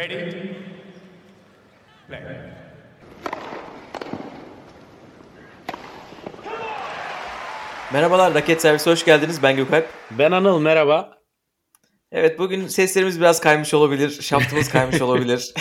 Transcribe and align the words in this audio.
Ready? 0.00 0.32
Play. 2.08 2.20
Merhabalar, 7.92 8.34
Raket 8.34 8.62
Servisi 8.62 8.90
hoş 8.90 9.04
geldiniz. 9.04 9.42
Ben 9.42 9.56
Gökalp. 9.56 9.86
Ben 10.10 10.32
Anıl 10.32 10.60
merhaba. 10.60 11.18
Evet, 12.12 12.38
bugün 12.38 12.66
seslerimiz 12.66 13.20
biraz 13.20 13.40
kaymış 13.40 13.74
olabilir, 13.74 14.10
şaftımız 14.22 14.68
kaymış 14.68 15.02
olabilir. 15.02 15.54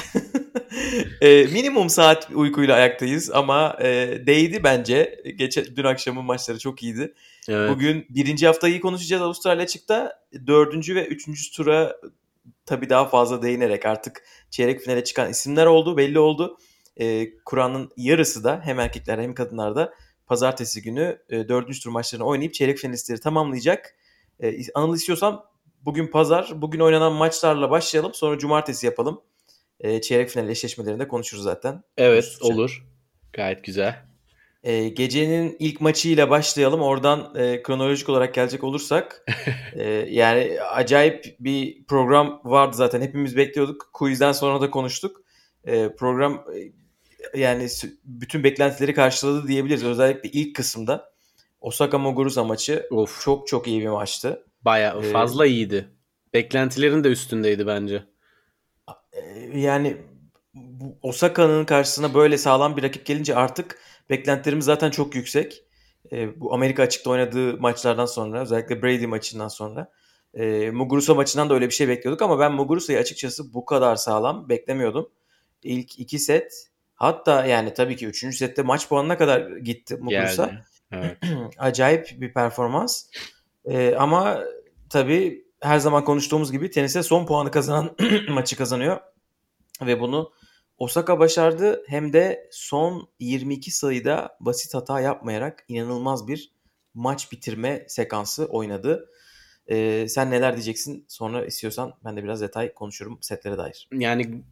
e, 1.21 1.43
minimum 1.43 1.89
saat 1.89 2.29
uykuyla 2.33 2.75
ayaktayız 2.75 3.31
ama 3.31 3.77
e, 3.81 3.87
değdi 4.27 4.63
bence. 4.63 5.21
Geçen 5.35 5.65
dün 5.75 5.83
akşamın 5.83 6.25
maçları 6.25 6.59
çok 6.59 6.83
iyiydi. 6.83 7.13
Evet. 7.49 7.69
Bugün 7.69 8.05
birinci 8.09 8.47
haftayı 8.47 8.81
konuşacağız 8.81 9.21
Avustralya 9.21 9.63
açıkta. 9.63 10.19
Dördüncü 10.47 10.95
ve 10.95 11.05
üçüncü 11.05 11.51
tura 11.51 11.95
tabii 12.69 12.89
daha 12.89 13.05
fazla 13.05 13.41
değinerek 13.41 13.85
artık 13.85 14.23
çeyrek 14.49 14.81
finale 14.81 15.03
çıkan 15.03 15.29
isimler 15.29 15.65
oldu, 15.65 15.97
belli 15.97 16.19
oldu. 16.19 16.57
E, 16.97 17.35
Kur'an'ın 17.45 17.91
yarısı 17.97 18.43
da 18.43 18.61
hem 18.63 18.79
erkekler 18.79 19.19
hem 19.19 19.33
kadınlarda 19.33 19.93
pazartesi 20.27 20.81
günü 20.81 21.19
e, 21.29 21.49
dördüncü 21.49 21.79
tur 21.81 21.89
maçlarını 21.89 22.25
oynayıp 22.25 22.53
çeyrek 22.53 22.77
finalistleri 22.77 23.19
tamamlayacak. 23.19 23.95
E, 24.43 24.57
Anıl 24.73 24.95
istiyorsan 24.95 25.43
bugün 25.81 26.07
pazar, 26.07 26.51
bugün 26.55 26.79
oynanan 26.79 27.13
maçlarla 27.13 27.69
başlayalım. 27.69 28.13
Sonra 28.13 28.37
cumartesi 28.37 28.85
yapalım. 28.85 29.21
E, 29.79 30.01
çeyrek 30.01 30.29
final 30.29 30.49
eşleşmelerinde 30.49 31.07
konuşuruz 31.07 31.43
zaten. 31.43 31.83
Evet 31.97 32.23
Konuştukça. 32.23 32.53
olur. 32.53 32.85
Gayet 33.33 33.63
güzel. 33.63 34.08
E, 34.63 34.89
gecenin 34.89 35.55
ilk 35.59 35.81
maçıyla 35.81 36.29
başlayalım. 36.29 36.81
Oradan 36.81 37.35
e, 37.35 37.63
kronolojik 37.63 38.09
olarak 38.09 38.33
gelecek 38.33 38.63
olursak 38.63 39.25
e, 39.73 39.83
yani 40.09 40.61
acayip 40.61 41.35
bir 41.39 41.85
program 41.85 42.41
vardı 42.43 42.77
zaten. 42.77 43.01
Hepimiz 43.01 43.37
bekliyorduk. 43.37 43.89
Quizden 43.93 44.31
sonra 44.31 44.61
da 44.61 44.71
konuştuk. 44.71 45.21
E, 45.65 45.95
program 45.95 46.45
e, 46.55 47.39
yani 47.39 47.67
bütün 48.03 48.43
beklentileri 48.43 48.93
karşıladı 48.93 49.47
diyebiliriz. 49.47 49.83
Özellikle 49.83 50.29
ilk 50.29 50.55
kısımda 50.55 51.11
Osaka 51.61 51.97
Muguruza 51.97 52.43
maçı 52.43 52.87
Of 52.91 53.21
çok 53.21 53.47
çok 53.47 53.67
iyi 53.67 53.81
bir 53.81 53.87
maçtı. 53.87 54.45
bayağı 54.61 55.01
Ee, 55.03 55.11
fazla 55.11 55.45
iyiydi. 55.45 55.89
Beklentilerin 56.33 57.03
de 57.03 57.07
üstündeydi 57.07 57.67
bence. 57.67 58.03
E, 59.13 59.59
yani 59.59 59.97
Osaka'nın 61.01 61.65
karşısına 61.65 62.13
böyle 62.13 62.37
sağlam 62.37 62.77
bir 62.77 62.83
rakip 62.83 63.05
gelince 63.05 63.35
artık 63.35 63.79
beklentilerimiz 64.09 64.65
zaten 64.65 64.89
çok 64.89 65.15
yüksek. 65.15 65.63
E, 66.11 66.39
bu 66.39 66.53
Amerika 66.53 66.83
açıkta 66.83 67.09
oynadığı 67.09 67.57
maçlardan 67.57 68.05
sonra 68.05 68.41
özellikle 68.41 68.81
Brady 68.83 69.05
maçından 69.05 69.47
sonra 69.47 69.91
e, 70.33 70.71
Muguruza 70.71 71.13
maçından 71.13 71.49
da 71.49 71.53
öyle 71.53 71.65
bir 71.65 71.73
şey 71.73 71.87
bekliyorduk 71.87 72.21
ama 72.21 72.39
ben 72.39 72.51
Muguruza'yı 72.53 72.99
açıkçası 72.99 73.53
bu 73.53 73.65
kadar 73.65 73.95
sağlam 73.95 74.49
beklemiyordum. 74.49 75.09
İlk 75.63 75.99
iki 75.99 76.19
set 76.19 76.69
hatta 76.95 77.45
yani 77.45 77.73
tabii 77.73 77.95
ki 77.95 78.07
üçüncü 78.07 78.37
sette 78.37 78.61
maç 78.61 78.89
puanına 78.89 79.17
kadar 79.17 79.57
gitti 79.57 79.97
Muguruza. 79.97 80.45
Geldi. 80.45 80.63
Evet. 80.91 81.17
Acayip 81.57 82.21
bir 82.21 82.33
performans. 82.33 83.05
E, 83.65 83.95
ama 83.95 84.43
tabii 84.89 85.45
her 85.61 85.79
zaman 85.79 86.03
konuştuğumuz 86.03 86.51
gibi 86.51 86.71
tenise 86.71 87.03
son 87.03 87.25
puanı 87.25 87.51
kazanan 87.51 87.95
maçı 88.29 88.55
kazanıyor. 88.55 88.99
Ve 89.81 89.99
bunu 89.99 90.31
Osaka 90.79 91.19
başardı. 91.19 91.83
Hem 91.87 92.13
de 92.13 92.49
son 92.51 93.09
22 93.19 93.71
sayıda 93.71 94.37
basit 94.39 94.73
hata 94.73 94.99
yapmayarak 94.99 95.65
inanılmaz 95.67 96.27
bir 96.27 96.51
maç 96.93 97.31
bitirme 97.31 97.85
sekansı 97.87 98.45
oynadı. 98.45 99.09
Ee, 99.67 100.05
sen 100.09 100.31
neler 100.31 100.53
diyeceksin? 100.53 101.05
Sonra 101.07 101.45
istiyorsan 101.45 101.93
ben 102.05 102.17
de 102.17 102.23
biraz 102.23 102.41
detay 102.41 102.73
konuşurum 102.73 103.17
setlere 103.21 103.57
dair. 103.57 103.89
Yani 103.91 104.43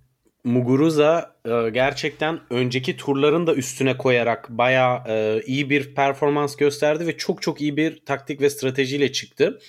Muguruza 0.43 1.35
e, 1.45 1.69
gerçekten 1.69 2.39
önceki 2.49 2.97
turların 2.97 3.47
da 3.47 3.55
üstüne 3.55 3.97
koyarak 3.97 4.49
bayağı 4.49 5.03
e, 5.07 5.41
iyi 5.45 5.69
bir 5.69 5.95
performans 5.95 6.55
gösterdi 6.55 7.07
ve 7.07 7.17
çok 7.17 7.41
çok 7.41 7.61
iyi 7.61 7.77
bir 7.77 8.05
taktik 8.05 8.41
ve 8.41 8.49
stratejiyle 8.49 9.11
çıktı 9.11 9.59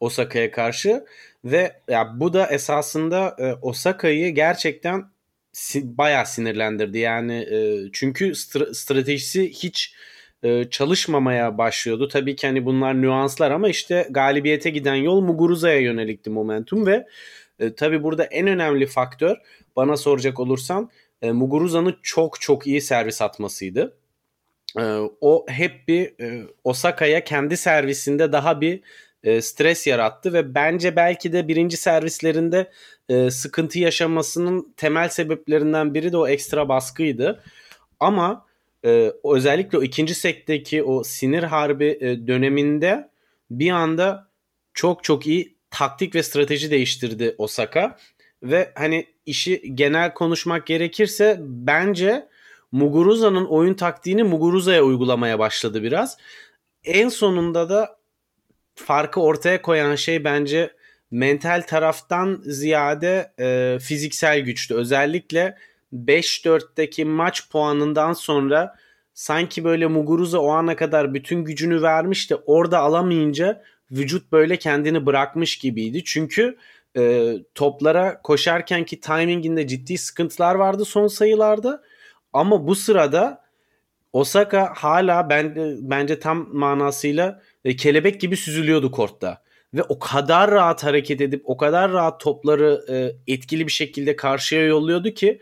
Osaka'ya 0.00 0.50
karşı 0.50 1.04
ve 1.44 1.80
ya 1.88 2.20
bu 2.20 2.32
da 2.32 2.46
esasında 2.46 3.36
e, 3.38 3.52
Osaka'yı 3.52 4.34
gerçekten 4.34 5.15
si- 5.56 5.98
bayağı 5.98 6.26
sinirlendirdi. 6.26 6.98
Yani 6.98 7.34
e, 7.34 7.88
çünkü 7.92 8.30
stra- 8.30 8.74
stratejisi 8.74 9.50
hiç 9.50 9.94
e, 10.42 10.64
çalışmamaya 10.70 11.58
başlıyordu. 11.58 12.08
Tabii 12.08 12.36
ki 12.36 12.46
hani 12.46 12.64
bunlar 12.64 13.02
nüanslar 13.02 13.50
ama 13.50 13.68
işte 13.68 14.08
galibiyete 14.10 14.70
giden 14.70 14.94
yol 14.94 15.20
Muguruza'ya 15.20 15.80
yönelikti 15.80 16.30
momentum 16.30 16.86
ve 16.86 17.06
e, 17.58 17.74
tabii 17.74 18.02
burada 18.02 18.24
en 18.24 18.46
önemli 18.46 18.86
faktör 18.86 19.36
bana 19.76 19.96
soracak 19.96 20.40
olursan 20.40 20.90
e, 21.22 21.32
Muguruza'nın 21.32 21.96
çok 22.02 22.40
çok 22.40 22.66
iyi 22.66 22.80
servis 22.80 23.22
atmasıydı. 23.22 23.96
E, 24.78 24.82
o 25.20 25.46
hep 25.48 25.88
bir 25.88 26.22
e, 26.22 26.46
Osaka'ya 26.64 27.24
kendi 27.24 27.56
servisinde 27.56 28.32
daha 28.32 28.60
bir 28.60 28.80
e, 29.26 29.42
stres 29.42 29.86
yarattı 29.86 30.32
ve 30.32 30.54
bence 30.54 30.96
belki 30.96 31.32
de 31.32 31.48
birinci 31.48 31.76
servislerinde 31.76 32.70
e, 33.08 33.30
sıkıntı 33.30 33.78
yaşamasının 33.78 34.72
temel 34.76 35.08
sebeplerinden 35.08 35.94
biri 35.94 36.12
de 36.12 36.16
o 36.16 36.28
ekstra 36.28 36.68
baskıydı. 36.68 37.42
Ama 38.00 38.46
e, 38.84 39.12
özellikle 39.24 39.78
o 39.78 39.82
ikinci 39.82 40.14
setteki 40.14 40.82
o 40.82 41.04
sinir 41.04 41.42
harbi 41.42 42.00
döneminde 42.26 43.08
bir 43.50 43.70
anda 43.70 44.28
çok 44.74 45.04
çok 45.04 45.26
iyi 45.26 45.56
taktik 45.70 46.14
ve 46.14 46.22
strateji 46.22 46.70
değiştirdi 46.70 47.34
Osaka 47.38 47.96
ve 48.42 48.72
hani 48.74 49.06
işi 49.26 49.74
genel 49.74 50.14
konuşmak 50.14 50.66
gerekirse 50.66 51.36
bence 51.40 52.28
Muguruza'nın 52.72 53.44
oyun 53.44 53.74
taktiğini 53.74 54.22
Muguruza'ya 54.22 54.82
uygulamaya 54.82 55.38
başladı 55.38 55.82
biraz. 55.82 56.16
En 56.84 57.08
sonunda 57.08 57.68
da 57.68 57.95
farkı 58.76 59.20
ortaya 59.20 59.62
koyan 59.62 59.94
şey 59.94 60.24
bence 60.24 60.70
mental 61.10 61.62
taraftan 61.66 62.42
ziyade 62.44 63.32
e, 63.40 63.78
fiziksel 63.80 64.40
güçtü. 64.40 64.74
Özellikle 64.74 65.56
5-4'teki 65.94 67.04
maç 67.04 67.50
puanından 67.50 68.12
sonra 68.12 68.76
sanki 69.14 69.64
böyle 69.64 69.86
Muguruza 69.86 70.38
o 70.38 70.48
ana 70.50 70.76
kadar 70.76 71.14
bütün 71.14 71.44
gücünü 71.44 71.82
vermiş 71.82 72.30
de 72.30 72.36
orada 72.36 72.78
alamayınca 72.78 73.62
vücut 73.90 74.32
böyle 74.32 74.56
kendini 74.56 75.06
bırakmış 75.06 75.58
gibiydi. 75.58 76.04
Çünkü 76.04 76.56
e, 76.96 77.34
toplara 77.54 78.22
koşarkenki 78.22 79.00
timinginde 79.00 79.66
ciddi 79.66 79.98
sıkıntılar 79.98 80.54
vardı 80.54 80.84
son 80.84 81.06
sayılarda. 81.06 81.82
Ama 82.32 82.66
bu 82.66 82.74
sırada 82.74 83.46
Osaka 84.12 84.72
hala 84.76 85.30
ben, 85.30 85.54
bence 85.80 86.20
tam 86.20 86.48
manasıyla 86.52 87.42
e, 87.66 87.76
kelebek 87.76 88.20
gibi 88.20 88.36
süzülüyordu 88.36 88.90
kortta. 88.90 89.42
Ve 89.74 89.82
o 89.82 89.98
kadar 89.98 90.50
rahat 90.50 90.84
hareket 90.84 91.20
edip 91.20 91.42
o 91.44 91.56
kadar 91.56 91.92
rahat 91.92 92.20
topları 92.20 92.84
e, 92.88 93.32
etkili 93.32 93.66
bir 93.66 93.72
şekilde 93.72 94.16
karşıya 94.16 94.66
yolluyordu 94.66 95.10
ki 95.10 95.40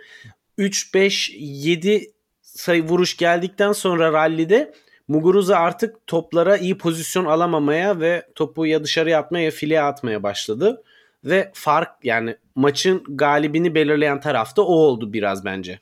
3 0.58 0.94
5 0.94 1.32
7 1.38 2.12
sayı 2.42 2.82
vuruş 2.82 3.16
geldikten 3.16 3.72
sonra 3.72 4.12
rallide 4.12 4.74
Muguruza 5.08 5.56
artık 5.56 6.06
toplara 6.06 6.56
iyi 6.56 6.78
pozisyon 6.78 7.24
alamamaya 7.24 8.00
ve 8.00 8.26
topu 8.34 8.66
ya 8.66 8.84
dışarıya 8.84 9.18
atmaya 9.18 9.44
ya 9.44 9.50
fileye 9.50 9.82
atmaya 9.82 10.22
başladı. 10.22 10.82
Ve 11.24 11.50
fark 11.54 12.04
yani 12.04 12.36
maçın 12.54 13.04
galibini 13.08 13.74
belirleyen 13.74 14.20
taraf 14.20 14.56
da 14.56 14.62
o 14.62 14.74
oldu 14.74 15.12
biraz 15.12 15.44
bence. 15.44 15.78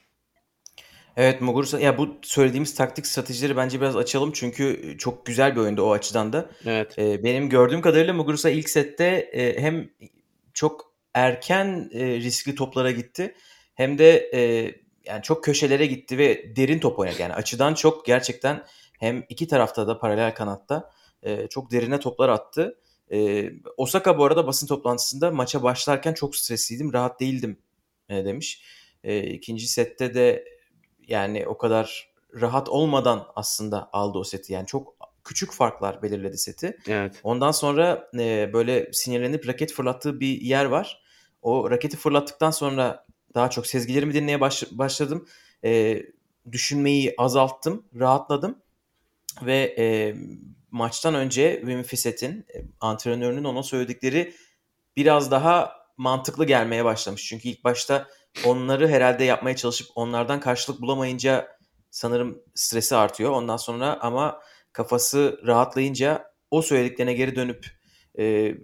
Evet 1.16 1.40
Muguruza 1.40 1.80
ya 1.80 1.98
bu 1.98 2.08
söylediğimiz 2.22 2.74
taktik 2.74 3.06
stratejileri 3.06 3.56
bence 3.56 3.80
biraz 3.80 3.96
açalım 3.96 4.32
çünkü 4.32 4.94
çok 4.98 5.26
güzel 5.26 5.56
bir 5.56 5.60
oyundu 5.60 5.82
o 5.82 5.92
açıdan 5.92 6.32
da. 6.32 6.50
Evet. 6.66 6.98
Ee, 6.98 7.24
benim 7.24 7.48
gördüğüm 7.48 7.80
kadarıyla 7.80 8.14
Muguruza 8.14 8.50
ilk 8.50 8.70
sette 8.70 9.06
e, 9.32 9.62
hem 9.62 9.90
çok 10.54 10.94
erken 11.14 11.90
e, 11.92 12.06
riskli 12.06 12.54
toplara 12.54 12.90
gitti 12.90 13.34
hem 13.74 13.98
de 13.98 14.30
e, 14.34 14.40
yani 15.04 15.22
çok 15.22 15.44
köşelere 15.44 15.86
gitti 15.86 16.18
ve 16.18 16.56
derin 16.56 16.78
top 16.78 16.98
oynadı. 16.98 17.16
Yani 17.18 17.34
açıdan 17.34 17.74
çok 17.74 18.06
gerçekten 18.06 18.64
hem 18.98 19.24
iki 19.28 19.48
tarafta 19.48 19.86
da 19.86 19.98
paralel 19.98 20.34
kanatta 20.34 20.90
e, 21.22 21.46
çok 21.46 21.70
derine 21.70 22.00
toplar 22.00 22.28
attı. 22.28 22.78
E, 23.12 23.50
Osaka 23.76 24.18
bu 24.18 24.24
arada 24.24 24.46
basın 24.46 24.66
toplantısında 24.66 25.30
maça 25.30 25.62
başlarken 25.62 26.14
çok 26.14 26.36
stresliydim, 26.36 26.92
rahat 26.92 27.20
değildim 27.20 27.58
e, 28.08 28.24
demiş. 28.24 28.62
E, 29.04 29.22
ikinci 29.22 29.66
sette 29.66 30.14
de 30.14 30.51
yani 31.12 31.46
o 31.46 31.58
kadar 31.58 32.12
rahat 32.40 32.68
olmadan 32.68 33.26
aslında 33.36 33.90
aldı 33.92 34.18
o 34.18 34.24
seti. 34.24 34.52
Yani 34.52 34.66
çok 34.66 34.96
küçük 35.24 35.52
farklar 35.52 36.02
belirledi 36.02 36.38
seti. 36.38 36.76
Evet. 36.88 37.20
Ondan 37.22 37.50
sonra 37.50 38.10
e, 38.18 38.50
böyle 38.52 38.92
sinirlenip 38.92 39.48
raket 39.48 39.72
fırlattığı 39.72 40.20
bir 40.20 40.40
yer 40.40 40.64
var. 40.64 41.02
O 41.42 41.70
raketi 41.70 41.96
fırlattıktan 41.96 42.50
sonra 42.50 43.06
daha 43.34 43.50
çok 43.50 43.66
sezgilerimi 43.66 44.14
dinlemeye 44.14 44.40
baş- 44.40 44.70
başladım. 44.70 45.28
E, 45.64 46.02
düşünmeyi 46.52 47.14
azalttım, 47.18 47.84
rahatladım. 47.98 48.58
Ve 49.42 49.74
e, 49.78 50.14
maçtan 50.70 51.14
önce 51.14 51.56
Wim 51.60 51.82
Fissett'in, 51.82 52.46
e, 52.54 52.64
antrenörünün 52.80 53.44
ona 53.44 53.62
söyledikleri 53.62 54.34
biraz 54.96 55.30
daha 55.30 55.72
mantıklı 55.96 56.44
gelmeye 56.44 56.84
başlamış. 56.84 57.24
Çünkü 57.24 57.48
ilk 57.48 57.64
başta 57.64 58.08
onları 58.44 58.88
herhalde 58.88 59.24
yapmaya 59.24 59.56
çalışıp 59.56 59.86
onlardan 59.94 60.40
karşılık 60.40 60.80
bulamayınca 60.80 61.56
sanırım 61.90 62.42
stresi 62.54 62.96
artıyor. 62.96 63.30
Ondan 63.30 63.56
sonra 63.56 63.98
ama 64.00 64.40
kafası 64.72 65.40
rahatlayınca 65.46 66.32
o 66.50 66.62
söylediklerine 66.62 67.12
geri 67.12 67.36
dönüp 67.36 67.66
e, 68.18 68.54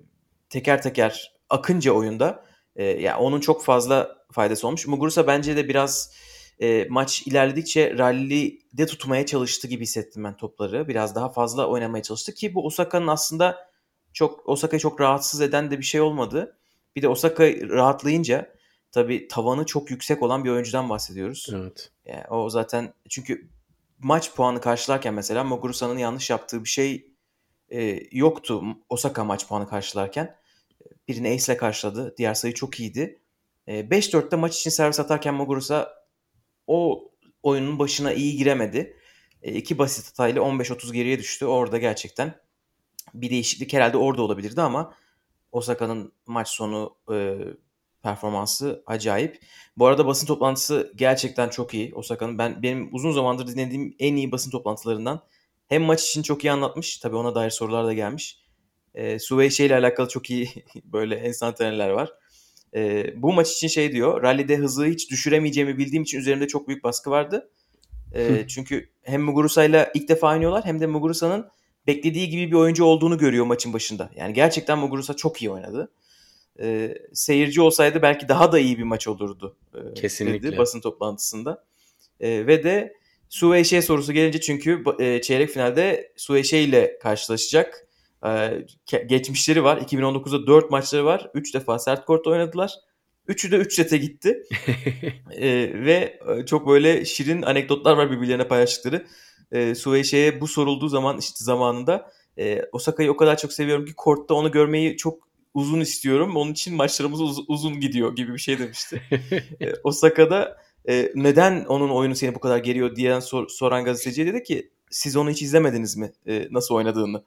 teker 0.48 0.82
teker 0.82 1.32
akınca 1.50 1.92
oyunda 1.92 2.44
e, 2.76 2.84
yani 2.84 3.16
onun 3.16 3.40
çok 3.40 3.64
fazla 3.64 4.18
faydası 4.32 4.66
olmuş. 4.66 4.86
Muguruza 4.86 5.26
bence 5.26 5.56
de 5.56 5.68
biraz 5.68 6.14
e, 6.60 6.86
maç 6.88 7.22
ilerledikçe 7.26 7.98
rally'de 7.98 8.86
tutmaya 8.86 9.26
çalıştı 9.26 9.68
gibi 9.68 9.82
hissettim 9.82 10.24
ben 10.24 10.36
topları. 10.36 10.88
Biraz 10.88 11.14
daha 11.14 11.28
fazla 11.28 11.66
oynamaya 11.66 12.02
çalıştı 12.02 12.34
ki 12.34 12.54
bu 12.54 12.66
Osaka'nın 12.66 13.06
aslında 13.06 13.68
çok 14.12 14.48
Osaka'yı 14.48 14.80
çok 14.80 15.00
rahatsız 15.00 15.40
eden 15.40 15.70
de 15.70 15.78
bir 15.78 15.84
şey 15.84 16.00
olmadı. 16.00 16.58
Bir 16.96 17.02
de 17.02 17.08
Osaka 17.08 17.44
rahatlayınca 17.48 18.57
tabii 18.93 19.29
tavanı 19.29 19.67
çok 19.67 19.90
yüksek 19.90 20.23
olan 20.23 20.44
bir 20.44 20.50
oyuncudan 20.50 20.88
bahsediyoruz. 20.88 21.46
Evet. 21.52 21.90
Yani 22.06 22.26
o 22.31 22.50
zaten 22.50 22.94
çünkü 23.08 23.49
maç 23.99 24.35
puanı 24.35 24.61
karşılarken 24.61 25.14
mesela 25.14 25.44
Muguruza'nın 25.44 25.99
yanlış 25.99 26.31
yaptığı 26.31 26.64
bir 26.64 26.69
şey 26.69 27.12
e, 27.70 28.00
yoktu 28.12 28.62
Osaka 28.88 29.25
maç 29.25 29.49
puanı 29.49 29.69
karşılarken. 29.69 30.37
Birini 31.08 31.29
ace 31.29 31.52
ile 31.52 31.56
karşıladı. 31.56 32.14
Diğer 32.19 32.35
sayı 32.35 32.55
çok 32.55 32.81
iyiydi. 32.81 33.20
E, 33.67 33.81
5-4'te 33.81 34.37
maç 34.37 34.58
için 34.58 34.70
servis 34.70 35.00
atarken 35.00 35.35
Muguruza 35.35 36.06
o 36.67 37.11
oyunun 37.43 37.79
başına 37.79 38.12
iyi 38.12 38.37
giremedi. 38.37 38.96
E, 39.43 39.52
iki 39.52 39.79
basit 39.79 40.11
hatayla 40.11 40.43
15-30 40.43 40.93
geriye 40.93 41.19
düştü. 41.19 41.46
Orada 41.46 41.79
gerçekten 41.79 42.35
bir 43.14 43.31
değişiklik 43.31 43.73
herhalde 43.73 43.96
orada 43.96 44.23
olabilirdi 44.23 44.61
ama 44.61 44.94
Osaka'nın 45.52 46.12
maç 46.26 46.49
sonu 46.49 46.96
e, 47.12 47.38
performansı 48.08 48.82
acayip. 48.87 49.40
Bu 49.76 49.87
arada 49.87 50.06
basın 50.06 50.26
toplantısı 50.26 50.93
gerçekten 50.96 51.49
çok 51.49 51.75
iyi. 51.75 51.94
Osaka'nın 51.94 52.38
ben 52.38 52.62
benim 52.62 52.88
uzun 52.93 53.12
zamandır 53.12 53.46
dinlediğim 53.46 53.94
en 53.99 54.16
iyi 54.16 54.32
basın 54.32 54.50
toplantılarından. 54.50 55.20
Hem 55.66 55.82
maç 55.82 56.08
için 56.08 56.22
çok 56.22 56.44
iyi 56.44 56.52
anlatmış. 56.52 56.99
Tabii 56.99 57.16
ona 57.16 57.34
dair 57.34 57.50
sorular 57.50 57.87
da 57.87 57.93
gelmiş. 57.93 58.38
E, 58.94 59.19
Suveyşe 59.19 59.64
ile 59.64 59.75
alakalı 59.75 60.08
çok 60.08 60.31
iyi 60.31 60.49
böyle 60.84 61.14
enstantaneler 61.14 61.90
var. 61.90 62.12
E, 62.75 63.12
bu 63.22 63.32
maç 63.32 63.52
için 63.52 63.69
şey 63.69 63.93
diyor. 63.93 64.22
Rally'de 64.22 64.56
hızı 64.56 64.84
hiç 64.84 65.11
düşüremeyeceğimi 65.11 65.78
bildiğim 65.78 66.02
için 66.02 66.19
üzerimde 66.19 66.46
çok 66.46 66.69
büyük 66.69 66.84
baskı 66.84 67.11
vardı. 67.11 67.50
E, 68.14 68.44
çünkü 68.49 68.90
hem 69.02 69.22
Muguruza 69.22 69.64
ile 69.64 69.90
ilk 69.94 70.08
defa 70.08 70.32
oynuyorlar 70.32 70.64
hem 70.64 70.81
de 70.81 70.87
Muguruza'nın 70.87 71.49
beklediği 71.87 72.28
gibi 72.28 72.50
bir 72.50 72.56
oyuncu 72.56 72.84
olduğunu 72.84 73.19
görüyor 73.19 73.46
maçın 73.46 73.72
başında. 73.72 74.11
Yani 74.16 74.32
gerçekten 74.32 74.78
Muguruza 74.78 75.14
çok 75.14 75.43
iyi 75.43 75.50
oynadı. 75.50 75.90
E, 76.60 76.94
seyirci 77.12 77.60
olsaydı 77.60 78.02
belki 78.02 78.28
daha 78.28 78.52
da 78.52 78.58
iyi 78.58 78.78
bir 78.78 78.82
maç 78.82 79.08
olurdu. 79.08 79.56
E, 79.75 79.94
Kesinlikle. 79.94 80.49
Dedi 80.49 80.58
basın 80.58 80.81
toplantısında. 80.81 81.64
E, 82.20 82.46
ve 82.46 82.64
de 82.64 82.94
Suveyşe 83.28 83.82
sorusu 83.82 84.12
gelince 84.12 84.40
çünkü 84.40 84.84
e, 84.99 85.20
çeyrek 85.20 85.50
finalde 85.50 86.12
Suveyşe 86.16 86.58
ile 86.58 86.99
karşılaşacak. 86.99 87.88
E, 88.26 88.66
geçmişleri 89.06 89.64
var. 89.64 89.76
2019'da 89.76 90.46
4 90.46 90.70
maçları 90.70 91.05
var. 91.05 91.31
3 91.34 91.55
defa 91.55 91.78
sert 91.78 92.05
kortta 92.05 92.31
oynadılar. 92.31 92.75
Üçü 93.26 93.52
de 93.52 93.56
3 93.56 93.75
sete 93.75 93.96
gitti. 93.96 94.43
e, 95.32 95.49
ve 95.84 96.20
çok 96.46 96.69
böyle 96.69 97.04
şirin 97.04 97.43
anekdotlar 97.43 97.96
var 97.96 98.11
birbirlerine 98.11 98.49
paylaştıkları. 98.49 99.06
E, 99.52 99.75
Suveyşe'ye 99.75 100.40
bu 100.40 100.49
sorulduğu 100.49 100.88
zaman 100.88 101.19
işte 101.19 101.44
zamanında 101.44 102.11
e, 102.38 102.62
Osaka'yı 102.72 103.12
o 103.12 103.16
kadar 103.16 103.37
çok 103.37 103.52
seviyorum 103.52 103.87
ki 103.87 103.94
kortta 103.94 104.34
onu 104.34 104.50
görmeyi 104.50 104.96
çok 104.96 105.27
uzun 105.58 105.81
istiyorum. 105.81 106.37
Onun 106.37 106.52
için 106.52 106.75
maçlarımız 106.75 107.20
uz- 107.20 107.44
uzun 107.49 107.81
gidiyor 107.81 108.16
gibi 108.16 108.32
bir 108.32 108.38
şey 108.38 108.58
demişti. 108.58 109.02
e, 109.60 109.72
Osaka'da 109.84 110.56
e, 110.88 111.12
neden 111.14 111.64
onun 111.64 111.90
oyunu 111.90 112.14
seni 112.16 112.34
bu 112.34 112.40
kadar 112.40 112.58
geriyor 112.58 112.96
diyen 112.96 113.20
sor, 113.20 113.49
soran 113.49 113.84
gazeteciye 113.84 114.26
dedi 114.26 114.43
ki 114.43 114.70
siz 114.90 115.16
onu 115.16 115.31
hiç 115.31 115.43
izlemediniz 115.43 115.96
mi 115.96 116.12
e, 116.26 116.49
nasıl 116.50 116.75
oynadığını? 116.75 117.22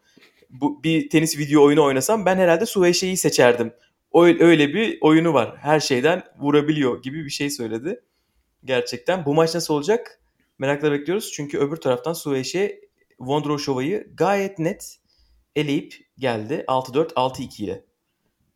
Bu 0.49 0.83
bir 0.83 1.09
tenis 1.09 1.37
video 1.37 1.63
oyunu 1.63 1.83
oynasam 1.83 2.25
ben 2.25 2.37
herhalde 2.37 2.65
Suveyşe'yi 2.65 3.17
seçerdim. 3.17 3.73
O, 4.11 4.25
öyle 4.25 4.73
bir 4.73 4.97
oyunu 5.01 5.33
var. 5.33 5.55
Her 5.57 5.79
şeyden 5.79 6.23
vurabiliyor 6.39 7.01
gibi 7.01 7.25
bir 7.25 7.29
şey 7.29 7.49
söyledi. 7.49 8.01
Gerçekten 8.65 9.25
bu 9.25 9.33
maç 9.33 9.55
nasıl 9.55 9.73
olacak? 9.73 10.21
Merakla 10.59 10.91
bekliyoruz. 10.91 11.31
Çünkü 11.33 11.57
öbür 11.57 11.77
taraftan 11.77 12.13
Suveyşe 12.13 12.81
Vondroushova'yı 13.19 14.07
gayet 14.13 14.59
net 14.59 14.97
eleyip 15.55 15.95
geldi. 16.17 16.63
6-4, 16.67 17.13
6-2 17.13 17.63
ile. 17.63 17.83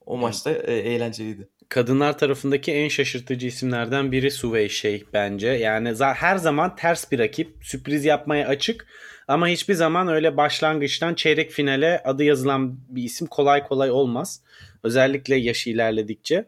O 0.05 0.17
maçta 0.17 0.51
e, 0.51 0.73
eğlenceliydi 0.73 1.49
kadınlar 1.69 2.17
tarafındaki 2.17 2.71
en 2.71 2.87
şaşırtıcı 2.87 3.47
isimlerden 3.47 4.11
biri 4.11 4.31
Suvey 4.31 4.69
Şey 4.69 5.03
bence. 5.13 5.47
Yani 5.47 5.93
her 5.99 6.37
zaman 6.37 6.75
ters 6.75 7.11
bir 7.11 7.19
rakip. 7.19 7.57
Sürpriz 7.61 8.05
yapmaya 8.05 8.47
açık. 8.47 8.87
Ama 9.27 9.47
hiçbir 9.47 9.73
zaman 9.73 10.07
öyle 10.07 10.37
başlangıçtan 10.37 11.13
çeyrek 11.13 11.51
finale 11.51 12.01
adı 12.03 12.23
yazılan 12.23 12.79
bir 12.89 13.03
isim 13.03 13.27
kolay 13.27 13.63
kolay 13.63 13.91
olmaz. 13.91 14.41
Özellikle 14.83 15.35
yaşı 15.35 15.69
ilerledikçe. 15.69 16.45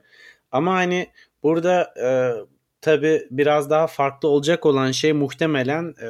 Ama 0.52 0.74
hani 0.74 1.08
burada 1.44 1.94
e, 2.04 2.10
tabii 2.82 3.28
biraz 3.32 3.70
daha 3.70 3.88
farklı 3.88 4.30
olacak 4.30 4.66
olan 4.66 4.92
şey 4.92 5.14
muhtemelen 5.14 5.96
e, 6.02 6.08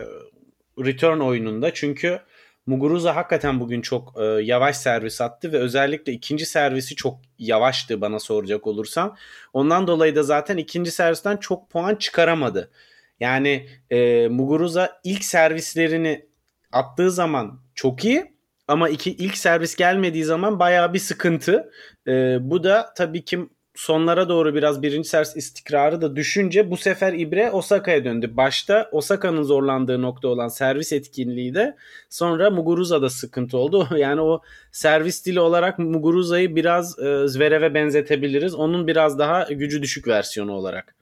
return 0.85 1.19
oyununda. 1.19 1.73
Çünkü 1.73 2.19
Muguruza 2.67 3.15
hakikaten 3.15 3.59
bugün 3.59 3.81
çok 3.81 4.13
e, 4.21 4.23
yavaş 4.23 4.77
servis 4.77 5.21
attı 5.21 5.51
ve 5.51 5.57
özellikle 5.57 6.13
ikinci 6.13 6.45
servisi 6.45 6.95
çok 6.95 7.19
yavaştı 7.39 8.01
bana 8.01 8.19
soracak 8.19 8.67
olursan. 8.67 9.17
Ondan 9.53 9.87
dolayı 9.87 10.15
da 10.15 10.23
zaten 10.23 10.57
ikinci 10.57 10.91
servisten 10.91 11.37
çok 11.37 11.69
puan 11.69 11.95
çıkaramadı. 11.95 12.71
Yani 13.19 13.69
e, 13.89 14.27
Muguruza 14.27 15.01
ilk 15.03 15.23
servislerini 15.23 16.25
attığı 16.71 17.11
zaman 17.11 17.61
çok 17.75 18.05
iyi 18.05 18.33
ama 18.67 18.89
iki 18.89 19.11
ilk 19.11 19.37
servis 19.37 19.75
gelmediği 19.75 20.23
zaman 20.23 20.59
bayağı 20.59 20.93
bir 20.93 20.99
sıkıntı. 20.99 21.71
E, 22.07 22.37
bu 22.41 22.63
da 22.63 22.93
tabii 22.97 23.25
ki 23.25 23.49
sonlara 23.77 24.29
doğru 24.29 24.55
biraz 24.55 24.81
birinci 24.81 25.09
servis 25.09 25.35
istikrarı 25.35 26.01
da 26.01 26.15
düşünce 26.15 26.71
bu 26.71 26.77
sefer 26.77 27.13
ibre 27.13 27.51
Osaka'ya 27.51 28.05
döndü. 28.05 28.31
Başta 28.37 28.89
Osaka'nın 28.91 29.43
zorlandığı 29.43 30.01
nokta 30.01 30.27
olan 30.27 30.47
servis 30.47 30.93
etkinliği 30.93 31.55
de 31.55 31.75
sonra 32.09 32.49
Muguruza'da 32.49 33.09
sıkıntı 33.09 33.57
oldu. 33.57 33.87
Yani 33.97 34.21
o 34.21 34.41
servis 34.71 35.25
dili 35.25 35.39
olarak 35.39 35.79
Muguruza'yı 35.79 36.55
biraz 36.55 36.99
e, 36.99 37.27
Zverev'e 37.27 37.73
benzetebiliriz. 37.73 38.55
Onun 38.55 38.87
biraz 38.87 39.19
daha 39.19 39.43
gücü 39.43 39.81
düşük 39.81 40.07
versiyonu 40.07 40.51
olarak. 40.51 40.95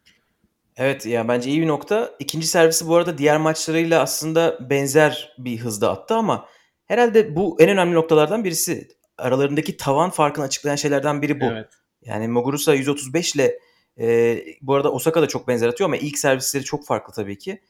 Evet 0.77 1.05
ya 1.05 1.11
yani 1.11 1.27
bence 1.27 1.49
iyi 1.49 1.61
bir 1.61 1.67
nokta. 1.67 2.11
İkinci 2.19 2.47
servisi 2.47 2.87
bu 2.87 2.95
arada 2.95 3.17
diğer 3.17 3.37
maçlarıyla 3.37 4.01
aslında 4.01 4.57
benzer 4.69 5.35
bir 5.37 5.57
hızda 5.57 5.91
attı 5.91 6.15
ama 6.15 6.45
herhalde 6.85 7.35
bu 7.35 7.57
en 7.59 7.69
önemli 7.69 7.93
noktalardan 7.93 8.43
birisi. 8.43 8.87
Aralarındaki 9.17 9.77
tavan 9.77 10.09
farkını 10.09 10.45
açıklayan 10.45 10.75
şeylerden 10.75 11.21
biri 11.21 11.41
bu. 11.41 11.45
Evet. 11.45 11.67
Yani 12.05 12.27
Muguruza 12.27 12.73
135 12.73 13.35
ile 13.35 13.59
e, 13.99 14.37
bu 14.61 14.75
arada 14.75 14.91
Osaka 14.91 15.21
da 15.21 15.27
çok 15.27 15.47
benzer 15.47 15.67
atıyor 15.67 15.89
ama 15.89 15.97
ilk 15.97 16.17
servisleri 16.17 16.63
çok 16.63 16.85
farklı 16.85 17.13
tabii 17.13 17.37
ki. 17.37 17.61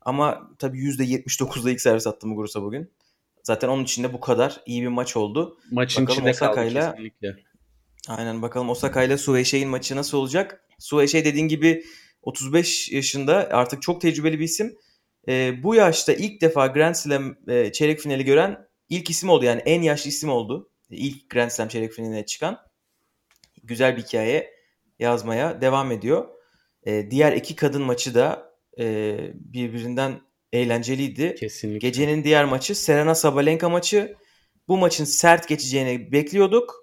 Ama 0.00 0.50
tabii 0.58 0.78
%79'da 0.78 1.70
ilk 1.70 1.80
servis 1.80 2.06
attı 2.06 2.26
Muguruza 2.26 2.62
bugün. 2.62 2.90
Zaten 3.42 3.68
onun 3.68 3.84
için 3.84 4.04
de 4.04 4.12
bu 4.12 4.20
kadar 4.20 4.62
iyi 4.66 4.82
bir 4.82 4.88
maç 4.88 5.16
oldu. 5.16 5.58
Maçın 5.70 6.02
bakalım 6.02 6.18
içinde 6.18 6.30
Osaka'yla, 6.30 6.80
kaldı 6.80 6.96
kesinlikle. 6.96 7.36
Aynen 8.08 8.42
bakalım 8.42 8.70
Osaka 8.70 9.02
ile 9.02 9.18
Sueşe'nin 9.18 9.68
maçı 9.68 9.96
nasıl 9.96 10.18
olacak? 10.18 10.64
Sueşe 10.78 11.24
dediğin 11.24 11.48
gibi 11.48 11.84
35 12.22 12.92
yaşında 12.92 13.48
artık 13.52 13.82
çok 13.82 14.00
tecrübeli 14.00 14.38
bir 14.38 14.44
isim. 14.44 14.74
E, 15.28 15.62
bu 15.62 15.74
yaşta 15.74 16.12
ilk 16.12 16.40
defa 16.40 16.66
Grand 16.66 16.94
Slam 16.94 17.36
e, 17.48 17.72
çeyrek 17.72 18.00
finali 18.00 18.24
gören 18.24 18.68
ilk 18.88 19.10
isim 19.10 19.28
oldu. 19.28 19.44
Yani 19.44 19.62
en 19.64 19.82
yaşlı 19.82 20.10
isim 20.10 20.30
oldu. 20.30 20.70
İlk 20.90 21.30
Grand 21.30 21.50
Slam 21.50 21.68
çeyrek 21.68 21.92
finaline 21.92 22.26
çıkan 22.26 22.58
güzel 23.62 23.96
bir 23.96 24.02
hikaye 24.02 24.54
yazmaya 24.98 25.60
devam 25.60 25.92
ediyor. 25.92 26.28
E, 26.86 27.10
diğer 27.10 27.32
iki 27.32 27.56
kadın 27.56 27.82
maçı 27.82 28.14
da 28.14 28.52
e, 28.78 29.16
birbirinden 29.34 30.20
eğlenceliydi. 30.52 31.34
Kesinlikle. 31.34 31.88
Gecenin 31.88 32.24
diğer 32.24 32.44
maçı 32.44 32.74
Serena 32.74 33.14
Sabalenka 33.14 33.68
maçı. 33.68 34.16
Bu 34.68 34.78
maçın 34.78 35.04
sert 35.04 35.48
geçeceğini 35.48 36.12
bekliyorduk. 36.12 36.74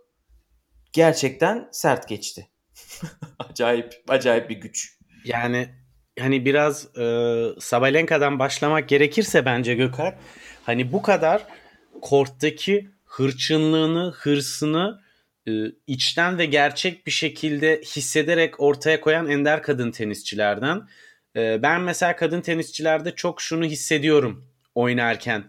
Gerçekten 0.93 1.69
sert 1.71 2.07
geçti. 2.07 2.47
acayip, 3.39 3.93
acayip 4.07 4.49
bir 4.49 4.55
güç. 4.55 4.97
Yani 5.25 5.69
hani 6.19 6.45
biraz 6.45 6.97
e, 6.97 7.45
Sabalenka'dan 7.59 8.39
başlamak 8.39 8.89
gerekirse 8.89 9.45
bence 9.45 9.75
Gökalp 9.75 10.15
hani 10.63 10.91
bu 10.91 11.01
kadar 11.01 11.47
korttaki 12.01 12.89
hırçınlığını, 13.05 14.11
hırsını 14.11 15.01
içten 15.87 16.37
ve 16.37 16.45
gerçek 16.45 17.05
bir 17.07 17.11
şekilde 17.11 17.81
hissederek 17.81 18.59
ortaya 18.59 19.01
koyan 19.01 19.29
ender 19.29 19.63
kadın 19.63 19.91
tenisçilerden. 19.91 20.81
E, 21.35 21.61
ben 21.61 21.81
mesela 21.81 22.15
kadın 22.15 22.41
tenisçilerde 22.41 23.15
çok 23.15 23.41
şunu 23.41 23.65
hissediyorum 23.65 24.49
oynarken. 24.75 25.43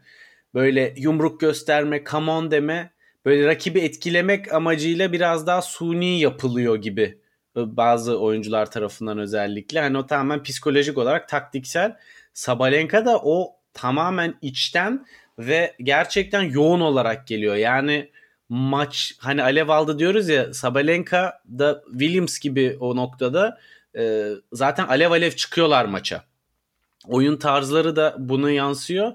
Böyle 0.55 0.95
yumruk 0.97 1.41
gösterme, 1.41 2.05
come 2.11 2.31
on 2.31 2.51
deme, 2.51 2.91
böyle 3.25 3.47
rakibi 3.47 3.81
etkilemek 3.81 4.53
amacıyla 4.53 5.13
biraz 5.13 5.47
daha 5.47 5.63
suni 5.63 6.21
yapılıyor 6.21 6.77
gibi 6.77 7.21
bazı 7.57 8.21
oyuncular 8.21 8.71
tarafından 8.71 9.19
özellikle. 9.19 9.81
Hani 9.81 9.99
o 9.99 10.07
tamamen 10.07 10.43
psikolojik 10.43 10.99
olarak 10.99 11.29
taktiksel. 11.29 11.97
Sabalenka 12.35 13.05
da 13.05 13.21
o 13.23 13.57
tamamen 13.75 14.35
içten 14.43 15.07
ve 15.39 15.75
gerçekten 15.83 16.43
yoğun 16.43 16.81
olarak 16.81 17.27
geliyor. 17.27 17.57
Yani 17.57 18.11
maç 18.51 19.15
hani 19.19 19.43
alev 19.43 19.69
aldı 19.69 19.99
diyoruz 19.99 20.29
ya 20.29 20.55
Sabalenka 20.55 21.43
da 21.59 21.83
Williams 21.91 22.39
gibi 22.39 22.77
o 22.81 22.97
noktada 22.97 23.59
e, 23.97 24.31
zaten 24.53 24.87
alev 24.87 25.11
alev 25.11 25.31
çıkıyorlar 25.31 25.85
maça. 25.85 26.25
Oyun 27.07 27.37
tarzları 27.37 27.97
da 27.97 28.17
buna 28.19 28.51
yansıyor. 28.51 29.13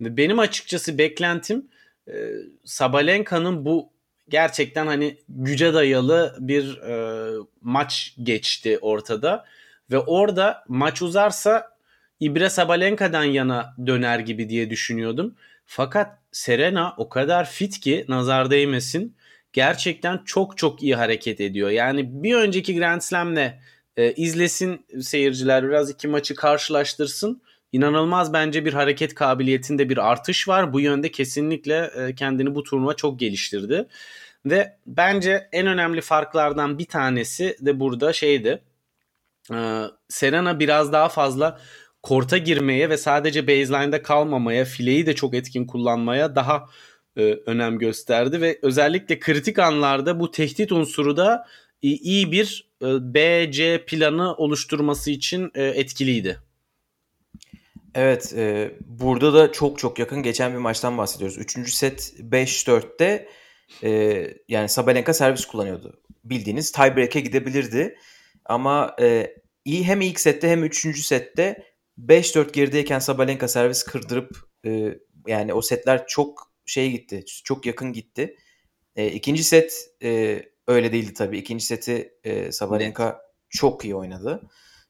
Benim 0.00 0.38
açıkçası 0.38 0.98
beklentim 0.98 1.66
e, 2.08 2.30
Sabalenka'nın 2.64 3.64
bu 3.64 3.92
gerçekten 4.28 4.86
hani 4.86 5.18
güce 5.28 5.74
dayalı 5.74 6.36
bir 6.38 6.76
e, 6.78 7.34
maç 7.60 8.14
geçti 8.22 8.78
ortada. 8.80 9.44
Ve 9.90 9.98
orada 9.98 10.64
maç 10.68 11.02
uzarsa 11.02 11.72
İbre 12.20 12.50
Sabalenka'dan 12.50 13.24
yana 13.24 13.74
döner 13.86 14.18
gibi 14.18 14.48
diye 14.48 14.70
düşünüyordum. 14.70 15.34
Fakat 15.66 16.21
Serena 16.32 16.94
o 16.96 17.08
kadar 17.08 17.50
fit 17.50 17.80
ki 17.80 18.04
nazar 18.08 18.50
değmesin. 18.50 19.16
Gerçekten 19.52 20.20
çok 20.24 20.58
çok 20.58 20.82
iyi 20.82 20.94
hareket 20.94 21.40
ediyor. 21.40 21.70
Yani 21.70 22.22
bir 22.22 22.34
önceki 22.34 22.76
Grand 22.76 23.00
Slam'le 23.00 23.52
e, 23.96 24.12
izlesin 24.12 24.86
seyirciler 25.00 25.68
biraz 25.68 25.90
iki 25.90 26.08
maçı 26.08 26.34
karşılaştırsın. 26.34 27.42
İnanılmaz 27.72 28.32
bence 28.32 28.64
bir 28.64 28.72
hareket 28.72 29.14
kabiliyetinde 29.14 29.88
bir 29.88 30.10
artış 30.10 30.48
var. 30.48 30.72
Bu 30.72 30.80
yönde 30.80 31.10
kesinlikle 31.10 31.90
e, 31.96 32.14
kendini 32.14 32.54
bu 32.54 32.62
turnuva 32.62 32.94
çok 32.94 33.20
geliştirdi. 33.20 33.88
Ve 34.46 34.76
bence 34.86 35.48
en 35.52 35.66
önemli 35.66 36.00
farklardan 36.00 36.78
bir 36.78 36.86
tanesi 36.86 37.56
de 37.60 37.80
burada 37.80 38.12
şeydi. 38.12 38.62
E, 39.52 39.84
Serena 40.08 40.60
biraz 40.60 40.92
daha 40.92 41.08
fazla 41.08 41.60
korta 42.02 42.38
girmeye 42.38 42.90
ve 42.90 42.96
sadece 42.96 43.46
baseline'da 43.46 44.02
kalmamaya, 44.02 44.64
fileyi 44.64 45.06
de 45.06 45.14
çok 45.14 45.34
etkin 45.34 45.66
kullanmaya 45.66 46.36
daha 46.36 46.68
e, 47.16 47.22
önem 47.22 47.78
gösterdi 47.78 48.40
ve 48.40 48.58
özellikle 48.62 49.18
kritik 49.18 49.58
anlarda 49.58 50.20
bu 50.20 50.30
tehdit 50.30 50.72
unsuru 50.72 51.16
da 51.16 51.46
iyi 51.82 52.32
bir 52.32 52.70
e, 52.82 52.86
BC 52.86 53.84
planı 53.86 54.34
oluşturması 54.34 55.10
için 55.10 55.50
e, 55.54 55.64
etkiliydi. 55.64 56.38
Evet, 57.94 58.34
e, 58.36 58.70
burada 58.80 59.34
da 59.34 59.52
çok 59.52 59.78
çok 59.78 59.98
yakın 59.98 60.22
geçen 60.22 60.52
bir 60.52 60.58
maçtan 60.58 60.98
bahsediyoruz. 60.98 61.38
Üçüncü 61.38 61.72
set 61.72 62.14
5-4'te 62.20 63.28
e, 63.84 63.90
yani 64.48 64.68
Sabalenka 64.68 65.14
servis 65.14 65.44
kullanıyordu. 65.44 66.00
Bildiğiniz 66.24 66.72
tiebreak'e 66.72 67.20
gidebilirdi. 67.20 67.98
Ama 68.44 68.96
e, 69.00 69.36
iyi 69.64 69.84
hem 69.84 70.00
ilk 70.00 70.20
sette 70.20 70.48
hem 70.48 70.64
üçüncü 70.64 71.02
sette 71.02 71.71
5-4 72.06 72.52
gerideyken 72.52 72.98
Sabalenka 72.98 73.48
servis 73.48 73.82
kırdırıp 73.82 74.36
e, 74.66 74.98
yani 75.26 75.54
o 75.54 75.62
setler 75.62 76.06
çok 76.06 76.52
şey 76.66 76.90
gitti. 76.90 77.24
Çok 77.44 77.66
yakın 77.66 77.92
gitti. 77.92 78.36
E, 78.96 79.06
ikinci 79.06 79.44
set 79.44 79.90
e, 80.02 80.42
öyle 80.68 80.92
değildi 80.92 81.14
tabii. 81.14 81.38
İkinci 81.38 81.64
seti 81.64 82.14
e, 82.24 82.52
Sabalenka 82.52 83.04
evet. 83.04 83.20
çok 83.48 83.84
iyi 83.84 83.94
oynadı. 83.94 84.42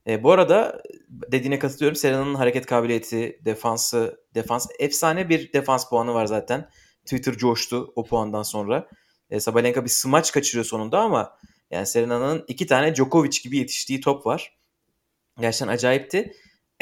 E, 0.07 0.23
bu 0.23 0.33
arada 0.33 0.83
dediğine 1.09 1.59
katılıyorum. 1.59 1.97
Serena'nın 1.97 2.35
hareket 2.35 2.66
kabiliyeti, 2.66 3.40
defansı, 3.45 4.21
defans 4.35 4.66
efsane 4.78 5.28
bir 5.28 5.52
defans 5.52 5.88
puanı 5.88 6.14
var 6.14 6.26
zaten. 6.26 6.71
Twitter 7.04 7.35
coştu 7.37 7.92
o 7.97 8.04
puandan 8.04 8.42
sonra. 8.42 8.88
E, 9.31 9.40
Sabalenka 9.40 9.85
bir 9.85 9.90
smaç 9.90 10.33
kaçırıyor 10.33 10.64
sonunda 10.64 11.00
ama 11.00 11.38
yani 11.71 11.87
Serena'nın 11.87 12.45
iki 12.49 12.66
tane 12.66 12.95
Djokovic 12.95 13.42
gibi 13.42 13.57
yetiştiği 13.57 14.00
top 14.00 14.26
var. 14.26 14.59
Gerçekten 15.40 15.69
acayipti. 15.69 16.33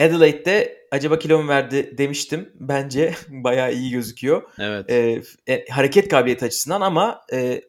Adelaide'de 0.00 0.86
acaba 0.90 1.18
kilo 1.18 1.42
mu 1.42 1.48
verdi 1.48 1.98
demiştim. 1.98 2.52
Bence 2.54 3.14
bayağı 3.28 3.72
iyi 3.72 3.90
gözüküyor. 3.90 4.42
Evet. 4.58 4.90
E, 4.90 5.22
e, 5.46 5.66
hareket 5.68 6.08
kabiliyeti 6.08 6.44
açısından 6.44 6.80
ama 6.80 7.20
e, 7.32 7.62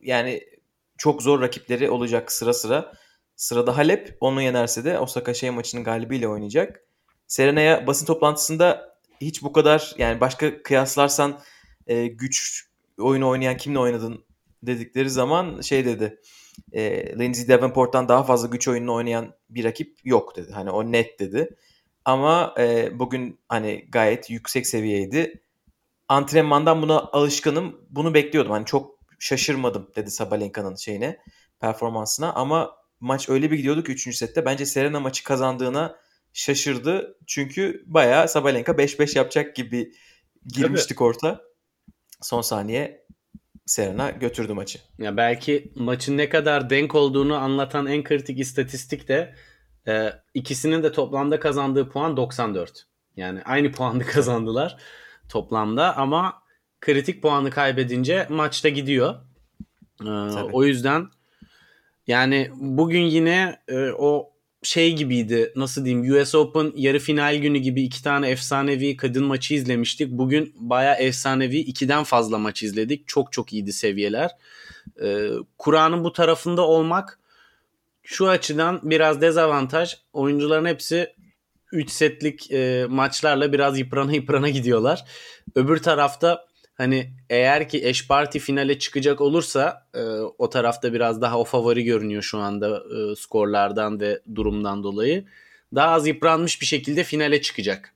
yani 0.00 0.40
çok 0.98 1.22
zor 1.22 1.40
rakipleri 1.40 1.90
olacak 1.90 2.32
sıra 2.32 2.54
sıra. 2.54 2.92
Sırada 3.36 3.76
Halep. 3.76 4.16
Onu 4.20 4.42
yenerse 4.42 4.84
de 4.84 4.98
Osaka 4.98 5.34
şey 5.34 5.50
maçının 5.50 5.84
galibiyle 5.84 6.28
oynayacak. 6.28 6.82
Serena'ya 7.26 7.86
basın 7.86 8.06
toplantısında 8.06 8.96
hiç 9.20 9.42
bu 9.42 9.52
kadar 9.52 9.94
yani 9.98 10.20
başka 10.20 10.62
kıyaslarsan 10.62 11.40
e, 11.86 12.06
güç 12.06 12.66
oyunu 12.98 13.28
oynayan 13.28 13.56
kimle 13.56 13.78
oynadın 13.78 14.24
dedikleri 14.62 15.10
zaman 15.10 15.60
şey 15.60 15.84
dedi. 15.84 16.20
E, 16.72 17.06
Lindsay 17.18 17.48
Davenport'tan 17.48 18.08
daha 18.08 18.22
fazla 18.22 18.48
güç 18.48 18.68
oyununu 18.68 18.94
oynayan 18.94 19.34
bir 19.50 19.64
rakip 19.64 19.98
yok 20.04 20.36
dedi. 20.36 20.52
Hani 20.52 20.70
o 20.70 20.92
net 20.92 21.20
dedi. 21.20 21.56
Ama 22.06 22.54
e, 22.58 22.98
bugün 22.98 23.40
hani 23.48 23.86
gayet 23.88 24.30
yüksek 24.30 24.66
seviyeydi. 24.66 25.42
Antrenmandan 26.08 26.82
buna 26.82 26.98
alışkınım. 26.98 27.80
Bunu 27.90 28.14
bekliyordum. 28.14 28.52
Hani 28.52 28.66
çok 28.66 28.98
şaşırmadım 29.18 29.90
dedi 29.96 30.10
Sabalenka'nın 30.10 30.74
şeyine, 30.74 31.18
performansına. 31.60 32.32
Ama 32.32 32.76
maç 33.00 33.28
öyle 33.28 33.50
bir 33.50 33.56
gidiyordu 33.56 33.84
ki 33.84 33.92
3. 33.92 34.16
sette. 34.16 34.44
Bence 34.44 34.66
Serena 34.66 35.00
maçı 35.00 35.24
kazandığına 35.24 35.96
şaşırdı. 36.32 37.18
Çünkü 37.26 37.84
bayağı 37.86 38.28
Sabalenka 38.28 38.72
5-5 38.72 39.18
yapacak 39.18 39.56
gibi 39.56 39.92
girmiştik 40.46 40.98
Tabii. 40.98 41.08
orta. 41.08 41.40
Son 42.22 42.40
saniye 42.40 43.06
Serena 43.66 44.10
götürdü 44.10 44.52
maçı. 44.52 44.78
Ya 44.98 45.16
belki 45.16 45.72
maçın 45.74 46.16
ne 46.16 46.28
kadar 46.28 46.70
denk 46.70 46.94
olduğunu 46.94 47.36
anlatan 47.36 47.86
en 47.86 48.04
kritik 48.04 48.40
istatistik 48.40 49.08
de 49.08 49.34
e, 49.88 50.12
ikisinin 50.34 50.82
de 50.82 50.92
toplamda 50.92 51.40
kazandığı 51.40 51.88
puan 51.88 52.16
94. 52.16 52.86
Yani 53.16 53.42
aynı 53.44 53.72
puanı 53.72 54.04
kazandılar 54.06 54.76
toplamda 55.28 55.96
ama 55.96 56.42
kritik 56.80 57.22
puanı 57.22 57.50
kaybedince 57.50 58.26
maçta 58.30 58.68
gidiyor. 58.68 59.14
E, 60.04 60.10
o 60.52 60.64
yüzden 60.64 61.06
yani 62.06 62.50
bugün 62.54 63.02
yine 63.02 63.60
e, 63.68 63.90
o 63.90 64.36
şey 64.62 64.96
gibiydi 64.96 65.52
nasıl 65.56 65.84
diyeyim 65.84 66.22
US 66.22 66.34
Open 66.34 66.72
yarı 66.76 66.98
final 66.98 67.36
günü 67.36 67.58
gibi 67.58 67.82
iki 67.82 68.02
tane 68.02 68.28
efsanevi 68.28 68.96
kadın 68.96 69.24
maçı 69.24 69.54
izlemiştik. 69.54 70.10
Bugün 70.10 70.54
baya 70.56 70.94
efsanevi 70.94 71.58
ikiden 71.58 72.04
fazla 72.04 72.38
maç 72.38 72.62
izledik. 72.62 73.08
Çok 73.08 73.32
çok 73.32 73.52
iyiydi 73.52 73.72
seviyeler. 73.72 74.30
Ee, 75.02 75.28
Kur'an'ın 75.58 76.04
bu 76.04 76.12
tarafında 76.12 76.62
olmak 76.62 77.18
şu 78.06 78.28
açıdan 78.28 78.80
biraz 78.82 79.20
dezavantaj. 79.20 79.96
Oyuncuların 80.12 80.64
hepsi 80.64 81.14
3 81.72 81.90
setlik 81.90 82.52
e, 82.52 82.86
maçlarla 82.88 83.52
biraz 83.52 83.78
yıprana 83.78 84.12
yıprana 84.12 84.48
gidiyorlar. 84.48 85.04
Öbür 85.54 85.78
tarafta 85.78 86.46
hani 86.74 87.12
eğer 87.30 87.68
ki 87.68 87.86
eş 87.86 88.08
parti 88.08 88.38
finale 88.38 88.78
çıkacak 88.78 89.20
olursa 89.20 89.86
e, 89.94 90.00
o 90.38 90.50
tarafta 90.50 90.92
biraz 90.92 91.20
daha 91.20 91.38
o 91.38 91.44
favori 91.44 91.84
görünüyor 91.84 92.22
şu 92.22 92.38
anda 92.38 92.76
e, 92.76 93.16
skorlardan 93.16 94.00
ve 94.00 94.20
durumdan 94.34 94.82
dolayı. 94.82 95.24
Daha 95.74 95.88
az 95.88 96.06
yıpranmış 96.06 96.60
bir 96.60 96.66
şekilde 96.66 97.04
finale 97.04 97.42
çıkacak. 97.42 97.94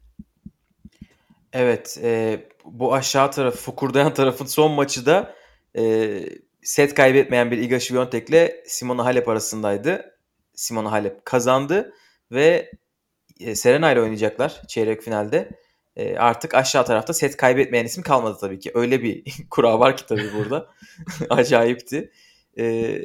Evet 1.52 1.98
e, 2.02 2.40
bu 2.64 2.94
aşağı 2.94 3.30
tarafı 3.30 3.58
fokurdayan 3.58 4.14
tarafın 4.14 4.46
son 4.46 4.72
maçı 4.72 5.06
da 5.06 5.34
e, 5.76 6.24
set 6.62 6.94
kaybetmeyen 6.94 7.50
bir 7.50 7.58
Iga 7.58 7.80
Świątek 7.80 8.28
ile 8.28 8.64
Simona 8.66 9.04
Halep 9.04 9.28
arasındaydı. 9.28 10.18
Simona 10.54 10.92
Halep 10.92 11.24
kazandı 11.24 11.92
ve 12.32 12.70
e, 13.40 13.54
Serena 13.54 13.92
ile 13.92 14.00
oynayacaklar 14.00 14.62
çeyrek 14.68 15.02
finalde. 15.02 15.50
E, 15.96 16.16
artık 16.16 16.54
aşağı 16.54 16.84
tarafta 16.84 17.12
set 17.12 17.36
kaybetmeyen 17.36 17.84
isim 17.84 18.02
kalmadı 18.02 18.38
tabii 18.40 18.58
ki. 18.58 18.70
Öyle 18.74 19.02
bir 19.02 19.24
kura 19.50 19.78
var 19.78 19.96
ki 19.96 20.06
tabii 20.06 20.32
burada. 20.38 20.70
Acayipti. 21.30 22.12
E, 22.58 22.96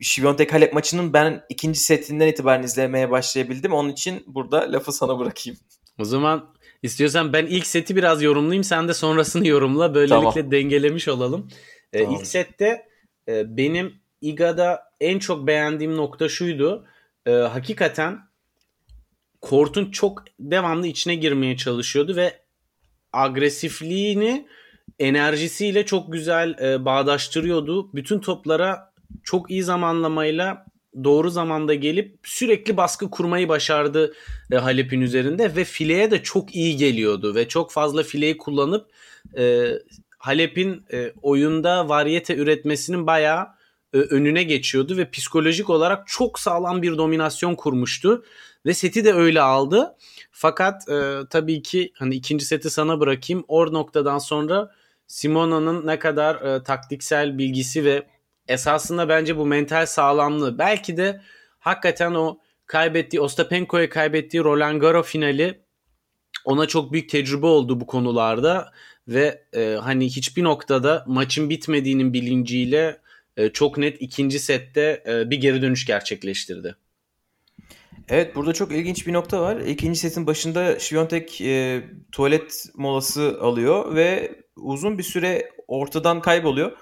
Świątek 0.00 0.52
Halep 0.52 0.72
maçının 0.72 1.12
ben 1.12 1.42
ikinci 1.48 1.80
setinden 1.80 2.26
itibaren 2.26 2.62
izlemeye 2.62 3.10
başlayabildim. 3.10 3.72
Onun 3.72 3.88
için 3.88 4.24
burada 4.26 4.72
lafı 4.72 4.92
sana 4.92 5.18
bırakayım. 5.18 5.58
O 5.98 6.04
zaman 6.04 6.54
istiyorsan 6.82 7.32
ben 7.32 7.46
ilk 7.46 7.66
seti 7.66 7.96
biraz 7.96 8.22
yorumlayayım. 8.22 8.64
Sen 8.64 8.88
de 8.88 8.94
sonrasını 8.94 9.46
yorumla. 9.48 9.94
Böylelikle 9.94 10.30
tamam. 10.34 10.50
dengelemiş 10.50 11.08
olalım. 11.08 11.48
Tamam. 11.92 12.14
İlk 12.14 12.26
sette 12.26 12.86
e, 13.28 13.56
benim 13.56 13.94
Iga'da 14.20 14.82
en 15.00 15.18
çok 15.18 15.46
beğendiğim 15.46 15.96
nokta 15.96 16.28
şuydu. 16.28 16.86
E, 17.26 17.30
hakikaten 17.30 18.18
Kort'un 19.40 19.90
çok 19.90 20.24
devamlı 20.40 20.86
içine 20.86 21.14
girmeye 21.14 21.56
çalışıyordu 21.56 22.16
ve 22.16 22.40
agresifliğini 23.12 24.48
enerjisiyle 24.98 25.86
çok 25.86 26.12
güzel 26.12 26.58
e, 26.62 26.84
bağdaştırıyordu. 26.84 27.92
Bütün 27.94 28.20
toplara 28.20 28.92
çok 29.22 29.50
iyi 29.50 29.62
zamanlamayla 29.62 30.66
doğru 31.04 31.30
zamanda 31.30 31.74
gelip 31.74 32.18
sürekli 32.24 32.76
baskı 32.76 33.10
kurmayı 33.10 33.48
başardı 33.48 34.14
e, 34.52 34.56
Halep'in 34.56 35.00
üzerinde 35.00 35.56
ve 35.56 35.64
fileye 35.64 36.10
de 36.10 36.22
çok 36.22 36.54
iyi 36.54 36.76
geliyordu 36.76 37.34
ve 37.34 37.48
çok 37.48 37.72
fazla 37.72 38.02
fileyi 38.02 38.36
kullanıp 38.36 38.90
e, 39.38 39.72
Halep'in 40.20 40.84
e, 40.92 41.12
oyunda 41.22 41.88
varyete 41.88 42.36
üretmesinin 42.36 43.06
bayağı 43.06 43.48
e, 43.92 43.98
önüne 43.98 44.42
geçiyordu 44.42 44.96
ve 44.96 45.10
psikolojik 45.10 45.70
olarak 45.70 46.08
çok 46.08 46.38
sağlam 46.38 46.82
bir 46.82 46.98
dominasyon 46.98 47.54
kurmuştu 47.54 48.24
ve 48.66 48.74
seti 48.74 49.04
de 49.04 49.12
öyle 49.12 49.40
aldı. 49.40 49.96
Fakat 50.32 50.88
e, 50.88 51.12
tabii 51.30 51.62
ki 51.62 51.92
hani 51.94 52.14
ikinci 52.14 52.44
seti 52.44 52.70
sana 52.70 53.00
bırakayım. 53.00 53.44
O 53.48 53.72
noktadan 53.72 54.18
sonra 54.18 54.70
Simona'nın 55.06 55.86
ne 55.86 55.98
kadar 55.98 56.34
e, 56.34 56.62
taktiksel 56.62 57.38
bilgisi 57.38 57.84
ve 57.84 58.06
esasında 58.48 59.08
bence 59.08 59.36
bu 59.36 59.46
mental 59.46 59.86
sağlamlığı 59.86 60.58
belki 60.58 60.96
de 60.96 61.20
hakikaten 61.58 62.14
o 62.14 62.38
kaybettiği 62.66 63.20
Ostapenko'ya 63.20 63.88
kaybettiği 63.88 64.44
Roland 64.44 64.80
Garros 64.80 65.06
finali 65.06 65.60
ona 66.44 66.66
çok 66.66 66.92
büyük 66.92 67.08
tecrübe 67.08 67.46
oldu 67.46 67.80
bu 67.80 67.86
konularda 67.86 68.72
ve 69.10 69.44
e, 69.52 69.76
hani 69.80 70.06
hiçbir 70.06 70.44
noktada 70.44 71.04
maçın 71.06 71.50
bitmediğinin 71.50 72.12
bilinciyle 72.12 73.00
e, 73.36 73.48
çok 73.48 73.78
net 73.78 74.02
ikinci 74.02 74.38
sette 74.38 75.02
e, 75.06 75.30
bir 75.30 75.40
geri 75.40 75.62
dönüş 75.62 75.86
gerçekleştirdi. 75.86 76.76
Evet 78.08 78.36
burada 78.36 78.52
çok 78.52 78.72
ilginç 78.72 79.06
bir 79.06 79.12
nokta 79.12 79.40
var. 79.40 79.56
İkinci 79.56 79.98
setin 79.98 80.26
başında 80.26 80.78
Şviyontek 80.78 81.40
e, 81.40 81.82
tuvalet 82.12 82.64
molası 82.74 83.38
alıyor 83.40 83.94
ve 83.94 84.34
uzun 84.56 84.98
bir 84.98 85.02
süre 85.02 85.50
ortadan 85.68 86.20
kayboluyor. 86.20 86.72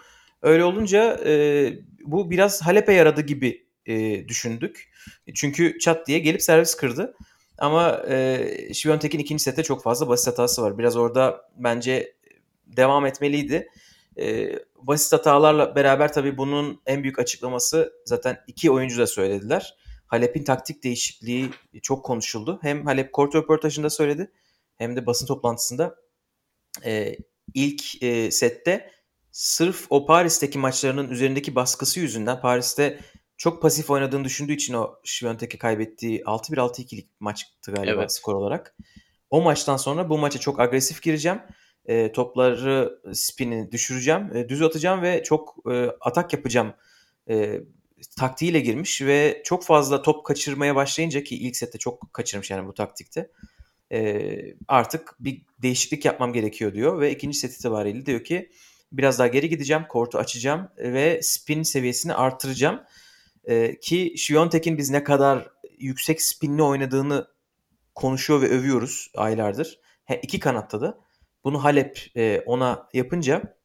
Öyle 0.42 0.64
olunca 0.64 1.20
e, 1.26 1.72
bu 2.04 2.30
biraz 2.30 2.62
Halep'e 2.62 2.92
yaradı 2.92 3.20
gibi 3.20 3.66
e, 3.86 4.28
düşündük. 4.28 4.90
Çünkü 5.34 5.78
çat 5.78 6.06
diye 6.06 6.18
gelip 6.18 6.42
servis 6.42 6.74
kırdı. 6.74 7.14
Ama 7.58 8.02
e, 8.08 8.74
Şviyontek'in 8.74 9.18
ikinci 9.18 9.42
sette 9.42 9.62
çok 9.62 9.82
fazla 9.82 10.08
basit 10.08 10.26
hatası 10.26 10.62
var. 10.62 10.78
Biraz 10.78 10.96
orada 10.96 11.40
bence 11.56 12.12
devam 12.76 13.06
etmeliydi. 13.06 13.68
E, 14.18 14.52
basit 14.82 15.12
hatalarla 15.12 15.76
beraber 15.76 16.12
tabii 16.12 16.38
bunun 16.38 16.80
en 16.86 17.02
büyük 17.02 17.18
açıklaması 17.18 17.92
zaten 18.04 18.38
iki 18.46 18.70
oyuncu 18.70 18.98
da 18.98 19.06
söylediler. 19.06 19.74
Halep'in 20.06 20.44
taktik 20.44 20.84
değişikliği 20.84 21.50
çok 21.82 22.04
konuşuldu. 22.04 22.58
Hem 22.62 22.84
Halep 22.84 23.12
kort 23.12 23.34
röportajında 23.34 23.90
söyledi 23.90 24.32
hem 24.76 24.96
de 24.96 25.06
basın 25.06 25.26
toplantısında. 25.26 25.94
E, 26.84 27.16
ilk 27.54 28.02
e, 28.02 28.30
sette 28.30 28.90
sırf 29.32 29.86
o 29.90 30.06
Paris'teki 30.06 30.58
maçlarının 30.58 31.10
üzerindeki 31.10 31.54
baskısı 31.54 32.00
yüzünden 32.00 32.40
Paris'te 32.40 32.98
çok 33.36 33.62
pasif 33.62 33.90
oynadığını 33.90 34.24
düşündüğü 34.24 34.52
için 34.52 34.74
o 34.74 34.94
Şviyontek'e 35.04 35.58
kaybettiği 35.58 36.20
6-1-6-2'lik 36.20 37.20
maçtı 37.20 37.72
galiba 37.72 38.00
evet. 38.00 38.12
skor 38.12 38.34
olarak. 38.34 38.76
O 39.30 39.42
maçtan 39.42 39.76
sonra 39.76 40.10
bu 40.10 40.18
maça 40.18 40.38
çok 40.38 40.60
agresif 40.60 41.02
gireceğim. 41.02 41.40
E, 41.88 42.12
topları 42.12 43.00
spini 43.12 43.72
düşüreceğim. 43.72 44.36
E, 44.36 44.48
düz 44.48 44.62
atacağım 44.62 45.02
ve 45.02 45.22
çok 45.22 45.56
e, 45.70 45.86
atak 46.00 46.32
yapacağım 46.32 46.74
e, 47.30 47.60
taktiğiyle 48.18 48.60
girmiş 48.60 49.02
ve 49.02 49.42
çok 49.44 49.64
fazla 49.64 50.02
top 50.02 50.26
kaçırmaya 50.26 50.76
başlayınca 50.76 51.22
ki 51.22 51.36
ilk 51.36 51.56
sette 51.56 51.78
çok 51.78 52.12
kaçırmış 52.12 52.50
yani 52.50 52.68
bu 52.68 52.74
taktikte. 52.74 53.30
E, 53.92 54.30
artık 54.68 55.16
bir 55.20 55.42
değişiklik 55.62 56.04
yapmam 56.04 56.32
gerekiyor 56.32 56.74
diyor 56.74 57.00
ve 57.00 57.10
ikinci 57.10 57.38
set 57.38 57.54
itibariyle 57.54 58.06
diyor 58.06 58.24
ki 58.24 58.50
biraz 58.92 59.18
daha 59.18 59.26
geri 59.26 59.48
gideceğim, 59.48 59.84
kortu 59.88 60.18
açacağım 60.18 60.68
ve 60.78 61.20
spin 61.22 61.62
seviyesini 61.62 62.14
artıracağım. 62.14 62.80
E, 63.44 63.80
ki 63.80 64.14
Şiyontek'in 64.16 64.78
biz 64.78 64.90
ne 64.90 65.04
kadar 65.04 65.50
yüksek 65.78 66.22
spinli 66.22 66.62
oynadığını 66.62 67.28
konuşuyor 67.94 68.42
ve 68.42 68.48
övüyoruz 68.48 69.10
aylardır. 69.16 69.80
He, 70.04 70.20
iki 70.22 70.40
kanatta 70.40 70.80
da. 70.80 70.98
Bunu 71.44 71.64
Halep 71.64 71.98
e, 72.16 72.42
ona 72.46 72.88
yapınca 72.92 73.58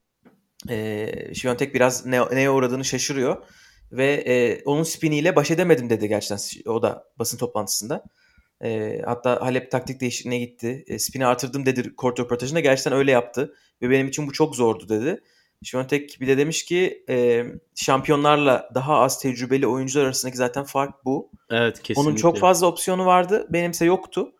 e, 0.69 1.09
Şiyontek 1.33 1.75
biraz 1.75 2.05
ne, 2.05 2.21
neye 2.31 2.49
uğradığını 2.49 2.85
şaşırıyor. 2.85 3.43
Ve 3.91 4.13
e, 4.13 4.63
onun 4.65 4.83
spiniyle 4.83 5.35
baş 5.35 5.51
edemedim 5.51 5.89
dedi 5.89 6.07
gerçekten 6.07 6.71
o 6.71 6.81
da 6.81 7.03
basın 7.19 7.37
toplantısında. 7.37 8.03
E, 8.63 9.01
hatta 9.05 9.41
Halep 9.41 9.71
taktik 9.71 10.01
değişikliğine 10.01 10.45
gitti. 10.45 10.83
E, 10.87 10.99
spini 10.99 11.25
artırdım 11.25 11.65
dedi 11.65 11.95
kort 11.95 12.19
röportajında. 12.19 12.59
Gerçekten 12.59 12.93
öyle 12.93 13.11
yaptı. 13.11 13.53
Ve 13.81 13.89
benim 13.89 14.07
için 14.07 14.27
bu 14.27 14.31
çok 14.31 14.55
zordu 14.55 14.89
dedi. 14.89 15.21
Şiontek 15.63 16.17
bir 16.21 16.27
de 16.27 16.37
demiş 16.37 16.65
ki 16.65 17.05
e, 17.09 17.45
şampiyonlarla 17.75 18.69
daha 18.75 18.99
az 18.99 19.19
tecrübeli 19.19 19.67
oyuncular 19.67 20.05
arasındaki 20.05 20.37
zaten 20.37 20.63
fark 20.63 21.05
bu. 21.05 21.31
Evet 21.49 21.81
kesinlikle. 21.83 22.09
Onun 22.09 22.15
çok 22.15 22.37
fazla 22.37 22.67
opsiyonu 22.67 23.05
vardı. 23.05 23.47
Benimse 23.49 23.85
yoktu. 23.85 24.31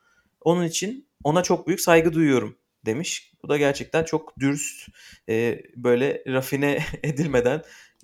Onun 0.41 0.63
için 0.63 1.08
ona 1.24 1.43
çok 1.43 1.67
büyük 1.67 1.82
saygı 1.82 2.13
duyuyorum 2.13 2.58
demiş. 2.86 3.34
Bu 3.43 3.50
da 3.50 3.58
gerçekten 3.58 4.04
çok 4.04 4.39
dürüst 4.39 4.89
e, 5.30 5.62
böyle 5.76 6.24
rafine 6.28 6.84
edilmeden 7.04 7.62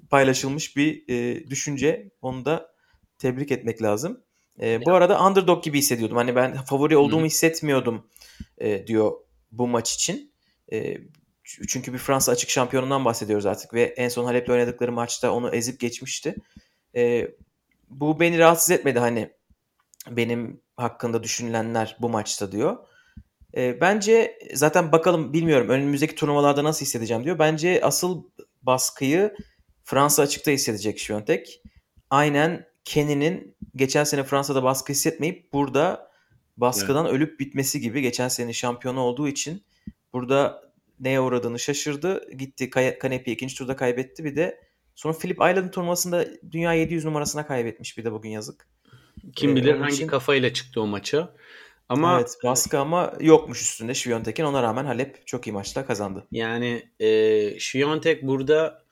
paylaşılmış 0.10 0.78
bir 0.78 1.04
e, 1.08 1.50
düşünce. 1.50 2.12
Onu 2.22 2.46
da 2.46 2.74
tebrik 3.18 3.52
etmek 3.52 3.82
lazım. 3.82 4.24
E, 4.62 4.86
bu 4.86 4.92
arada 4.92 5.26
underdog 5.26 5.64
gibi 5.64 5.78
hissediyordum. 5.78 6.18
Hani 6.18 6.36
ben 6.36 6.54
favori 6.54 6.98
olduğumu 6.98 7.22
Hı. 7.22 7.26
hissetmiyordum 7.26 8.08
e, 8.58 8.88
diyor 8.88 9.12
bu 9.52 9.68
maç 9.68 9.94
için. 9.94 10.34
E, 10.72 10.98
çünkü 11.44 11.94
bir 11.94 11.98
Fransa 11.98 12.32
açık 12.32 12.50
şampiyonundan 12.50 13.06
bahsediyoruz 13.06 13.46
artık 13.46 13.74
ve 13.74 13.84
en 13.84 14.10
son 14.10 14.26
Halep'le 14.26 14.50
oynadıkları 14.50 14.92
maçta 14.92 15.32
onu 15.32 15.56
ezip 15.56 15.80
geçmişti. 15.80 16.36
E, 16.96 17.32
bu 17.90 18.20
beni 18.20 18.38
rahatsız 18.38 18.72
etmedi 18.72 19.00
hani 19.00 19.30
benim 20.10 20.62
hakkında 20.78 21.24
düşünülenler 21.24 21.98
bu 22.02 22.10
maçta 22.10 22.52
diyor. 22.52 22.78
E, 23.58 23.82
bence 23.82 24.40
zaten 24.54 24.92
bakalım 24.92 25.34
bilmiyorum 25.34 25.70
önümüzdeki 25.70 26.16
turnuvalarda 26.16 26.64
nasıl 26.64 26.86
hissedeceğim 26.86 27.24
diyor. 27.24 27.40
Bence 27.40 27.80
asıl 27.84 28.24
baskıyı 28.62 29.34
Fransa 29.84 30.24
açıkta 30.24 30.52
hissedecek 30.52 31.00
Şiyontek. 31.00 31.62
Aynen 32.10 32.66
Kenny'nin 32.86 33.56
geçen 33.76 34.04
sene 34.04 34.24
Fransa'da 34.24 34.64
baskı 34.64 34.94
hissetmeyip 34.94 35.54
burada 35.54 36.12
baskıdan 36.58 37.06
evet. 37.06 37.16
ölüp 37.16 37.40
bitmesi 37.40 37.82
gibi 37.82 38.02
geçen 38.02 38.28
sene 38.28 38.54
şampiyonu 38.54 39.00
olduğu 39.00 39.28
için 39.28 39.64
burada 40.14 40.72
neye 41.00 41.20
uğradığını 41.20 41.60
şaşırdı. 41.60 42.32
Gitti 42.38 42.70
Kanepi 43.00 43.32
ikinci 43.32 43.56
turda 43.56 43.76
kaybetti. 43.76 44.24
Bir 44.24 44.36
de 44.36 44.62
sonra 44.96 45.18
Philip 45.18 45.38
Island 45.38 45.72
turnuvasında 45.72 46.26
dünya 46.52 46.74
700 46.74 47.06
numarasına 47.06 47.48
kaybetmiş 47.48 47.98
bir 47.98 48.06
de 48.06 48.12
bugün 48.12 48.30
yazık. 48.30 48.68
Kim 49.36 49.52
ee, 49.52 49.56
bilir 49.56 49.76
hangi 49.76 49.94
için... 49.94 50.08
kafayla 50.08 50.54
çıktı 50.54 50.82
o 50.82 50.88
maça. 50.88 51.36
Ama 51.90 52.20
evet 52.20 52.38
baskı 52.44 52.80
ama 52.80 53.14
yokmuş 53.20 53.62
üstünde 53.62 53.94
Şviyontek'in. 53.94 54.44
Ona 54.44 54.64
rağmen 54.64 54.86
Halep 54.86 55.28
çok 55.28 55.48
iyi 55.48 55.52
maçta 55.52 55.86
kazandı. 55.86 56.28
Yani 56.32 56.84
e, 57.00 57.60
Şviyontek 57.60 58.24
burada 58.24 58.84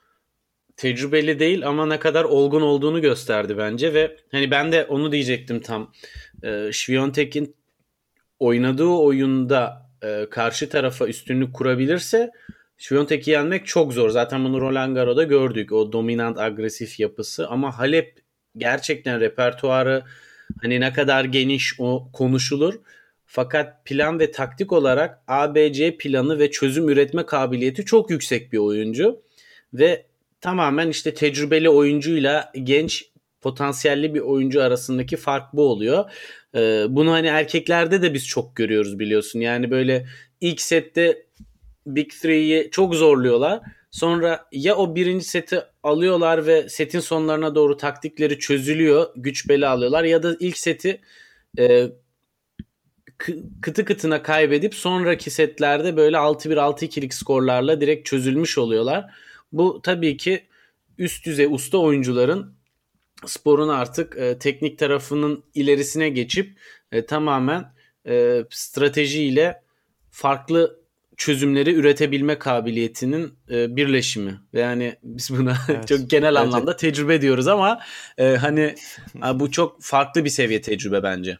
tecrübeli 0.77 1.39
değil 1.39 1.67
ama 1.67 1.85
ne 1.85 1.99
kadar 1.99 2.23
olgun 2.23 2.61
olduğunu 2.61 3.01
gösterdi 3.01 3.57
bence 3.57 3.93
ve 3.93 4.17
hani 4.31 4.51
ben 4.51 4.71
de 4.71 4.85
onu 4.85 5.11
diyecektim 5.11 5.59
tam. 5.59 5.91
E, 6.43 6.69
Şviyontek'in 6.71 7.55
oynadığı 8.39 8.87
oyunda 8.87 9.89
e, 10.03 10.27
karşı 10.29 10.69
tarafa 10.69 11.07
üstünlük 11.07 11.53
kurabilirse 11.53 12.31
Şviyontek'i 12.77 13.31
yenmek 13.31 13.67
çok 13.67 13.93
zor. 13.93 14.09
Zaten 14.09 14.45
bunu 14.45 14.61
Roland 14.61 14.95
Garros'da 14.95 15.23
gördük. 15.23 15.71
O 15.71 15.91
dominant 15.91 16.39
agresif 16.39 16.99
yapısı 16.99 17.47
ama 17.47 17.77
Halep 17.77 18.19
gerçekten 18.57 19.19
repertuarı 19.19 20.03
hani 20.61 20.79
ne 20.79 20.93
kadar 20.93 21.25
geniş 21.25 21.75
o 21.79 22.09
konuşulur. 22.13 22.79
Fakat 23.25 23.85
plan 23.85 24.19
ve 24.19 24.31
taktik 24.31 24.71
olarak 24.71 25.21
ABC 25.27 25.97
planı 25.97 26.39
ve 26.39 26.51
çözüm 26.51 26.89
üretme 26.89 27.25
kabiliyeti 27.25 27.85
çok 27.85 28.09
yüksek 28.09 28.53
bir 28.53 28.57
oyuncu. 28.57 29.21
Ve 29.73 30.05
tamamen 30.41 30.89
işte 30.89 31.13
tecrübeli 31.13 31.69
oyuncuyla 31.69 32.51
genç 32.63 33.05
potansiyelli 33.41 34.13
bir 34.13 34.19
oyuncu 34.19 34.63
arasındaki 34.63 35.17
fark 35.17 35.53
bu 35.53 35.61
oluyor. 35.61 36.11
Ee, 36.55 36.85
bunu 36.89 37.11
hani 37.11 37.27
erkeklerde 37.27 38.01
de 38.01 38.13
biz 38.13 38.27
çok 38.27 38.55
görüyoruz 38.55 38.99
biliyorsun. 38.99 39.39
Yani 39.39 39.71
böyle 39.71 40.07
ilk 40.41 40.61
sette 40.61 41.25
Big 41.85 42.09
Three'yi 42.21 42.69
çok 42.71 42.95
zorluyorlar. 42.95 43.59
Sonra 43.91 44.47
ya 44.51 44.75
o 44.75 44.95
birinci 44.95 45.25
seti 45.25 45.61
alıyorlar 45.83 46.45
ve 46.45 46.69
setin 46.69 46.99
sonlarına 46.99 47.55
doğru 47.55 47.77
taktikleri 47.77 48.39
çözülüyor. 48.39 49.07
Güç 49.15 49.49
bela 49.49 49.71
alıyorlar 49.71 50.03
ya 50.03 50.23
da 50.23 50.35
ilk 50.39 50.57
seti 50.57 51.01
e, 51.59 51.87
kıtı 53.61 53.85
kıtına 53.85 54.23
kaybedip 54.23 54.75
sonraki 54.75 55.31
setlerde 55.31 55.97
böyle 55.97 56.17
6-1 56.17 56.55
6-2'lik 56.55 57.13
skorlarla 57.13 57.81
direkt 57.81 58.07
çözülmüş 58.07 58.57
oluyorlar. 58.57 59.05
Bu 59.51 59.81
tabii 59.81 60.17
ki 60.17 60.47
üst 60.97 61.25
düzey 61.25 61.45
usta 61.45 61.77
oyuncuların 61.77 62.57
sporun 63.25 63.69
artık 63.69 64.17
e, 64.17 64.39
teknik 64.39 64.79
tarafının 64.79 65.43
ilerisine 65.53 66.09
geçip 66.09 66.59
e, 66.91 67.05
tamamen 67.05 67.73
e, 68.07 68.43
stratejiyle 68.49 69.63
farklı 70.11 70.79
çözümleri 71.17 71.73
üretebilme 71.73 72.39
kabiliyetinin 72.39 73.33
e, 73.51 73.75
birleşimi. 73.75 74.39
Ve 74.53 74.59
yani 74.59 74.95
biz 75.03 75.29
buna 75.37 75.57
evet. 75.69 75.87
çok 75.87 76.09
genel 76.09 76.35
bence... 76.35 76.39
anlamda 76.39 76.75
tecrübe 76.75 77.21
diyoruz 77.21 77.47
ama 77.47 77.79
e, 78.17 78.35
hani 78.35 78.75
bu 79.33 79.51
çok 79.51 79.81
farklı 79.81 80.25
bir 80.25 80.29
seviye 80.29 80.61
tecrübe 80.61 81.03
bence. 81.03 81.37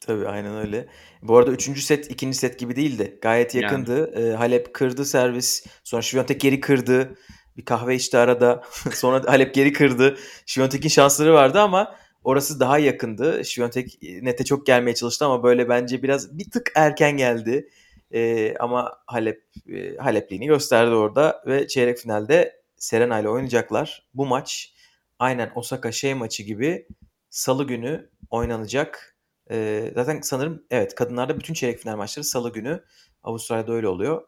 Tabii 0.00 0.28
aynen 0.28 0.56
öyle. 0.56 0.86
Bu 1.22 1.36
arada 1.36 1.50
üçüncü 1.50 1.80
set 1.80 2.10
ikinci 2.10 2.38
set 2.38 2.58
gibi 2.58 2.76
değildi. 2.76 3.18
Gayet 3.22 3.54
yakındı. 3.54 4.12
Yani. 4.14 4.28
E, 4.28 4.32
Halep 4.32 4.74
kırdı 4.74 5.04
servis. 5.04 5.66
Sonra 5.84 6.02
Şiviyontek 6.02 6.40
geri 6.40 6.60
kırdı. 6.60 7.16
Bir 7.56 7.64
kahve 7.64 7.94
içti 7.94 8.18
arada. 8.18 8.62
Sonra 8.94 9.22
Halep 9.26 9.54
geri 9.54 9.72
kırdı. 9.72 10.16
Şiyontek'in 10.46 10.88
şansları 10.88 11.34
vardı 11.34 11.60
ama 11.60 11.96
orası 12.24 12.60
daha 12.60 12.78
yakındı. 12.78 13.44
Şiyontek 13.44 13.98
nete 14.02 14.44
çok 14.44 14.66
gelmeye 14.66 14.94
çalıştı 14.94 15.24
ama 15.24 15.42
böyle 15.42 15.68
bence 15.68 16.02
biraz 16.02 16.38
bir 16.38 16.50
tık 16.50 16.72
erken 16.74 17.16
geldi. 17.16 17.68
Ee, 18.14 18.54
ama 18.60 18.98
Halep 19.06 19.44
e, 19.68 19.96
Halepliğini 19.96 20.46
gösterdi 20.46 20.94
orada 20.94 21.42
ve 21.46 21.68
çeyrek 21.68 21.98
finalde 21.98 22.62
Serena 22.76 23.20
ile 23.20 23.28
oynayacaklar. 23.28 24.06
Bu 24.14 24.26
maç 24.26 24.74
aynen 25.18 25.52
Osaka 25.54 25.92
şey 25.92 26.14
maçı 26.14 26.42
gibi 26.42 26.88
salı 27.30 27.66
günü 27.66 28.10
oynanacak. 28.30 29.16
Ee, 29.50 29.92
zaten 29.94 30.20
sanırım 30.20 30.64
evet 30.70 30.94
kadınlarda 30.94 31.38
bütün 31.38 31.54
çeyrek 31.54 31.78
final 31.78 31.96
maçları 31.96 32.24
salı 32.24 32.52
günü. 32.52 32.84
Avustralya'da 33.22 33.72
öyle 33.72 33.88
oluyor. 33.88 34.22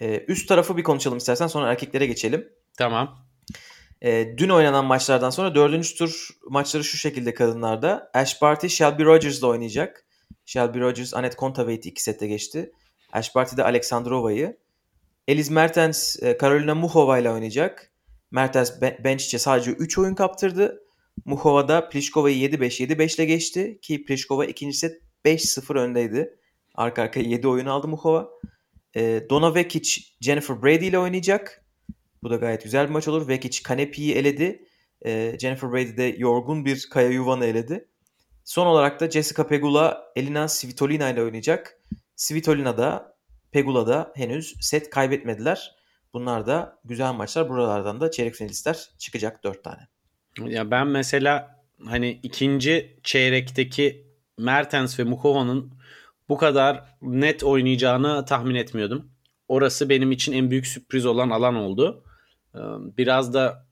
Ee, 0.00 0.24
üst 0.28 0.48
tarafı 0.48 0.76
bir 0.76 0.82
konuşalım 0.82 1.18
istersen 1.18 1.46
sonra 1.46 1.70
erkeklere 1.70 2.06
geçelim. 2.06 2.48
Tamam. 2.78 3.18
Ee, 4.02 4.34
dün 4.36 4.48
oynanan 4.48 4.84
maçlardan 4.84 5.30
sonra 5.30 5.54
dördüncü 5.54 5.94
tur 5.94 6.28
maçları 6.48 6.84
şu 6.84 6.96
şekilde 6.96 7.34
kadınlarda. 7.34 8.10
Ash 8.14 8.42
Barty 8.42 8.66
Shelby 8.66 9.02
Rogers 9.02 9.38
ile 9.38 9.46
oynayacak. 9.46 10.04
Shelby 10.46 10.78
Rogers 10.78 11.14
Anet 11.14 11.36
Kontaveit 11.36 11.86
iki 11.86 12.02
sette 12.02 12.26
geçti. 12.26 12.72
Ash 13.12 13.34
Barty 13.34 13.56
de 13.56 13.64
Aleksandrova'yı. 13.64 14.56
Eliz 15.28 15.50
Mertens 15.50 16.16
Karolina 16.38 16.74
Muhova 16.74 17.18
ile 17.18 17.30
oynayacak. 17.30 17.92
Mertens 18.30 18.72
bench'e 19.04 19.38
sadece 19.38 19.70
3 19.70 19.98
oyun 19.98 20.14
kaptırdı. 20.14 20.82
Muhova 21.24 21.68
da 21.68 21.88
Pliškova'yı 21.88 22.36
7-5 22.36 22.82
7-5 22.82 23.16
ile 23.16 23.24
geçti 23.24 23.78
ki 23.82 24.04
Pliškova 24.04 24.44
ikinci 24.44 24.76
set 24.76 25.02
5-0 25.24 25.78
öndeydi. 25.78 26.38
Arka 26.74 27.02
arkaya 27.02 27.22
7 27.22 27.48
oyun 27.48 27.66
aldı 27.66 27.88
Muhova. 27.88 28.30
E, 28.96 29.26
Dona 29.30 29.54
Vekic 29.54 30.00
Jennifer 30.20 30.62
Brady 30.62 30.86
ile 30.86 30.98
oynayacak. 30.98 31.64
Bu 32.22 32.30
da 32.30 32.36
gayet 32.36 32.64
güzel 32.64 32.86
bir 32.86 32.92
maç 32.92 33.08
olur. 33.08 33.28
Vekic 33.28 33.62
Kanepi'yi 33.62 34.14
eledi. 34.14 34.64
E, 35.06 35.36
Jennifer 35.40 35.72
Brady 35.72 35.96
de 35.96 36.14
yorgun 36.18 36.64
bir 36.64 36.88
Kaya 36.90 37.08
Yuvan'ı 37.08 37.46
eledi. 37.46 37.88
Son 38.44 38.66
olarak 38.66 39.00
da 39.00 39.10
Jessica 39.10 39.46
Pegula 39.46 40.12
Elina 40.16 40.48
Svitolina 40.48 41.10
ile 41.10 41.22
oynayacak. 41.22 41.80
Svitolina 42.18 42.78
da 42.78 43.16
Pegula 43.52 43.86
da 43.86 44.12
henüz 44.14 44.56
set 44.60 44.90
kaybetmediler. 44.90 45.74
Bunlar 46.12 46.46
da 46.46 46.78
güzel 46.84 47.12
maçlar. 47.12 47.48
Buralardan 47.48 48.00
da 48.00 48.10
çeyrek 48.10 48.34
finalistler 48.34 48.88
çıkacak 48.98 49.44
4 49.44 49.64
tane. 49.64 49.88
Ya 50.38 50.70
ben 50.70 50.86
mesela 50.86 51.62
hani 51.84 52.20
ikinci 52.22 53.00
çeyrekteki 53.02 54.06
Mertens 54.38 54.98
ve 54.98 55.04
Mukova'nın 55.04 55.72
bu 56.28 56.36
kadar 56.36 56.96
net 57.02 57.44
oynayacağını 57.44 58.24
tahmin 58.24 58.54
etmiyordum. 58.54 59.10
Orası 59.48 59.88
benim 59.88 60.12
için 60.12 60.32
en 60.32 60.50
büyük 60.50 60.66
sürpriz 60.66 61.06
olan 61.06 61.30
alan 61.30 61.54
oldu. 61.54 62.04
Ee, 62.54 62.58
biraz 62.98 63.34
da 63.34 63.66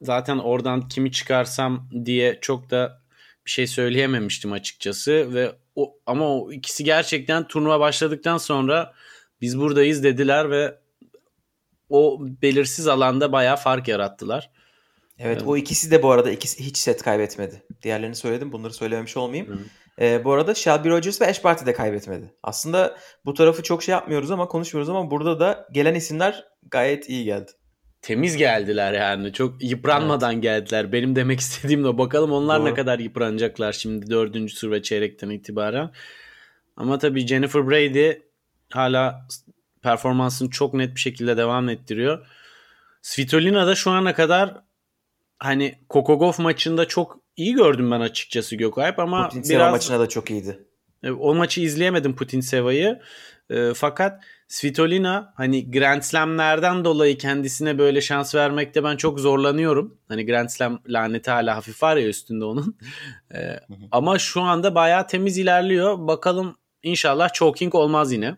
zaten 0.00 0.38
oradan 0.38 0.88
kimi 0.88 1.12
çıkarsam 1.12 1.90
diye 2.04 2.38
çok 2.40 2.70
da 2.70 3.02
bir 3.46 3.50
şey 3.50 3.66
söyleyememiştim 3.66 4.52
açıkçası 4.52 5.34
ve 5.34 5.52
o 5.78 5.98
ama 6.06 6.36
o 6.36 6.52
ikisi 6.52 6.84
gerçekten 6.84 7.48
turnuva 7.48 7.80
başladıktan 7.80 8.38
sonra 8.38 8.92
biz 9.40 9.58
buradayız 9.58 10.04
dediler 10.04 10.50
ve 10.50 10.78
o 11.88 12.18
belirsiz 12.42 12.88
alanda 12.88 13.32
bayağı 13.32 13.56
fark 13.56 13.88
yarattılar. 13.88 14.50
Evet, 15.18 15.38
evet 15.38 15.42
o 15.46 15.56
ikisi 15.56 15.90
de 15.90 16.02
bu 16.02 16.10
arada 16.10 16.30
ikisi 16.30 16.64
hiç 16.64 16.76
set 16.76 17.02
kaybetmedi. 17.02 17.62
Diğerlerini 17.82 18.16
söyledim 18.16 18.52
bunları 18.52 18.72
söylememiş 18.72 19.16
olmayayım. 19.16 19.52
Hı. 19.52 19.58
Ee, 20.00 20.24
bu 20.24 20.32
arada 20.32 20.54
Shelby 20.54 20.88
Rogers 20.88 21.20
ve 21.20 21.26
Ash 21.26 21.44
Barty 21.44 21.66
de 21.66 21.72
kaybetmedi. 21.72 22.34
Aslında 22.42 22.96
bu 23.24 23.34
tarafı 23.34 23.62
çok 23.62 23.82
şey 23.82 23.92
yapmıyoruz 23.92 24.30
ama 24.30 24.48
konuşmuyoruz 24.48 24.90
ama 24.90 25.10
burada 25.10 25.40
da 25.40 25.68
gelen 25.72 25.94
isimler 25.94 26.44
gayet 26.70 27.08
iyi 27.08 27.24
geldi. 27.24 27.50
Temiz 28.02 28.36
geldiler 28.36 28.92
yani. 28.92 29.32
Çok 29.32 29.62
yıpranmadan 29.62 30.32
evet. 30.32 30.42
geldiler. 30.42 30.92
Benim 30.92 31.16
demek 31.16 31.40
istediğim 31.40 31.84
de 31.84 31.98
bakalım 31.98 32.32
onlar 32.32 32.60
Doğru. 32.60 32.68
ne 32.68 32.74
kadar 32.74 32.98
yıpranacaklar 32.98 33.72
şimdi 33.72 34.10
dördüncü 34.10 34.54
tur 34.54 34.70
ve 34.70 34.82
çeyrekten 34.82 35.30
itibaren. 35.30 35.90
Ama 36.76 36.98
tabii 36.98 37.26
Jennifer 37.26 37.68
Brady 37.68 38.12
hala 38.70 39.26
performansını 39.82 40.50
çok 40.50 40.74
net 40.74 40.94
bir 40.94 41.00
şekilde 41.00 41.36
devam 41.36 41.68
ettiriyor. 41.68 42.26
Svitolina 43.02 43.66
da 43.66 43.74
şu 43.74 43.90
ana 43.90 44.14
kadar 44.14 44.62
hani 45.38 45.78
Kokogov 45.88 46.32
maçında 46.38 46.88
çok 46.88 47.20
iyi 47.36 47.54
gördüm 47.54 47.90
ben 47.90 48.00
açıkçası 48.00 48.56
Gökalp 48.56 48.98
ama 48.98 49.28
Putin 49.28 49.50
biraz 49.50 49.72
maçına 49.72 50.00
da 50.00 50.08
çok 50.08 50.30
iyiydi. 50.30 50.58
E, 51.02 51.10
o 51.10 51.34
maçı 51.34 51.60
izleyemedim 51.60 52.16
Putin 52.16 52.40
Seva'yı. 52.40 53.00
E, 53.50 53.74
fakat 53.74 54.24
Svitolina 54.48 55.32
hani 55.36 55.70
Grand 55.70 56.02
Slam'lerden 56.02 56.84
dolayı 56.84 57.18
kendisine 57.18 57.78
böyle 57.78 58.00
şans 58.00 58.34
vermekte 58.34 58.84
ben 58.84 58.96
çok 58.96 59.20
zorlanıyorum. 59.20 59.98
Hani 60.08 60.26
Grand 60.26 60.48
Slam 60.48 60.80
laneti 60.88 61.30
hala 61.30 61.56
hafif 61.56 61.82
var 61.82 61.96
ya 61.96 62.08
üstünde 62.08 62.44
onun. 62.44 62.78
E, 63.34 63.60
ama 63.92 64.18
şu 64.18 64.40
anda 64.40 64.74
bayağı 64.74 65.06
temiz 65.06 65.38
ilerliyor. 65.38 66.06
Bakalım 66.06 66.56
inşallah 66.82 67.32
choking 67.32 67.74
olmaz 67.74 68.12
yine. 68.12 68.36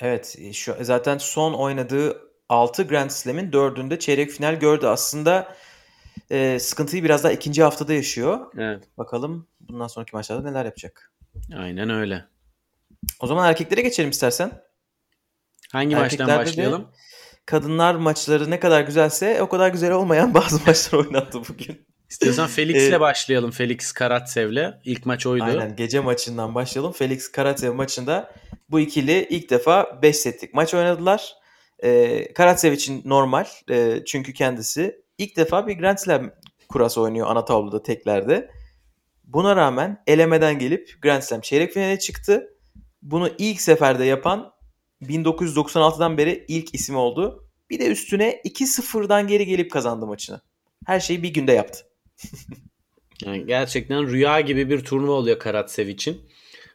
Evet 0.00 0.38
şu 0.52 0.76
zaten 0.80 1.18
son 1.18 1.54
oynadığı 1.54 2.20
6 2.48 2.82
Grand 2.82 3.10
Slam'in 3.10 3.50
4'ünde 3.50 3.98
çeyrek 3.98 4.30
final 4.30 4.54
gördü. 4.54 4.86
Aslında 4.86 5.56
e, 6.30 6.58
sıkıntıyı 6.58 7.04
biraz 7.04 7.24
daha 7.24 7.32
ikinci 7.32 7.62
haftada 7.62 7.92
yaşıyor. 7.92 8.40
Evet. 8.58 8.84
Bakalım 8.98 9.46
bundan 9.60 9.86
sonraki 9.86 10.16
maçlarda 10.16 10.50
neler 10.50 10.64
yapacak. 10.64 11.12
Aynen 11.56 11.90
öyle. 11.90 12.24
O 13.20 13.26
zaman 13.26 13.48
erkeklere 13.48 13.80
geçelim 13.80 14.10
istersen. 14.10 14.62
Hangi 15.72 15.96
maçtan 15.96 16.28
başlayalım? 16.28 16.88
Kadınlar 17.46 17.94
maçları 17.94 18.50
ne 18.50 18.60
kadar 18.60 18.80
güzelse 18.80 19.42
o 19.42 19.48
kadar 19.48 19.68
güzel 19.68 19.92
olmayan 19.92 20.34
bazı 20.34 20.60
maçlar 20.66 20.98
oynandı 20.98 21.42
bugün. 21.48 21.86
İstiyorsan 22.10 22.48
Felix'le 22.48 22.92
ee, 22.92 23.00
başlayalım. 23.00 23.50
Felix 23.50 23.92
Karatsev'le. 23.92 24.74
İlk 24.84 25.06
maç 25.06 25.26
oydu. 25.26 25.44
Aynen 25.44 25.76
gece 25.76 26.00
maçından 26.00 26.54
başlayalım. 26.54 26.92
Felix 26.92 27.32
Karatsev 27.32 27.72
maçında 27.72 28.34
bu 28.70 28.80
ikili 28.80 29.26
ilk 29.30 29.50
defa 29.50 30.02
5 30.02 30.16
setlik 30.16 30.54
maç 30.54 30.74
oynadılar. 30.74 31.34
Ee, 31.84 32.32
Karatsev 32.32 32.72
için 32.72 33.02
normal. 33.04 33.44
E, 33.70 34.04
çünkü 34.06 34.32
kendisi 34.32 35.04
ilk 35.18 35.36
defa 35.36 35.66
bir 35.66 35.78
Grand 35.78 35.98
Slam 35.98 36.30
kurası 36.68 37.00
oynuyor 37.00 37.26
ana 37.30 37.44
tabloda 37.44 37.82
teklerde. 37.82 38.50
Buna 39.24 39.56
rağmen 39.56 40.02
elemeden 40.06 40.58
gelip 40.58 41.02
Grand 41.02 41.22
Slam 41.22 41.40
çeyrek 41.40 41.72
finale 41.72 41.98
çıktı. 41.98 42.51
Bunu 43.02 43.30
ilk 43.38 43.60
seferde 43.60 44.04
yapan 44.04 44.52
1996'dan 45.02 46.18
beri 46.18 46.44
ilk 46.48 46.74
isim 46.74 46.96
oldu. 46.96 47.48
Bir 47.70 47.78
de 47.78 47.86
üstüne 47.86 48.40
2-0'dan 48.44 49.26
geri 49.26 49.46
gelip 49.46 49.70
kazandı 49.70 50.06
maçını. 50.06 50.40
Her 50.86 51.00
şeyi 51.00 51.22
bir 51.22 51.28
günde 51.28 51.52
yaptı. 51.52 51.80
yani 53.24 53.46
gerçekten 53.46 54.06
rüya 54.06 54.40
gibi 54.40 54.70
bir 54.70 54.84
turnuva 54.84 55.12
oluyor 55.12 55.38
Karatsev 55.38 55.88
için. 55.88 56.22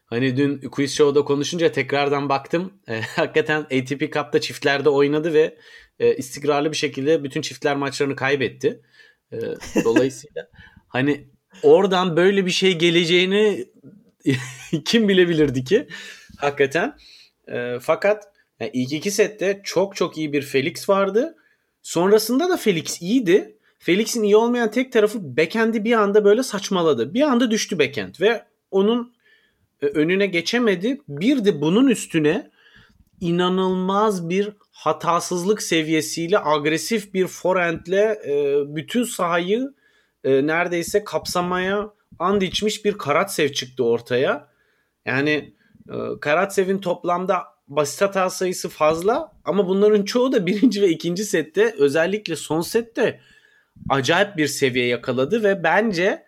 Hani 0.05 0.37
dün 0.37 0.59
Quiz 0.59 0.95
Show'da 0.95 1.25
konuşunca 1.25 1.71
tekrardan 1.71 2.29
baktım. 2.29 2.73
E, 2.87 3.01
hakikaten 3.01 3.61
ATP 3.61 4.13
Cup'ta 4.13 4.41
çiftlerde 4.41 4.89
oynadı 4.89 5.33
ve 5.33 5.57
e, 5.99 6.15
istikrarlı 6.15 6.71
bir 6.71 6.77
şekilde 6.77 7.23
bütün 7.23 7.41
çiftler 7.41 7.75
maçlarını 7.75 8.15
kaybetti. 8.15 8.81
E, 9.31 9.37
dolayısıyla 9.83 10.49
hani 10.87 11.27
oradan 11.63 12.17
böyle 12.17 12.45
bir 12.45 12.51
şey 12.51 12.77
geleceğini 12.77 13.65
kim 14.85 15.07
bilebilirdi 15.07 15.63
ki? 15.63 15.87
Hakikaten. 16.37 16.97
E, 17.47 17.77
fakat 17.81 18.31
yani 18.59 18.71
ilk 18.73 18.93
iki 18.93 19.11
sette 19.11 19.61
çok 19.63 19.95
çok 19.95 20.17
iyi 20.17 20.33
bir 20.33 20.41
Felix 20.41 20.89
vardı. 20.89 21.35
Sonrasında 21.81 22.49
da 22.49 22.57
Felix 22.57 23.01
iyiydi. 23.01 23.57
Felix'in 23.79 24.23
iyi 24.23 24.35
olmayan 24.35 24.71
tek 24.71 24.91
tarafı 24.91 25.37
backend'i 25.37 25.83
bir 25.83 25.93
anda 25.93 26.25
böyle 26.25 26.43
saçmaladı. 26.43 27.13
Bir 27.13 27.21
anda 27.21 27.51
düştü 27.51 27.79
backend 27.79 28.15
ve 28.21 28.45
onun 28.71 29.13
e, 29.81 29.85
önüne 29.85 30.25
geçemedi. 30.25 31.01
Bir 31.07 31.45
de 31.45 31.61
bunun 31.61 31.87
üstüne 31.87 32.51
inanılmaz 33.21 34.29
bir 34.29 34.49
hatasızlık 34.71 35.61
seviyesiyle 35.61 36.39
agresif 36.39 37.13
bir 37.13 37.27
forehandle 37.27 38.21
e, 38.25 38.63
bütün 38.75 39.03
sahayı 39.03 39.73
e, 40.23 40.47
neredeyse 40.47 41.03
kapsamaya 41.03 41.89
and 42.19 42.41
içmiş 42.41 42.85
bir 42.85 42.97
Karatsev 42.97 43.49
çıktı 43.49 43.83
ortaya. 43.83 44.47
Yani 45.05 45.53
Karatsev'in 46.21 46.77
toplamda 46.77 47.43
basit 47.67 48.01
hata 48.01 48.29
sayısı 48.29 48.69
fazla 48.69 49.31
ama 49.45 49.67
bunların 49.67 50.03
çoğu 50.03 50.31
da 50.31 50.45
birinci 50.45 50.81
ve 50.81 50.89
ikinci 50.89 51.25
sette 51.25 51.75
özellikle 51.77 52.35
son 52.35 52.61
sette 52.61 53.21
acayip 53.89 54.37
bir 54.37 54.47
seviye 54.47 54.85
yakaladı 54.85 55.43
ve 55.43 55.63
bence 55.63 56.27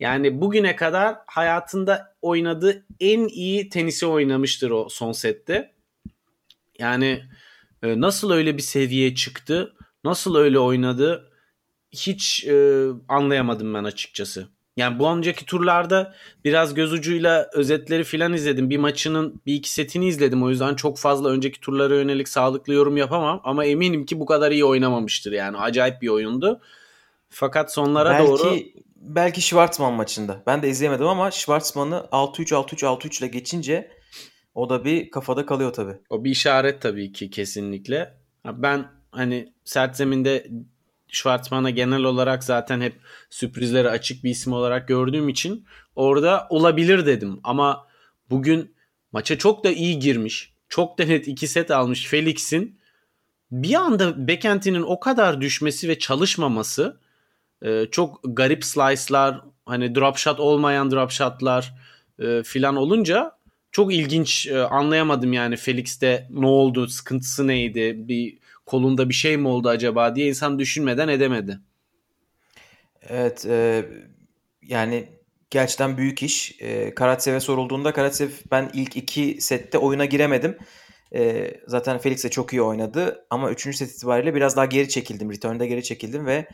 yani 0.00 0.40
bugüne 0.40 0.76
kadar 0.76 1.16
hayatında 1.26 2.14
oynadığı 2.22 2.86
en 3.00 3.28
iyi 3.28 3.68
tenisi 3.68 4.06
oynamıştır 4.06 4.70
o 4.70 4.88
son 4.88 5.12
sette. 5.12 5.72
Yani 6.78 7.22
e, 7.82 8.00
nasıl 8.00 8.30
öyle 8.30 8.56
bir 8.56 8.62
seviyeye 8.62 9.14
çıktı, 9.14 9.74
nasıl 10.04 10.36
öyle 10.36 10.58
oynadı 10.58 11.30
hiç 11.92 12.44
e, 12.44 12.86
anlayamadım 13.08 13.74
ben 13.74 13.84
açıkçası. 13.84 14.48
Yani 14.80 14.98
bu 14.98 15.10
önceki 15.10 15.46
turlarda 15.46 16.14
biraz 16.44 16.74
göz 16.74 16.92
ucuyla 16.92 17.50
özetleri 17.54 18.04
filan 18.04 18.32
izledim. 18.32 18.70
Bir 18.70 18.76
maçının 18.76 19.42
bir 19.46 19.54
iki 19.54 19.70
setini 19.70 20.06
izledim. 20.06 20.42
O 20.42 20.50
yüzden 20.50 20.74
çok 20.74 20.98
fazla 20.98 21.28
önceki 21.28 21.60
turlara 21.60 21.94
yönelik 21.94 22.28
sağlıklı 22.28 22.72
yorum 22.72 22.96
yapamam. 22.96 23.40
Ama 23.44 23.64
eminim 23.64 24.06
ki 24.06 24.20
bu 24.20 24.26
kadar 24.26 24.50
iyi 24.50 24.64
oynamamıştır 24.64 25.32
yani. 25.32 25.58
Acayip 25.58 26.02
bir 26.02 26.08
oyundu. 26.08 26.60
Fakat 27.28 27.72
sonlara 27.72 28.10
belki, 28.10 28.26
doğru... 28.26 28.56
Belki 28.96 29.42
Schwartzman 29.42 29.92
maçında. 29.92 30.42
Ben 30.46 30.62
de 30.62 30.68
izleyemedim 30.68 31.06
ama 31.06 31.30
Schwartzman'ı 31.30 32.06
6-3, 32.12 32.54
6-3, 32.54 32.86
6-3 32.86 33.18
ile 33.18 33.28
geçince 33.28 33.90
o 34.54 34.70
da 34.70 34.84
bir 34.84 35.10
kafada 35.10 35.46
kalıyor 35.46 35.72
tabii. 35.72 35.96
O 36.10 36.24
bir 36.24 36.30
işaret 36.30 36.82
tabii 36.82 37.12
ki 37.12 37.30
kesinlikle. 37.30 38.14
Ben 38.44 38.86
hani 39.12 39.52
sert 39.64 39.96
zeminde 39.96 40.50
Schwartzman'a 41.12 41.70
genel 41.70 42.02
olarak 42.02 42.44
zaten 42.44 42.80
hep 42.80 42.94
sürprizlere 43.30 43.90
açık 43.90 44.24
bir 44.24 44.30
isim 44.30 44.52
olarak 44.52 44.88
gördüğüm 44.88 45.28
için 45.28 45.66
orada 45.96 46.46
olabilir 46.50 47.06
dedim. 47.06 47.40
Ama 47.44 47.86
bugün 48.30 48.74
maça 49.12 49.38
çok 49.38 49.64
da 49.64 49.70
iyi 49.70 49.98
girmiş. 49.98 50.52
Çok 50.68 50.98
da 50.98 51.04
net 51.04 51.28
iki 51.28 51.48
set 51.48 51.70
almış 51.70 52.06
Felix'in. 52.06 52.80
Bir 53.50 53.74
anda 53.74 54.28
Bekenti'nin 54.28 54.82
o 54.82 55.00
kadar 55.00 55.40
düşmesi 55.40 55.88
ve 55.88 55.98
çalışmaması 55.98 57.00
e, 57.62 57.86
çok 57.90 58.20
garip 58.24 58.64
slice'lar 58.64 59.40
hani 59.66 59.94
drop 59.94 60.16
shot 60.16 60.40
olmayan 60.40 60.90
drop 60.90 61.10
shot'lar 61.10 61.74
e, 62.18 62.42
filan 62.42 62.76
olunca 62.76 63.32
çok 63.72 63.94
ilginç 63.94 64.46
e, 64.46 64.58
anlayamadım 64.58 65.32
yani 65.32 65.56
Felix'te 65.56 66.28
ne 66.30 66.46
oldu 66.46 66.88
sıkıntısı 66.88 67.46
neydi 67.46 67.94
bir 67.96 68.38
kolunda 68.70 69.08
bir 69.08 69.14
şey 69.14 69.36
mi 69.36 69.48
oldu 69.48 69.68
acaba 69.68 70.14
diye 70.14 70.28
insan 70.28 70.58
düşünmeden 70.58 71.08
edemedi. 71.08 71.60
Evet 73.02 73.46
e, 73.46 73.84
yani 74.62 75.08
gerçekten 75.50 75.96
büyük 75.96 76.22
iş. 76.22 76.56
E, 76.60 76.94
Karatsev'e 76.94 77.40
sorulduğunda 77.40 77.92
Karatsev 77.92 78.28
ben 78.50 78.70
ilk 78.74 78.96
iki 78.96 79.36
sette 79.40 79.78
oyuna 79.78 80.04
giremedim. 80.04 80.58
E, 81.14 81.50
zaten 81.66 81.98
Felix 81.98 82.24
de 82.24 82.30
çok 82.30 82.52
iyi 82.52 82.62
oynadı 82.62 83.26
ama 83.30 83.50
üçüncü 83.50 83.76
set 83.76 83.90
itibariyle 83.90 84.34
biraz 84.34 84.56
daha 84.56 84.64
geri 84.64 84.88
çekildim. 84.88 85.32
Return'da 85.32 85.66
geri 85.66 85.82
çekildim 85.82 86.26
ve 86.26 86.48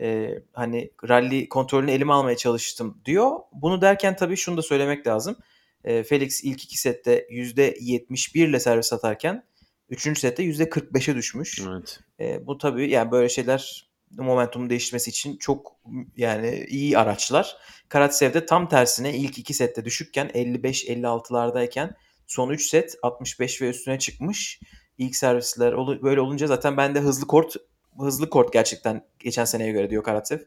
e, 0.00 0.38
hani 0.52 0.90
rally 1.08 1.48
kontrolünü 1.48 1.90
elime 1.90 2.12
almaya 2.12 2.36
çalıştım 2.36 2.98
diyor. 3.04 3.30
Bunu 3.52 3.80
derken 3.80 4.16
tabii 4.16 4.36
şunu 4.36 4.56
da 4.56 4.62
söylemek 4.62 5.06
lazım. 5.06 5.36
E, 5.84 6.02
Felix 6.02 6.44
ilk 6.44 6.64
iki 6.64 6.78
sette 6.78 7.26
%71 7.30 8.48
ile 8.48 8.60
servis 8.60 8.92
atarken 8.92 9.44
Üçüncü 9.90 10.20
sette 10.20 10.44
%45'e 10.44 11.14
düşmüş. 11.14 11.60
Evet. 11.68 12.00
E, 12.20 12.46
bu 12.46 12.58
tabii 12.58 12.90
yani 12.90 13.10
böyle 13.10 13.28
şeyler 13.28 13.90
momentumun 14.18 14.70
değişmesi 14.70 15.10
için 15.10 15.36
çok 15.36 15.76
yani 16.16 16.66
iyi 16.68 16.98
araçlar. 16.98 17.56
Karatsev 17.88 18.34
de 18.34 18.46
tam 18.46 18.68
tersine 18.68 19.16
ilk 19.16 19.38
iki 19.38 19.54
sette 19.54 19.84
düşükken 19.84 20.28
55-56'lardayken 20.28 21.94
son 22.26 22.50
3 22.50 22.68
set 22.68 22.96
65 23.02 23.62
ve 23.62 23.68
üstüne 23.68 23.98
çıkmış. 23.98 24.60
İlk 24.98 25.16
servisler 25.16 26.02
böyle 26.02 26.20
olunca 26.20 26.46
zaten 26.46 26.76
ben 26.76 26.94
de 26.94 27.00
hızlı 27.00 27.26
kort 27.26 27.56
hızlı 27.98 28.30
kort 28.30 28.52
gerçekten 28.52 29.06
geçen 29.18 29.44
seneye 29.44 29.72
göre 29.72 29.90
diyor 29.90 30.02
Karatsev. 30.02 30.38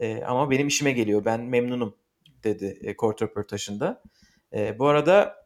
E, 0.00 0.22
ama 0.22 0.50
benim 0.50 0.68
işime 0.68 0.92
geliyor. 0.92 1.24
Ben 1.24 1.40
memnunum 1.40 1.96
dedi 2.44 2.78
e, 2.82 2.96
kort 2.96 3.22
röportajında. 3.22 4.02
E, 4.52 4.78
bu 4.78 4.86
arada 4.86 5.45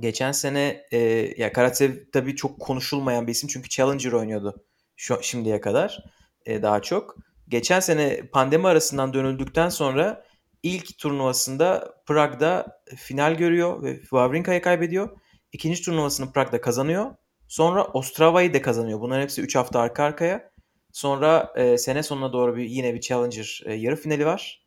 Geçen 0.00 0.32
sene 0.32 0.86
e, 0.92 0.98
ya 1.36 1.52
Karatsev 1.52 1.92
tabii 2.12 2.36
çok 2.36 2.60
konuşulmayan 2.60 3.26
bir 3.26 3.32
isim 3.32 3.48
çünkü 3.48 3.68
Challenger 3.68 4.12
oynuyordu 4.12 4.64
şu 4.96 5.22
şimdiye 5.22 5.60
kadar 5.60 6.04
e, 6.46 6.62
daha 6.62 6.82
çok. 6.82 7.16
Geçen 7.48 7.80
sene 7.80 8.20
pandemi 8.32 8.68
arasından 8.68 9.12
dönüldükten 9.14 9.68
sonra 9.68 10.24
ilk 10.62 10.98
turnuvasında 10.98 11.94
Prag'da 12.06 12.82
final 12.96 13.34
görüyor 13.34 13.82
ve 13.82 14.00
Wawrinka'ya 14.00 14.62
kaybediyor. 14.62 15.20
İkinci 15.52 15.82
turnuvasını 15.82 16.32
Prag'da 16.32 16.60
kazanıyor. 16.60 17.14
Sonra 17.48 17.84
Ostrava'yı 17.84 18.54
da 18.54 18.62
kazanıyor. 18.62 19.00
Bunların 19.00 19.22
hepsi 19.22 19.42
3 19.42 19.56
hafta 19.56 19.80
arka 19.80 20.04
arkaya. 20.04 20.50
Sonra 20.92 21.52
e, 21.56 21.78
sene 21.78 22.02
sonuna 22.02 22.32
doğru 22.32 22.56
bir 22.56 22.64
yine 22.64 22.94
bir 22.94 23.00
Challenger 23.00 23.62
e, 23.66 23.74
yarı 23.74 23.96
finali 23.96 24.26
var. 24.26 24.64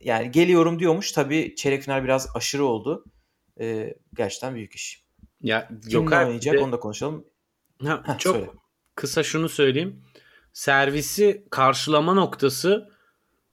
Yani 0.00 0.30
geliyorum 0.30 0.78
diyormuş. 0.78 1.12
Tabii 1.12 1.54
çeyrek 1.56 1.82
final 1.82 2.04
biraz 2.04 2.28
aşırı 2.34 2.64
oldu 2.64 3.04
e, 3.60 3.94
gerçekten 4.14 4.54
büyük 4.54 4.74
iş. 4.74 5.04
Ya 5.40 5.68
Kimle 5.90 6.16
oynayacak 6.16 6.54
de... 6.54 6.58
onu 6.58 6.72
da 6.72 6.80
konuşalım. 6.80 7.24
Ha, 7.84 8.02
Heh, 8.06 8.18
çok 8.18 8.36
söyle. 8.36 8.50
kısa 8.94 9.22
şunu 9.22 9.48
söyleyeyim. 9.48 10.02
Servisi 10.52 11.46
karşılama 11.50 12.14
noktası 12.14 12.90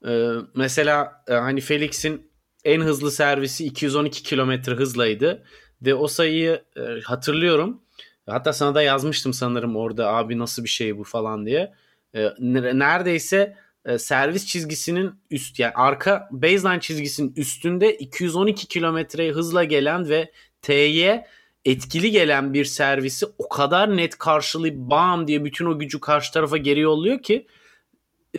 e, 0.08 0.30
mesela 0.56 1.24
e, 1.28 1.34
hani 1.34 1.62
Felix'in 1.62 2.32
en 2.64 2.82
hızlı 2.82 3.12
servisi 3.12 3.66
212 3.66 4.24
kilometre 4.24 4.72
hızlaydı. 4.74 5.44
Ve 5.82 5.96
o 5.96 6.08
sayıyı 6.08 6.64
e, 6.78 7.02
hatırlıyorum. 7.04 7.82
Hatta 8.26 8.54
sana 8.54 8.76
da 8.76 8.82
yazmıştım 8.82 9.34
sanırım 9.34 9.76
orada 9.76 10.08
abi 10.08 10.40
nasıl 10.40 10.64
bir 10.64 10.70
şey 10.70 10.98
bu 10.98 11.04
falan 11.04 11.46
diye. 11.46 11.74
E, 12.16 12.30
neredeyse 12.40 13.58
e, 13.86 13.98
servis 13.98 14.46
çizgisinin 14.46 15.12
üst 15.32 15.60
yani 15.60 15.74
arka 15.76 16.30
baseline 16.32 16.80
çizgisinin 16.80 17.34
üstünde 17.36 17.98
212 17.98 18.68
kilometre 18.68 19.32
hızla 19.32 19.64
gelen 19.64 20.10
ve 20.10 20.32
T'ye 20.62 21.28
etkili 21.66 22.12
gelen 22.12 22.54
bir 22.54 22.66
servisi 22.66 23.26
o 23.38 23.50
kadar 23.50 23.98
net 23.98 24.18
karşılayıp 24.18 24.76
bam 24.78 25.28
diye 25.28 25.46
bütün 25.46 25.66
o 25.66 25.80
gücü 25.80 26.00
karşı 26.00 26.34
tarafa 26.34 26.58
geri 26.58 26.80
yolluyor 26.80 27.22
ki 27.22 27.48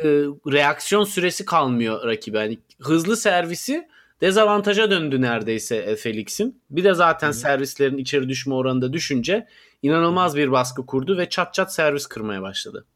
e, 0.00 0.04
reaksiyon 0.52 1.04
süresi 1.04 1.44
kalmıyor 1.44 2.06
rakibe. 2.06 2.38
Yani 2.38 2.58
hızlı 2.80 3.16
servisi 3.16 3.88
dezavantaja 4.20 4.90
döndü 4.90 5.20
neredeyse 5.20 5.96
Felix'in. 5.96 6.60
Bir 6.70 6.84
de 6.84 6.94
zaten 6.94 7.28
Hı. 7.28 7.34
servislerin 7.34 7.98
içeri 7.98 8.28
düşme 8.28 8.54
oranında 8.54 8.92
düşünce 8.92 9.46
inanılmaz 9.82 10.36
bir 10.36 10.52
baskı 10.52 10.86
kurdu 10.86 11.18
ve 11.18 11.28
çat 11.28 11.54
çat 11.54 11.74
servis 11.74 12.06
kırmaya 12.06 12.42
başladı. 12.42 12.86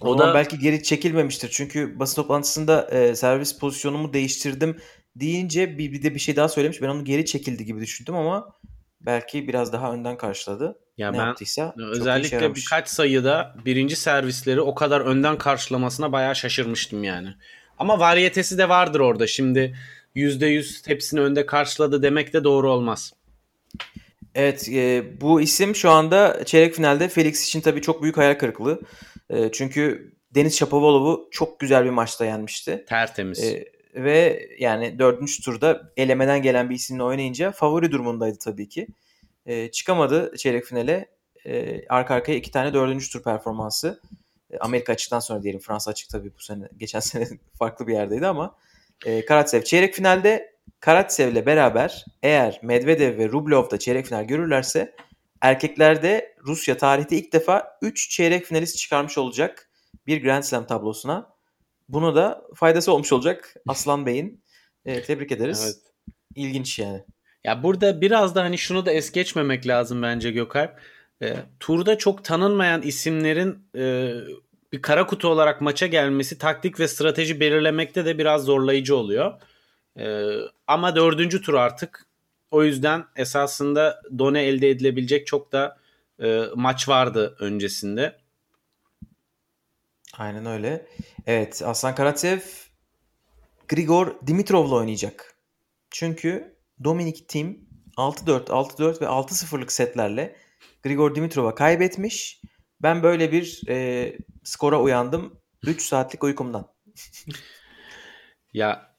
O, 0.00 0.08
o 0.08 0.18
da 0.18 0.34
belki 0.34 0.58
geri 0.58 0.82
çekilmemiştir. 0.82 1.48
Çünkü 1.52 1.98
basın 1.98 2.22
toplantısında 2.22 2.88
e, 2.90 3.16
servis 3.16 3.58
pozisyonumu 3.58 4.12
değiştirdim 4.12 4.76
deyince 5.16 5.78
bir, 5.78 5.92
bir 5.92 6.02
de 6.02 6.14
bir 6.14 6.20
şey 6.20 6.36
daha 6.36 6.48
söylemiş. 6.48 6.82
Ben 6.82 6.88
onu 6.88 7.04
geri 7.04 7.26
çekildi 7.26 7.64
gibi 7.64 7.80
düşündüm 7.80 8.14
ama 8.14 8.52
belki 9.00 9.48
biraz 9.48 9.72
daha 9.72 9.92
önden 9.92 10.16
karşıladı. 10.16 10.78
Ya 10.98 11.10
ne 11.10 11.18
ben 11.18 11.26
yaptıysa 11.26 11.74
özellikle 11.78 12.54
birkaç 12.54 12.88
sayıda 12.88 13.56
birinci 13.64 13.96
servisleri 13.96 14.60
o 14.60 14.74
kadar 14.74 15.00
önden 15.00 15.38
karşılamasına 15.38 16.12
bayağı 16.12 16.36
şaşırmıştım 16.36 17.04
yani. 17.04 17.34
Ama 17.78 17.98
variyetesi 17.98 18.58
de 18.58 18.68
vardır 18.68 19.00
orada. 19.00 19.26
Şimdi 19.26 19.76
%100 20.16 20.88
hepsini 20.88 21.20
önde 21.20 21.46
karşıladı 21.46 22.02
demek 22.02 22.32
de 22.32 22.44
doğru 22.44 22.70
olmaz. 22.70 23.12
Evet 24.34 24.68
e, 24.68 25.04
bu 25.20 25.40
isim 25.40 25.74
şu 25.74 25.90
anda 25.90 26.44
çeyrek 26.44 26.74
finalde 26.74 27.08
Felix 27.08 27.46
için 27.48 27.60
tabii 27.60 27.82
çok 27.82 28.02
büyük 28.02 28.16
hayal 28.16 28.34
kırıklığı. 28.34 28.80
E, 29.30 29.52
çünkü 29.52 30.12
Deniz 30.34 30.58
Şapovalov'u 30.58 31.28
çok 31.30 31.60
güzel 31.60 31.84
bir 31.84 31.90
maçta 31.90 32.24
yenmişti. 32.24 32.84
Tertemiz. 32.88 33.44
E, 33.44 33.64
ve 33.94 34.48
yani 34.58 34.98
dördüncü 34.98 35.42
turda 35.42 35.92
elemeden 35.96 36.42
gelen 36.42 36.70
bir 36.70 36.74
isimle 36.74 37.02
oynayınca 37.02 37.52
favori 37.52 37.92
durumundaydı 37.92 38.38
tabii 38.38 38.68
ki. 38.68 38.86
E, 39.46 39.70
çıkamadı 39.70 40.36
çeyrek 40.36 40.64
finale. 40.64 41.08
E, 41.46 41.80
arka 41.88 42.14
arkaya 42.14 42.34
iki 42.34 42.50
tane 42.50 42.74
dördüncü 42.74 43.10
tur 43.10 43.22
performansı. 43.22 44.00
E, 44.50 44.58
Amerika 44.58 44.92
açıktan 44.92 45.20
sonra 45.20 45.42
diyelim. 45.42 45.60
Fransa 45.60 45.90
açık 45.90 46.10
tabii 46.10 46.32
bu 46.38 46.42
sene. 46.42 46.68
Geçen 46.76 47.00
sene 47.10 47.28
farklı 47.58 47.86
bir 47.86 47.92
yerdeydi 47.92 48.26
ama. 48.26 48.56
E, 49.06 49.24
Karatsev 49.24 49.62
çeyrek 49.62 49.94
finalde 49.94 50.54
Karatsev'le 50.80 51.46
beraber 51.46 52.04
eğer 52.22 52.60
Medvedev 52.62 53.18
ve 53.18 53.28
Rublev 53.28 53.70
da 53.70 53.78
çeyrek 53.78 54.06
final 54.06 54.24
görürlerse 54.24 54.94
erkeklerde 55.40 56.34
Rusya 56.46 56.76
tarihte 56.76 57.16
ilk 57.16 57.32
defa 57.32 57.78
3 57.82 58.10
çeyrek 58.10 58.46
finalist 58.46 58.78
çıkarmış 58.78 59.18
olacak 59.18 59.70
bir 60.06 60.22
Grand 60.22 60.42
Slam 60.42 60.66
tablosuna. 60.66 61.30
Bunu 61.88 62.14
da 62.14 62.44
faydası 62.54 62.92
olmuş 62.92 63.12
olacak 63.12 63.54
Aslan 63.68 64.06
Bey'in. 64.06 64.44
E, 64.84 65.02
tebrik 65.02 65.32
ederiz. 65.32 65.62
Evet. 65.64 65.76
İlginç 66.34 66.78
yani. 66.78 67.04
Ya 67.44 67.62
burada 67.62 68.00
biraz 68.00 68.34
da 68.34 68.42
hani 68.42 68.58
şunu 68.58 68.86
da 68.86 68.92
es 68.92 69.12
geçmemek 69.12 69.66
lazım 69.66 70.02
bence 70.02 70.30
Gökalp. 70.30 70.80
E, 71.22 71.36
turda 71.60 71.98
çok 71.98 72.24
tanınmayan 72.24 72.82
isimlerin 72.82 73.68
e, 73.76 74.12
bir 74.72 74.82
kara 74.82 75.06
kutu 75.06 75.28
olarak 75.28 75.60
maça 75.60 75.86
gelmesi 75.86 76.38
taktik 76.38 76.80
ve 76.80 76.88
strateji 76.88 77.40
belirlemekte 77.40 78.04
de 78.04 78.18
biraz 78.18 78.44
zorlayıcı 78.44 78.96
oluyor. 78.96 79.40
E, 79.98 80.34
ama 80.66 80.96
dördüncü 80.96 81.42
tur 81.42 81.54
artık 81.54 82.06
o 82.50 82.64
yüzden 82.64 83.04
esasında 83.16 84.02
done 84.18 84.42
elde 84.42 84.70
edilebilecek 84.70 85.26
çok 85.26 85.52
da 85.52 85.78
e, 86.22 86.42
maç 86.54 86.88
vardı 86.88 87.36
öncesinde. 87.40 88.20
Aynen 90.18 90.46
öyle. 90.46 90.86
Evet 91.26 91.62
Aslan 91.64 91.94
Karatsev 91.94 92.40
Grigor 93.68 94.14
Dimitrov'la 94.26 94.74
oynayacak. 94.74 95.34
Çünkü 95.90 96.56
Dominik 96.84 97.28
Tim 97.28 97.68
6-4, 97.96 98.44
6-4 98.44 99.00
ve 99.00 99.04
6-0'lık 99.04 99.72
setlerle 99.72 100.36
Grigor 100.82 101.14
Dimitrov'a 101.14 101.54
kaybetmiş. 101.54 102.40
Ben 102.82 103.02
böyle 103.02 103.32
bir 103.32 103.62
e, 103.68 104.18
skora 104.44 104.80
uyandım 104.80 105.40
3 105.62 105.82
saatlik 105.82 106.24
uykumdan. 106.24 106.72
ya 108.54 108.96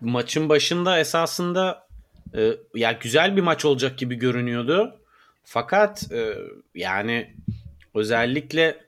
maçın 0.00 0.48
başında 0.48 0.98
esasında 0.98 1.85
e, 2.34 2.52
ya 2.74 2.92
güzel 2.92 3.36
bir 3.36 3.42
maç 3.42 3.64
olacak 3.64 3.98
gibi 3.98 4.14
görünüyordu. 4.14 5.00
Fakat 5.44 6.12
e, 6.12 6.34
yani 6.74 7.36
özellikle 7.94 8.84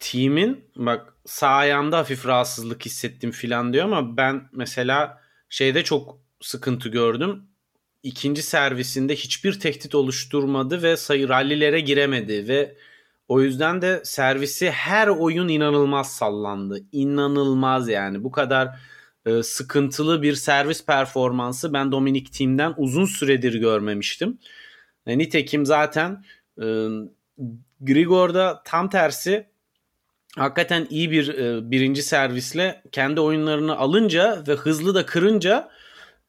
team'in 0.00 0.64
bak 0.76 1.14
sağ 1.26 1.48
ayağımda 1.48 1.98
hafif 1.98 2.26
rahatsızlık 2.26 2.86
hissettim 2.86 3.30
filan 3.30 3.72
diyor 3.72 3.84
ama 3.84 4.16
ben 4.16 4.48
mesela 4.52 5.20
şeyde 5.48 5.84
çok 5.84 6.18
sıkıntı 6.40 6.88
gördüm. 6.88 7.42
İkinci 8.02 8.42
servisinde 8.42 9.16
hiçbir 9.16 9.60
tehdit 9.60 9.94
oluşturmadı 9.94 10.82
ve 10.82 10.96
sayı 10.96 11.28
rallilere 11.28 11.80
giremedi 11.80 12.48
ve 12.48 12.76
o 13.28 13.40
yüzden 13.42 13.82
de 13.82 14.00
servisi 14.04 14.70
her 14.70 15.08
oyun 15.08 15.48
inanılmaz 15.48 16.12
sallandı. 16.12 16.80
İnanılmaz 16.92 17.88
yani. 17.88 18.24
Bu 18.24 18.30
kadar 18.30 18.80
e, 19.26 19.42
sıkıntılı 19.42 20.22
bir 20.22 20.34
servis 20.34 20.86
performansı 20.86 21.72
ben 21.72 21.92
Dominic 21.92 22.30
Team'den 22.30 22.74
uzun 22.76 23.04
süredir 23.04 23.54
görmemiştim. 23.54 24.38
E, 25.06 25.18
nitekim 25.18 25.66
zaten 25.66 26.24
e, 26.62 26.86
Grigor'da 27.80 28.62
tam 28.64 28.90
tersi 28.90 29.46
hakikaten 30.36 30.86
iyi 30.90 31.10
bir 31.10 31.28
e, 31.28 31.70
birinci 31.70 32.02
servisle 32.02 32.82
kendi 32.92 33.20
oyunlarını 33.20 33.76
alınca 33.76 34.44
ve 34.48 34.52
hızlı 34.52 34.94
da 34.94 35.06
kırınca 35.06 35.70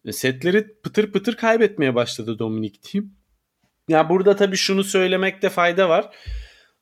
e, 0.06 0.12
setleri 0.12 0.82
pıtır 0.84 1.12
pıtır 1.12 1.36
kaybetmeye 1.36 1.96
başladı 1.96 2.40
Dominic 2.40 2.80
Team. 2.82 3.06
Ya 3.90 4.10
burada 4.10 4.36
tabii 4.36 4.58
şunu 4.58 4.84
söylemekte 4.84 5.50
fayda 5.50 5.90
var. 5.90 6.16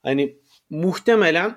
Hani 0.03 0.37
muhtemelen 0.69 1.55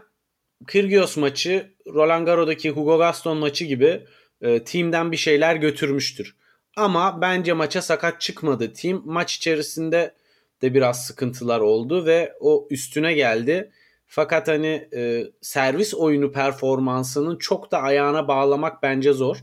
Kyrgios 0.68 1.16
maçı 1.16 1.74
Roland 1.86 2.26
Garros'daki 2.26 2.70
Hugo 2.70 2.98
Gaston 2.98 3.36
maçı 3.36 3.64
gibi 3.64 4.06
e, 4.42 4.64
team'den 4.64 5.12
bir 5.12 5.16
şeyler 5.16 5.56
götürmüştür. 5.56 6.36
Ama 6.76 7.20
bence 7.20 7.52
maça 7.52 7.82
sakat 7.82 8.20
çıkmadı 8.20 8.72
team. 8.72 9.02
Maç 9.04 9.36
içerisinde 9.36 10.14
de 10.62 10.74
biraz 10.74 11.06
sıkıntılar 11.06 11.60
oldu 11.60 12.06
ve 12.06 12.32
o 12.40 12.66
üstüne 12.70 13.12
geldi. 13.12 13.70
Fakat 14.06 14.48
hani 14.48 14.88
e, 14.94 15.24
servis 15.40 15.94
oyunu 15.94 16.32
performansının 16.32 17.36
çok 17.36 17.72
da 17.72 17.78
ayağına 17.82 18.28
bağlamak 18.28 18.82
bence 18.82 19.12
zor. 19.12 19.36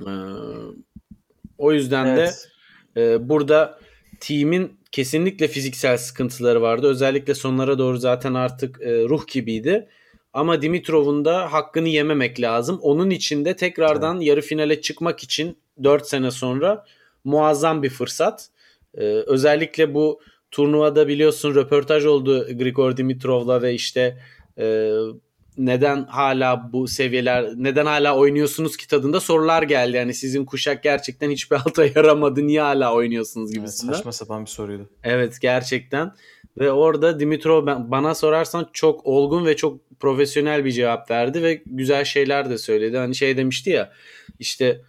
E, 0.00 0.12
o 1.58 1.72
yüzden 1.72 2.06
evet. 2.06 2.48
de 2.96 3.14
e, 3.14 3.28
burada 3.28 3.78
team'in 4.20 4.80
kesinlikle 4.92 5.48
fiziksel 5.48 5.98
sıkıntıları 5.98 6.62
vardı. 6.62 6.88
Özellikle 6.88 7.34
sonlara 7.34 7.78
doğru 7.78 7.98
zaten 7.98 8.34
artık 8.34 8.82
e, 8.82 9.04
ruh 9.04 9.26
gibiydi. 9.26 9.88
Ama 10.36 10.62
Dimitrov'un 10.62 11.24
da 11.24 11.52
hakkını 11.52 11.88
yememek 11.88 12.40
lazım. 12.40 12.78
Onun 12.82 13.10
için 13.10 13.44
de 13.44 13.56
tekrardan 13.56 14.16
evet. 14.16 14.26
yarı 14.26 14.40
finale 14.40 14.80
çıkmak 14.80 15.22
için 15.22 15.58
4 15.82 16.06
sene 16.06 16.30
sonra 16.30 16.84
muazzam 17.24 17.82
bir 17.82 17.90
fırsat. 17.90 18.48
Ee, 18.94 19.02
özellikle 19.04 19.94
bu 19.94 20.20
turnuvada 20.50 21.08
biliyorsun 21.08 21.54
röportaj 21.54 22.06
oldu 22.06 22.46
Grigor 22.58 22.96
Dimitrov'la 22.96 23.62
ve 23.62 23.74
işte 23.74 24.18
e, 24.58 24.90
neden 25.58 26.04
hala 26.04 26.72
bu 26.72 26.88
seviyeler 26.88 27.52
neden 27.56 27.86
hala 27.86 28.16
oynuyorsunuz 28.16 28.76
ki 28.76 28.88
tadında 28.88 29.20
sorular 29.20 29.62
geldi. 29.62 29.96
Yani 29.96 30.14
sizin 30.14 30.44
kuşak 30.44 30.82
gerçekten 30.82 31.30
hiçbir 31.30 31.56
alta 31.66 31.84
yaramadı 31.84 32.46
niye 32.46 32.60
hala 32.60 32.94
oynuyorsunuz 32.94 33.52
gibisinden. 33.52 33.92
Evet, 33.92 33.96
saçma 33.96 34.12
sapan 34.12 34.44
bir 34.44 34.50
soruydu. 34.50 34.90
Evet 35.04 35.40
gerçekten. 35.40 36.12
Ve 36.58 36.72
orada 36.72 37.20
Dimitrov 37.20 37.66
bana 37.66 38.14
sorarsan 38.14 38.68
çok 38.72 39.06
olgun 39.06 39.46
ve 39.46 39.56
çok 39.56 40.00
profesyonel 40.00 40.64
bir 40.64 40.72
cevap 40.72 41.10
verdi 41.10 41.42
ve 41.42 41.62
güzel 41.66 42.04
şeyler 42.04 42.50
de 42.50 42.58
söyledi. 42.58 42.96
Hani 42.96 43.14
şey 43.14 43.36
demişti 43.36 43.70
ya 43.70 43.92
işte 44.38 44.80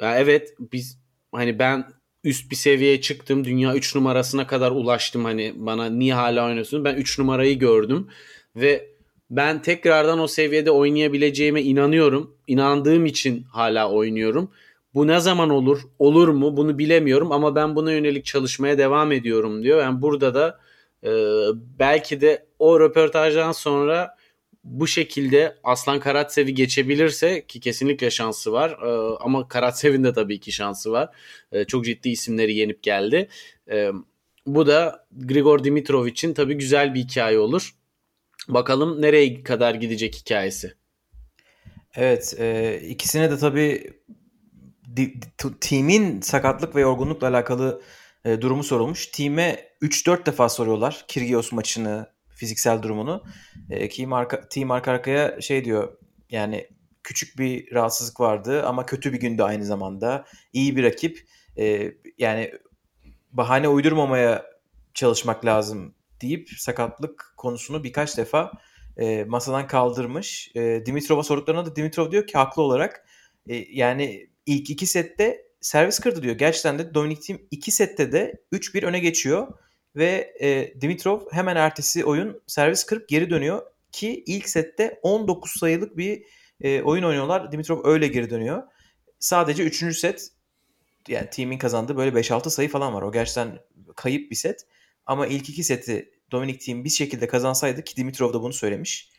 ya 0.00 0.18
evet 0.18 0.54
biz 0.72 0.98
hani 1.32 1.58
ben 1.58 1.84
üst 2.24 2.50
bir 2.50 2.56
seviyeye 2.56 3.00
çıktım. 3.00 3.44
Dünya 3.44 3.74
3 3.74 3.94
numarasına 3.94 4.46
kadar 4.46 4.70
ulaştım. 4.70 5.24
Hani 5.24 5.52
bana 5.56 5.86
niye 5.86 6.14
hala 6.14 6.46
oynuyorsunuz? 6.46 6.84
Ben 6.84 6.94
3 6.94 7.18
numarayı 7.18 7.58
gördüm 7.58 8.08
ve 8.56 8.92
ben 9.30 9.62
tekrardan 9.62 10.18
o 10.18 10.26
seviyede 10.26 10.70
oynayabileceğime 10.70 11.62
inanıyorum. 11.62 12.36
İnandığım 12.46 13.06
için 13.06 13.42
hala 13.42 13.90
oynuyorum. 13.90 14.50
Bu 14.94 15.06
ne 15.06 15.20
zaman 15.20 15.50
olur? 15.50 15.80
Olur 15.98 16.28
mu? 16.28 16.56
Bunu 16.56 16.78
bilemiyorum 16.78 17.32
ama 17.32 17.54
ben 17.54 17.76
buna 17.76 17.92
yönelik 17.92 18.24
çalışmaya 18.24 18.78
devam 18.78 19.12
ediyorum 19.12 19.62
diyor. 19.62 19.80
Yani 19.80 20.02
burada 20.02 20.34
da 20.34 20.58
e, 21.04 21.10
belki 21.78 22.20
de 22.20 22.46
o 22.58 22.80
röportajdan 22.80 23.52
sonra 23.52 24.16
bu 24.64 24.86
şekilde 24.86 25.56
Aslan 25.64 26.00
Karatsev'i 26.00 26.54
geçebilirse 26.54 27.46
ki 27.46 27.60
kesinlikle 27.60 28.10
şansı 28.10 28.52
var 28.52 28.70
e, 28.70 29.16
ama 29.20 29.48
Karatsev'in 29.48 30.04
de 30.04 30.12
tabii 30.12 30.40
ki 30.40 30.52
şansı 30.52 30.92
var. 30.92 31.08
E, 31.52 31.64
çok 31.64 31.84
ciddi 31.84 32.08
isimleri 32.08 32.54
yenip 32.54 32.82
geldi. 32.82 33.28
E, 33.70 33.90
bu 34.46 34.66
da 34.66 35.06
Grigor 35.12 35.64
Dimitrov 35.64 36.06
için 36.06 36.34
tabii 36.34 36.54
güzel 36.54 36.94
bir 36.94 37.00
hikaye 37.00 37.38
olur. 37.38 37.74
Bakalım 38.48 39.02
nereye 39.02 39.42
kadar 39.42 39.74
gidecek 39.74 40.16
hikayesi. 40.16 40.74
Evet, 41.94 42.34
e, 42.38 42.80
ikisine 42.88 43.30
de 43.30 43.38
tabii 43.38 43.92
timin 45.60 46.20
sakatlık 46.20 46.76
ve 46.76 46.80
yorgunlukla 46.80 47.28
alakalı 47.28 47.82
e, 48.24 48.40
durumu 48.40 48.64
sorulmuş. 48.64 49.06
Time 49.06 49.68
3-4 49.82 50.26
defa 50.26 50.48
soruyorlar 50.48 51.04
Kirgios 51.08 51.52
maçını, 51.52 52.12
fiziksel 52.28 52.82
durumunu. 52.82 53.24
E, 53.70 53.88
team, 53.88 54.12
arka, 54.12 54.48
team 54.48 54.70
arka 54.70 54.92
arkaya 54.92 55.40
şey 55.40 55.64
diyor 55.64 55.98
yani 56.30 56.68
küçük 57.02 57.38
bir 57.38 57.74
rahatsızlık 57.74 58.20
vardı 58.20 58.66
ama 58.66 58.86
kötü 58.86 59.12
bir 59.12 59.20
gündü 59.20 59.42
aynı 59.42 59.64
zamanda. 59.64 60.24
İyi 60.52 60.76
bir 60.76 60.84
rakip. 60.84 61.18
E, 61.58 61.92
yani 62.18 62.52
bahane 63.32 63.68
uydurmamaya 63.68 64.46
çalışmak 64.94 65.44
lazım 65.44 65.94
deyip 66.22 66.48
sakatlık 66.50 67.34
konusunu 67.36 67.84
birkaç 67.84 68.18
defa 68.18 68.52
e, 68.96 69.24
masadan 69.24 69.66
kaldırmış. 69.66 70.52
E, 70.54 70.86
Dimitrov'a 70.86 71.22
sorduklarına 71.22 71.66
da 71.66 71.76
Dimitrov 71.76 72.10
diyor 72.10 72.26
ki 72.26 72.38
haklı 72.38 72.62
olarak 72.62 73.06
e, 73.48 73.54
yani 73.56 74.30
ilk 74.46 74.70
iki 74.70 74.86
sette 74.86 75.46
servis 75.62 75.98
kırdı 75.98 76.22
diyor. 76.22 76.34
Gerçekten 76.34 76.78
de 76.78 76.94
Dominic 76.94 77.20
Thiem 77.20 77.38
iki 77.50 77.70
sette 77.70 78.12
de 78.12 78.42
3-1 78.52 78.86
öne 78.86 78.98
geçiyor 78.98 79.48
ve 79.96 80.34
e, 80.40 80.80
Dimitrov 80.80 81.20
hemen 81.30 81.56
ertesi 81.56 82.04
oyun 82.04 82.42
servis 82.46 82.84
kırıp 82.84 83.08
geri 83.08 83.30
dönüyor 83.30 83.62
ki 83.92 84.24
ilk 84.26 84.48
sette 84.48 85.00
19 85.02 85.50
sayılık 85.50 85.96
bir 85.96 86.22
e, 86.60 86.82
oyun 86.82 87.02
oynuyorlar. 87.02 87.52
Dimitrov 87.52 87.80
öyle 87.84 88.08
geri 88.08 88.30
dönüyor. 88.30 88.62
Sadece 89.18 89.62
3. 89.62 89.98
set 89.98 90.28
yani 91.08 91.30
team'in 91.30 91.58
kazandığı 91.58 91.96
böyle 91.96 92.20
5-6 92.20 92.50
sayı 92.50 92.68
falan 92.68 92.94
var. 92.94 93.02
O 93.02 93.12
gerçekten 93.12 93.58
kayıp 93.96 94.30
bir 94.30 94.36
set. 94.36 94.66
Ama 95.06 95.26
ilk 95.26 95.48
iki 95.48 95.64
seti 95.64 96.10
Dominic 96.32 96.58
Thiem 96.58 96.84
bir 96.84 96.90
şekilde 96.90 97.26
kazansaydı 97.26 97.84
ki 97.84 97.96
Dimitrov 97.96 98.32
da 98.32 98.42
bunu 98.42 98.52
söylemiş. 98.52 99.10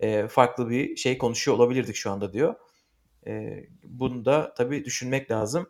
E, 0.00 0.28
farklı 0.28 0.70
bir 0.70 0.96
şey 0.96 1.18
konuşuyor 1.18 1.56
olabilirdik 1.56 1.96
şu 1.96 2.10
anda 2.10 2.32
diyor. 2.32 2.54
E, 3.26 3.64
bunu 3.84 4.24
da 4.24 4.54
tabii 4.54 4.84
düşünmek 4.84 5.30
lazım. 5.30 5.68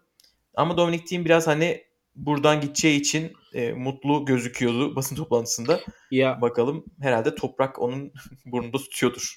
Ama 0.55 0.77
Dominic 0.77 1.05
Thiem 1.05 1.25
biraz 1.25 1.47
hani 1.47 1.85
buradan 2.15 2.61
gideceği 2.61 3.01
için 3.01 3.33
e, 3.55 3.73
mutlu 3.73 4.25
gözüküyordu 4.25 4.97
basın 4.97 5.17
toplantısında. 5.17 5.81
Ya 6.11 6.41
bakalım 6.41 6.85
herhalde 7.01 7.35
toprak 7.35 7.79
onun 7.83 8.13
burnunda 8.47 8.79
tutuyordur. 8.79 9.35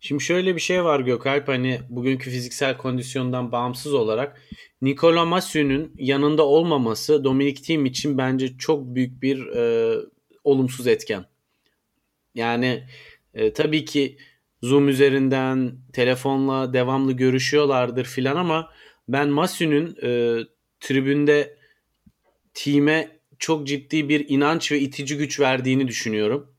Şimdi 0.00 0.22
şöyle 0.22 0.54
bir 0.54 0.60
şey 0.60 0.84
var 0.84 1.00
Gökalp 1.00 1.48
hani 1.48 1.80
bugünkü 1.88 2.30
fiziksel 2.30 2.78
kondisyondan 2.78 3.52
bağımsız 3.52 3.94
olarak 3.94 4.40
Nikola 4.82 5.24
Masyu'nun 5.24 5.92
yanında 5.98 6.46
olmaması 6.46 7.24
Dominic 7.24 7.62
Thiem 7.62 7.86
için 7.86 8.18
bence 8.18 8.58
çok 8.58 8.94
büyük 8.94 9.22
bir 9.22 9.46
e, 9.46 9.96
olumsuz 10.44 10.86
etken. 10.86 11.24
Yani 12.34 12.86
e, 13.34 13.52
tabii 13.52 13.84
ki 13.84 14.16
Zoom 14.62 14.88
üzerinden 14.88 15.76
telefonla 15.92 16.72
devamlı 16.72 17.12
görüşüyorlardır 17.12 18.04
filan 18.04 18.36
ama 18.36 18.70
ben 19.08 19.28
Masyu'nun 19.28 19.96
e, 20.02 20.40
tribünde 20.80 21.56
time 22.54 23.08
çok 23.38 23.66
ciddi 23.66 24.08
bir 24.08 24.28
inanç 24.28 24.72
ve 24.72 24.80
itici 24.80 25.18
güç 25.18 25.40
verdiğini 25.40 25.88
düşünüyorum. 25.88 26.54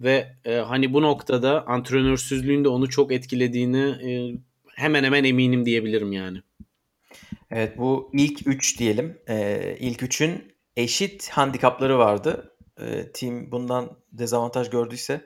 Ve 0.00 0.36
e, 0.44 0.54
hani 0.54 0.92
bu 0.92 1.02
noktada 1.02 1.66
antrenörsüzlüğün 1.66 2.64
de 2.64 2.68
onu 2.68 2.88
çok 2.88 3.12
etkilediğini 3.12 3.86
e, 3.86 4.10
hemen 4.74 5.04
hemen 5.04 5.24
eminim 5.24 5.66
diyebilirim 5.66 6.12
yani. 6.12 6.42
Evet 7.50 7.78
bu 7.78 8.10
ilk 8.12 8.46
3 8.46 8.78
diyelim. 8.78 9.18
Ee, 9.28 9.76
ilk 9.80 10.02
3'ün 10.02 10.52
eşit 10.76 11.28
handikapları 11.28 11.98
vardı. 11.98 12.56
Ee, 12.80 13.12
team 13.12 13.52
bundan 13.52 13.90
dezavantaj 14.12 14.70
gördüyse 14.70 15.24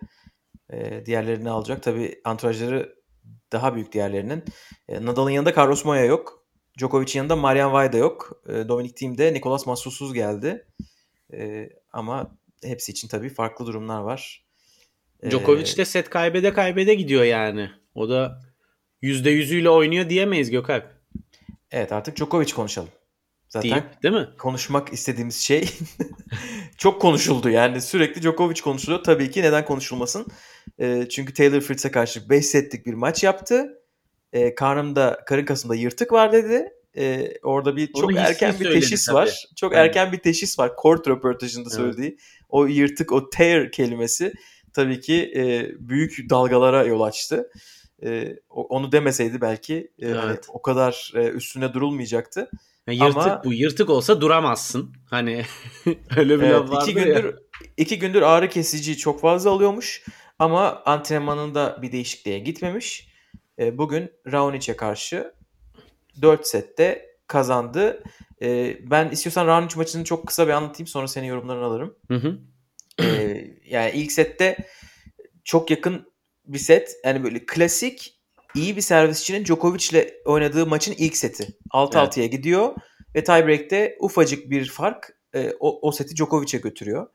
e, 0.70 1.07
diğerlerini 1.07 1.51
alacak. 1.51 1.82
Tabi 1.82 2.20
antrajları 2.24 2.97
daha 3.53 3.74
büyük 3.74 3.93
diğerlerinin. 3.93 4.45
E, 4.89 5.05
Nadal'ın 5.05 5.30
yanında 5.30 5.55
Carlos 5.55 5.85
Moya 5.85 6.05
yok. 6.05 6.39
Djokovic'in 6.79 7.18
yanında 7.18 7.37
Marian 7.37 7.73
Vajda 7.73 7.97
yok. 7.97 8.43
E, 8.49 8.68
Dominic 8.68 8.95
Thiem'de 8.95 9.35
Nicolas 9.35 9.66
Masusuz 9.66 10.14
geldi. 10.14 10.66
E, 11.33 11.71
ama 11.93 12.37
hepsi 12.64 12.93
için 12.93 13.09
tabii 13.09 13.29
farklı 13.29 13.66
durumlar 13.66 14.01
var. 14.01 14.45
E, 15.23 15.31
Djokovic 15.31 15.77
de 15.77 15.85
set 15.85 16.11
kaybede 16.11 16.53
kaybede 16.53 16.95
gidiyor 16.95 17.25
yani. 17.25 17.71
O 17.95 18.09
da 18.09 18.41
%100'üyle 19.03 19.68
oynuyor 19.68 20.11
diyemeyiz 20.11 20.51
Gökalp. 20.51 20.87
Evet 21.71 21.93
artık 21.93 22.16
Djokovic 22.16 22.55
konuşalım. 22.55 22.91
Zaten 23.49 23.71
değil, 23.71 23.83
değil 24.03 24.14
mi? 24.14 24.29
konuşmak 24.39 24.93
istediğimiz 24.93 25.37
şey 25.37 25.68
çok 26.77 27.01
konuşuldu. 27.01 27.51
Yani 27.51 27.81
sürekli 27.81 28.23
Djokovic 28.23 28.61
konuşuluyor. 28.61 29.05
Tabii 29.05 29.31
ki 29.31 29.43
neden 29.43 29.64
konuşulmasın? 29.64 30.27
E, 30.79 31.09
çünkü 31.09 31.35
Taylor 31.35 31.61
Fritz'e 31.61 31.91
karşı 31.91 32.31
5 32.31 32.47
setlik 32.47 32.87
bir 32.87 32.95
maç 32.95 33.25
yaptı. 33.25 33.80
E, 34.33 34.55
karnımda, 34.55 35.20
karın 35.26 35.45
kasımda 35.45 35.74
yırtık 35.74 36.12
var 36.12 36.33
dedi. 36.33 36.68
E, 36.97 37.33
orada 37.43 37.76
bir 37.76 37.93
çok 37.93 38.16
erken 38.16 38.55
bir 38.61 38.72
teşhis 38.72 39.07
tabii. 39.07 39.16
var. 39.16 39.45
Çok 39.57 39.72
yani. 39.72 39.83
erken 39.83 40.12
bir 40.12 40.18
teşhis 40.18 40.59
var. 40.59 40.72
Court 40.83 41.09
röportajında 41.09 41.68
evet. 41.68 41.76
söylediği. 41.76 42.18
O 42.49 42.66
yırtık, 42.66 43.12
o 43.12 43.31
tear 43.31 43.72
kelimesi 43.72 44.33
tabii 44.74 45.01
ki 45.01 45.33
e, 45.37 45.66
büyük 45.78 46.31
dalgalara 46.31 46.85
yol 46.85 47.01
açtı. 47.01 47.51
E, 48.05 48.37
onu 48.49 48.93
demeseydi 48.93 49.41
belki 49.41 49.76
e, 49.99 50.07
evet. 50.07 50.16
hani, 50.16 50.39
o 50.49 50.62
kadar 50.62 51.12
e, 51.14 51.28
üstüne 51.28 51.74
durulmayacaktı. 51.74 52.51
Yani 52.87 52.99
yırtık 52.99 53.16
Ama, 53.16 53.43
bu. 53.45 53.53
Yırtık 53.53 53.91
olsa 53.91 54.20
duramazsın. 54.20 54.95
Hani 55.11 55.43
öyle 56.16 56.41
bir 56.41 56.45
evet, 56.45 56.70
laf 56.70 56.83
iki 56.83 56.95
gündür, 56.95 57.24
ya. 57.24 57.33
İki 57.76 57.99
gündür 57.99 58.22
ağrı 58.22 58.49
kesici 58.49 58.97
çok 58.97 59.20
fazla 59.20 59.51
alıyormuş. 59.51 60.05
Ama 60.39 60.83
antrenmanında 60.85 61.78
bir 61.83 61.93
değişikliğe 61.93 62.39
gitmemiş. 62.39 63.10
E, 63.59 63.78
bugün 63.78 64.12
Raunic'e 64.32 64.76
karşı 64.76 65.34
4 66.22 66.46
sette 66.46 67.11
kazandı. 67.26 68.03
E, 68.42 68.76
ben 68.90 69.11
istiyorsan 69.11 69.46
Raonic 69.46 69.76
maçını 69.76 70.05
çok 70.05 70.26
kısa 70.26 70.46
bir 70.46 70.53
anlatayım 70.53 70.86
sonra 70.86 71.09
senin 71.09 71.26
yorumlarını 71.26 71.64
alırım. 71.64 71.96
Hı 72.09 72.14
hı. 72.14 72.38
E, 73.03 73.46
yani 73.64 73.90
ilk 73.94 74.12
sette 74.12 74.57
çok 75.44 75.70
yakın 75.70 76.12
bir 76.46 76.59
set. 76.59 76.96
Yani 77.05 77.24
böyle 77.24 77.46
klasik 77.46 78.20
iyi 78.55 78.76
bir 78.76 78.80
servisçinin 78.80 79.44
Djokovic'le 79.44 80.07
oynadığı 80.24 80.66
maçın 80.66 80.94
ilk 80.98 81.16
seti. 81.16 81.48
6-6'ya 81.70 82.11
evet. 82.16 82.32
gidiyor 82.32 82.74
ve 83.14 83.24
tiebreak'te 83.24 83.96
ufacık 84.01 84.51
bir 84.51 84.68
fark 84.68 85.16
e, 85.34 85.53
o, 85.61 85.88
o 85.88 85.92
seti 85.92 86.16
Djokovic'e 86.16 86.59
götürüyor. 86.59 87.07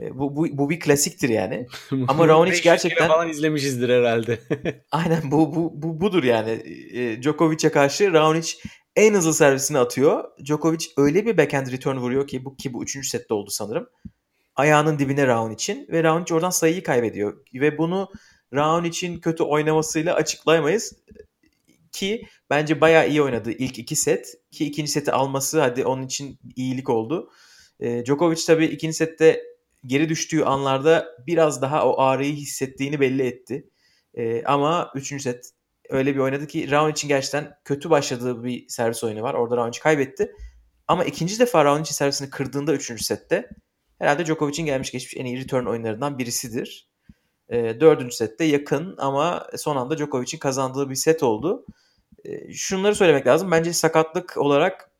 E, 0.00 0.18
bu, 0.18 0.36
bu, 0.36 0.46
bu 0.58 0.70
bir 0.70 0.80
klasiktir 0.80 1.28
yani. 1.28 1.66
Ama 2.08 2.28
Raonic 2.28 2.60
gerçekten 2.62 3.08
falan 3.08 3.28
izlemişizdir 3.28 3.88
herhalde. 3.88 4.40
aynen 4.90 5.30
bu, 5.30 5.54
bu, 5.54 5.72
bu 5.82 6.00
budur 6.00 6.24
yani. 6.24 6.50
E, 6.92 7.22
Djokovic'e 7.22 7.70
karşı 7.70 8.12
Raonic 8.12 8.52
en 8.96 9.14
hızlı 9.14 9.34
servisini 9.34 9.78
atıyor. 9.78 10.24
Djokovic 10.44 10.86
öyle 10.96 11.26
bir 11.26 11.36
backhand 11.36 11.72
return 11.72 11.96
vuruyor 11.96 12.26
ki 12.26 12.44
bu 12.44 12.56
ki 12.56 12.72
bu 12.72 12.82
üçüncü 12.82 13.08
sette 13.08 13.34
oldu 13.34 13.50
sanırım. 13.50 13.88
Ayağının 14.56 14.98
dibine 14.98 15.26
Raonic'in 15.26 15.88
ve 15.92 16.02
Raonic 16.02 16.34
oradan 16.34 16.50
sayıyı 16.50 16.82
kaybediyor. 16.82 17.44
Ve 17.54 17.78
bunu 17.78 18.10
Raunic'in 18.54 19.20
kötü 19.20 19.42
oynamasıyla 19.42 20.14
açıklayamayız. 20.14 20.92
Ki 21.92 22.26
bence 22.50 22.80
bayağı 22.80 23.08
iyi 23.08 23.22
oynadı 23.22 23.52
ilk 23.52 23.78
iki 23.78 23.96
set. 23.96 24.34
Ki 24.50 24.64
ikinci 24.64 24.90
seti 24.90 25.12
alması 25.12 25.60
hadi 25.60 25.84
onun 25.84 26.02
için 26.02 26.38
iyilik 26.56 26.90
oldu. 26.90 27.30
E, 27.80 28.04
Djokovic 28.04 28.46
tabii 28.46 28.66
ikinci 28.66 28.96
sette 28.96 29.42
geri 29.86 30.08
düştüğü 30.08 30.42
anlarda 30.42 31.06
biraz 31.26 31.62
daha 31.62 31.88
o 31.88 32.00
ağrıyı 32.00 32.32
hissettiğini 32.32 33.00
belli 33.00 33.22
etti. 33.22 33.70
E, 34.14 34.44
ama 34.44 34.92
üçüncü 34.94 35.22
set 35.22 35.50
öyle 35.88 36.14
bir 36.14 36.20
oynadı 36.20 36.46
ki 36.46 36.70
Raunic'in 36.70 37.08
gerçekten 37.08 37.58
kötü 37.64 37.90
başladığı 37.90 38.44
bir 38.44 38.68
servis 38.68 39.04
oyunu 39.04 39.22
var. 39.22 39.34
Orada 39.34 39.56
Raonic 39.56 39.80
kaybetti. 39.80 40.32
Ama 40.88 41.04
ikinci 41.04 41.38
defa 41.38 41.64
Raunic'in 41.64 41.94
servisini 41.94 42.30
kırdığında 42.30 42.74
üçüncü 42.74 43.04
sette 43.04 43.50
herhalde 43.98 44.26
Djokovic'in 44.26 44.66
gelmiş 44.66 44.92
geçmiş 44.92 45.16
en 45.16 45.24
iyi 45.24 45.40
return 45.40 45.66
oyunlarından 45.66 46.18
birisidir. 46.18 46.90
E, 47.48 47.80
dördüncü 47.80 48.16
sette 48.16 48.44
yakın 48.44 48.94
ama 48.98 49.46
son 49.56 49.76
anda 49.76 49.98
Djokovic'in 49.98 50.38
kazandığı 50.38 50.90
bir 50.90 50.94
set 50.94 51.22
oldu. 51.22 51.66
E, 52.24 52.52
şunları 52.52 52.94
söylemek 52.94 53.26
lazım. 53.26 53.50
Bence 53.50 53.72
sakatlık 53.72 54.36
olarak 54.36 54.90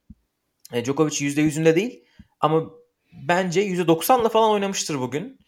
e, 0.72 0.84
Djokovic 0.84 1.12
%100'ünde 1.12 1.76
değil 1.76 2.04
ama 2.40 2.70
bence 3.22 3.66
%90'la 3.66 4.28
falan 4.28 4.50
oynamıştır 4.50 5.00
bugün. 5.00 5.38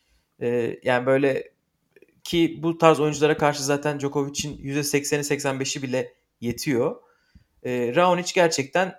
E, 0.41 0.79
yani 0.83 1.07
böyle 1.07 1.53
ki 2.25 2.59
bu 2.63 2.79
tarz 2.79 3.01
oyunculara 3.01 3.37
karşı 3.37 3.65
zaten 3.65 4.01
Djokovic'in 4.01 4.59
%80'i 4.59 5.39
85'i 5.39 5.83
bile 5.83 6.13
yetiyor. 6.41 6.97
E, 7.63 7.93
Raonic 7.97 8.33
gerçekten 8.35 8.95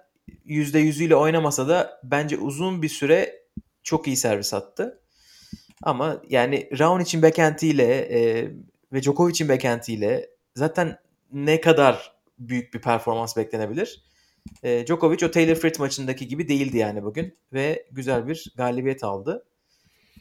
%100'üyle 0.45 1.13
oynamasa 1.13 1.67
da 1.67 1.99
bence 2.03 2.37
uzun 2.37 2.81
bir 2.81 2.89
süre 2.89 3.43
çok 3.83 4.07
iyi 4.07 4.17
servis 4.17 4.53
attı. 4.53 5.01
Ama 5.83 6.21
yani 6.29 6.69
Raunic'in 6.79 7.21
backhand'iyle 7.21 7.95
e, 7.95 8.49
ve 8.93 9.01
Djokovic'in 9.01 9.49
backhand'iyle 9.49 10.29
zaten 10.55 10.99
ne 11.31 11.61
kadar 11.61 12.13
büyük 12.39 12.73
bir 12.73 12.81
performans 12.81 13.37
beklenebilir? 13.37 14.03
E, 14.63 14.85
Djokovic 14.87 15.25
o 15.25 15.31
Taylor 15.31 15.55
Fritz 15.55 15.79
maçındaki 15.79 16.27
gibi 16.27 16.47
değildi 16.47 16.77
yani 16.77 17.03
bugün 17.03 17.33
ve 17.53 17.85
güzel 17.91 18.27
bir 18.27 18.53
galibiyet 18.57 19.03
aldı. 19.03 19.45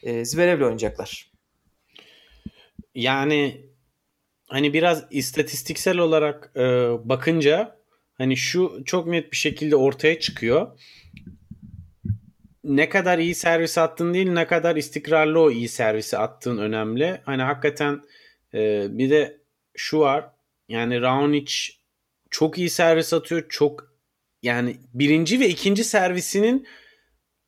E, 0.02 0.24
Zverev'le 0.24 0.62
oynayacaklar. 0.62 1.30
Yani 2.94 3.66
hani 4.48 4.72
biraz 4.72 5.04
istatistiksel 5.10 5.98
olarak 5.98 6.52
e, 6.56 6.60
bakınca 7.08 7.78
hani 8.14 8.36
şu 8.36 8.82
çok 8.84 9.06
net 9.06 9.32
bir 9.32 9.36
şekilde 9.36 9.76
ortaya 9.76 10.20
çıkıyor 10.20 10.78
ne 12.68 12.88
kadar 12.88 13.18
iyi 13.18 13.34
servis 13.34 13.78
attın 13.78 14.14
değil 14.14 14.30
ne 14.30 14.46
kadar 14.46 14.76
istikrarlı 14.76 15.40
o 15.40 15.50
iyi 15.50 15.68
servisi 15.68 16.18
attığın 16.18 16.58
önemli. 16.58 17.20
Hani 17.24 17.42
hakikaten 17.42 18.00
e, 18.54 18.86
bir 18.90 19.10
de 19.10 19.40
şu 19.76 19.98
var 19.98 20.30
yani 20.68 21.00
Raonic 21.00 21.54
çok 22.30 22.58
iyi 22.58 22.70
servis 22.70 23.12
atıyor. 23.12 23.46
Çok 23.48 23.87
yani 24.42 24.76
birinci 24.94 25.40
ve 25.40 25.48
ikinci 25.48 25.84
servisinin 25.84 26.66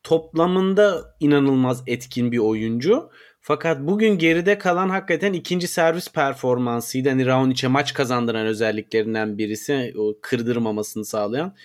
toplamında 0.02 1.16
inanılmaz 1.20 1.82
etkin 1.86 2.32
bir 2.32 2.38
oyuncu. 2.38 3.10
Fakat 3.40 3.80
bugün 3.80 4.18
geride 4.18 4.58
kalan 4.58 4.88
hakikaten 4.88 5.32
ikinci 5.32 5.68
servis 5.68 6.12
performansıydı. 6.12 7.08
Hani 7.08 7.26
Raonic'e 7.26 7.68
maç 7.68 7.94
kazandıran 7.94 8.46
özelliklerinden 8.46 9.38
birisi 9.38 9.94
o 9.98 10.14
kırdırmamasını 10.22 11.04
sağlayan. 11.04 11.56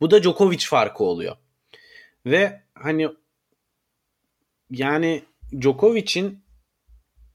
Bu 0.00 0.10
da 0.10 0.22
Djokovic 0.22 0.64
farkı 0.66 1.04
oluyor. 1.04 1.36
Ve 2.26 2.62
hani 2.74 3.08
yani 4.70 5.22
Djokovic'in 5.60 6.44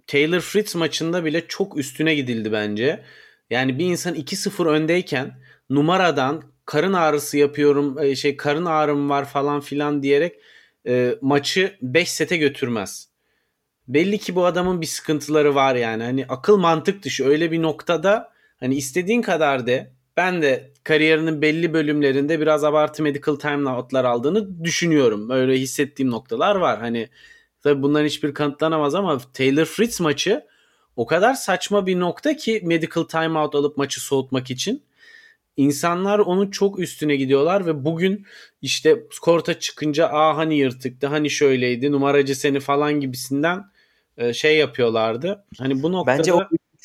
Taylor 0.07 0.39
Fritz 0.39 0.75
maçında 0.75 1.25
bile 1.25 1.47
çok 1.47 1.77
üstüne 1.77 2.15
gidildi 2.15 2.51
bence. 2.51 3.03
Yani 3.49 3.79
bir 3.79 3.85
insan 3.85 4.15
2-0 4.15 4.69
öndeyken 4.69 5.39
numaradan 5.69 6.43
karın 6.69 6.93
ağrısı 6.93 7.37
yapıyorum 7.37 7.99
e, 7.99 8.15
şey 8.15 8.37
karın 8.37 8.65
ağrım 8.65 9.09
var 9.09 9.25
falan 9.25 9.59
filan 9.59 10.03
diyerek 10.03 10.39
e, 10.87 11.15
maçı 11.21 11.77
5 11.81 12.11
sete 12.11 12.37
götürmez. 12.37 13.09
Belli 13.87 14.17
ki 14.17 14.35
bu 14.35 14.45
adamın 14.45 14.81
bir 14.81 14.85
sıkıntıları 14.85 15.55
var 15.55 15.75
yani. 15.75 16.03
Hani 16.03 16.25
akıl 16.29 16.57
mantık 16.57 17.03
dışı 17.03 17.25
öyle 17.25 17.51
bir 17.51 17.61
noktada 17.61 18.31
hani 18.59 18.75
istediğin 18.75 19.21
kadar 19.21 19.67
de 19.67 19.93
ben 20.17 20.41
de 20.41 20.73
kariyerinin 20.83 21.41
belli 21.41 21.73
bölümlerinde 21.73 22.39
biraz 22.39 22.63
abartı 22.63 23.03
medical 23.03 23.35
timeout'lar 23.35 24.05
aldığını 24.05 24.63
düşünüyorum. 24.63 25.29
Öyle 25.29 25.53
hissettiğim 25.53 26.11
noktalar 26.11 26.55
var. 26.55 26.79
Hani 26.79 27.09
tabii 27.61 27.83
bunların 27.83 28.05
hiçbir 28.05 28.33
kanıtlanamaz 28.33 28.95
ama 28.95 29.17
Taylor 29.33 29.65
Fritz 29.65 30.01
maçı 30.01 30.45
o 30.95 31.05
kadar 31.05 31.33
saçma 31.33 31.85
bir 31.85 31.99
nokta 31.99 32.35
ki 32.35 32.61
medical 32.63 33.03
timeout 33.03 33.55
alıp 33.55 33.77
maçı 33.77 34.01
soğutmak 34.01 34.51
için. 34.51 34.88
İnsanlar 35.59 36.19
onun 36.19 36.51
çok 36.51 36.79
üstüne 36.79 37.15
gidiyorlar 37.15 37.65
ve 37.65 37.85
bugün 37.85 38.25
işte 38.61 39.03
korta 39.21 39.59
çıkınca 39.59 40.07
aa 40.07 40.37
hani 40.37 40.57
yırtıktı 40.57 41.07
hani 41.07 41.29
şöyleydi 41.29 41.91
numaracı 41.91 42.35
seni 42.35 42.59
falan 42.59 42.99
gibisinden 42.99 43.63
e, 44.17 44.33
şey 44.33 44.57
yapıyorlardı. 44.57 45.45
Hani 45.57 45.83
bu 45.83 45.91
noktada... 45.91 46.17
Bence 46.17 46.33
o 46.33 46.41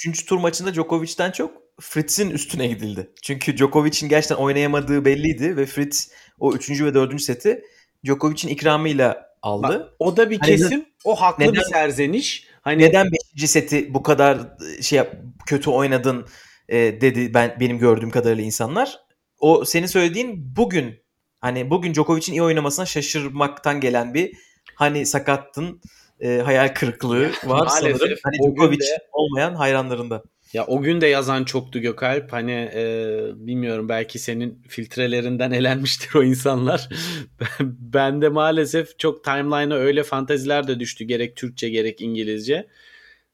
3. 0.06 0.26
tur 0.26 0.38
maçında 0.38 0.74
Djokovic'ten 0.74 1.30
çok 1.30 1.50
Fritz'in 1.80 2.30
üstüne 2.30 2.66
gidildi. 2.66 3.10
Çünkü 3.22 3.56
Djokovic'in 3.56 4.08
gerçekten 4.08 4.36
oynayamadığı 4.36 5.04
belliydi 5.04 5.56
ve 5.56 5.66
Fritz 5.66 6.10
o 6.38 6.54
3. 6.54 6.70
ve 6.70 6.94
4. 6.94 7.22
seti 7.22 7.62
Djokovic'in 8.06 8.48
ikramıyla 8.48 9.30
aldı. 9.42 9.62
Bak, 9.62 9.92
o 9.98 10.16
da 10.16 10.30
bir 10.30 10.38
hani 10.38 10.50
kesim. 10.50 10.84
O 11.04 11.20
haklı 11.20 11.44
neden, 11.44 11.54
bir 11.54 11.60
serzeniş. 11.60 12.46
Hani 12.62 12.82
neden 12.82 13.08
5. 13.36 13.50
seti 13.50 13.94
bu 13.94 14.02
kadar 14.02 14.38
şey 14.80 14.96
yap, 14.96 15.16
kötü 15.46 15.70
oynadın 15.70 16.26
e, 16.68 17.00
dedi 17.00 17.34
ben 17.34 17.56
benim 17.60 17.78
gördüğüm 17.78 18.10
kadarıyla 18.10 18.44
insanlar. 18.44 18.98
O 19.40 19.64
senin 19.64 19.86
söylediğin 19.86 20.56
bugün 20.56 20.94
hani 21.40 21.70
bugün 21.70 21.94
Djokovic'in 21.94 22.32
iyi 22.32 22.42
oynamasına 22.42 22.86
şaşırmaktan 22.86 23.80
gelen 23.80 24.14
bir 24.14 24.32
hani 24.74 25.06
sakattın 25.06 25.80
e, 26.20 26.38
hayal 26.38 26.68
kırıklığı 26.68 27.30
var 27.44 27.66
sanırım. 27.66 28.16
Hani 28.22 28.36
Djokovic 28.38 28.78
de... 28.78 28.98
olmayan 29.12 29.54
hayranlarında. 29.54 30.22
Ya 30.52 30.66
o 30.66 30.82
gün 30.82 31.00
de 31.00 31.06
yazan 31.06 31.44
çoktu 31.44 31.78
Gökalp. 31.78 32.32
Hani 32.32 32.70
e, 32.74 33.16
bilmiyorum 33.34 33.88
belki 33.88 34.18
senin 34.18 34.62
filtrelerinden 34.68 35.50
elenmiştir 35.50 36.14
o 36.14 36.22
insanlar. 36.22 36.88
ben 37.60 38.22
de 38.22 38.28
maalesef 38.28 38.98
çok 38.98 39.24
timeline'a 39.24 39.76
öyle 39.76 40.02
fanteziler 40.02 40.68
de 40.68 40.80
düştü 40.80 41.04
gerek 41.04 41.36
Türkçe 41.36 41.68
gerek 41.68 42.00
İngilizce. 42.00 42.66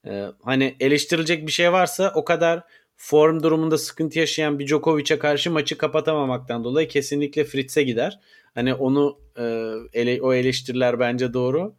E, 0.07 0.26
hani 0.45 0.76
eleştirilecek 0.81 1.47
bir 1.47 1.53
şey 1.53 1.72
varsa 1.72 2.12
o 2.14 2.24
kadar 2.24 2.62
form 3.03 3.42
durumunda 3.42 3.78
sıkıntı 3.78 4.18
yaşayan 4.18 4.59
bir 4.59 4.66
Djokovic'e 4.66 5.18
karşı 5.18 5.51
maçı 5.51 5.78
kapatamamaktan 5.78 6.64
dolayı 6.64 6.88
kesinlikle 6.88 7.44
Fritz'e 7.44 7.82
gider. 7.82 8.20
Hani 8.55 8.74
onu 8.74 9.18
e, 9.36 9.42
ele, 9.92 10.22
o 10.22 10.34
eleştiriler 10.34 11.01
bence 11.01 11.34
doğru. 11.34 11.74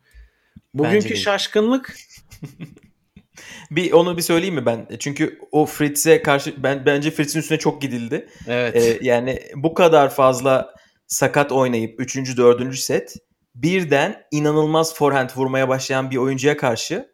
Bugünkü 0.74 1.10
Bence 1.10 1.16
şaşkınlık 1.16 1.96
Bir 3.72 3.92
onu 3.92 4.18
bir 4.18 4.22
söyleyeyim 4.22 4.56
mi 4.56 4.66
ben? 4.66 4.88
Çünkü 5.00 5.40
o 5.52 5.66
Fritz'e 5.66 6.22
karşı 6.22 6.64
ben 6.64 6.86
bence 6.86 7.12
Fritz'in 7.12 7.40
üstüne 7.40 7.60
çok 7.60 7.82
gidildi. 7.82 8.30
evet. 8.48 8.76
Ee, 8.76 9.00
yani 9.02 9.40
bu 9.56 9.74
kadar 9.74 10.10
fazla 10.10 10.74
sakat 11.08 11.52
oynayıp 11.52 12.00
3. 12.00 12.38
4. 12.38 12.76
set 12.76 13.16
birden 13.56 14.24
inanılmaz 14.32 14.96
forehand 14.96 15.30
vurmaya 15.36 15.70
başlayan 15.70 16.12
bir 16.12 16.18
oyuncuya 16.18 16.58
karşı 16.58 17.12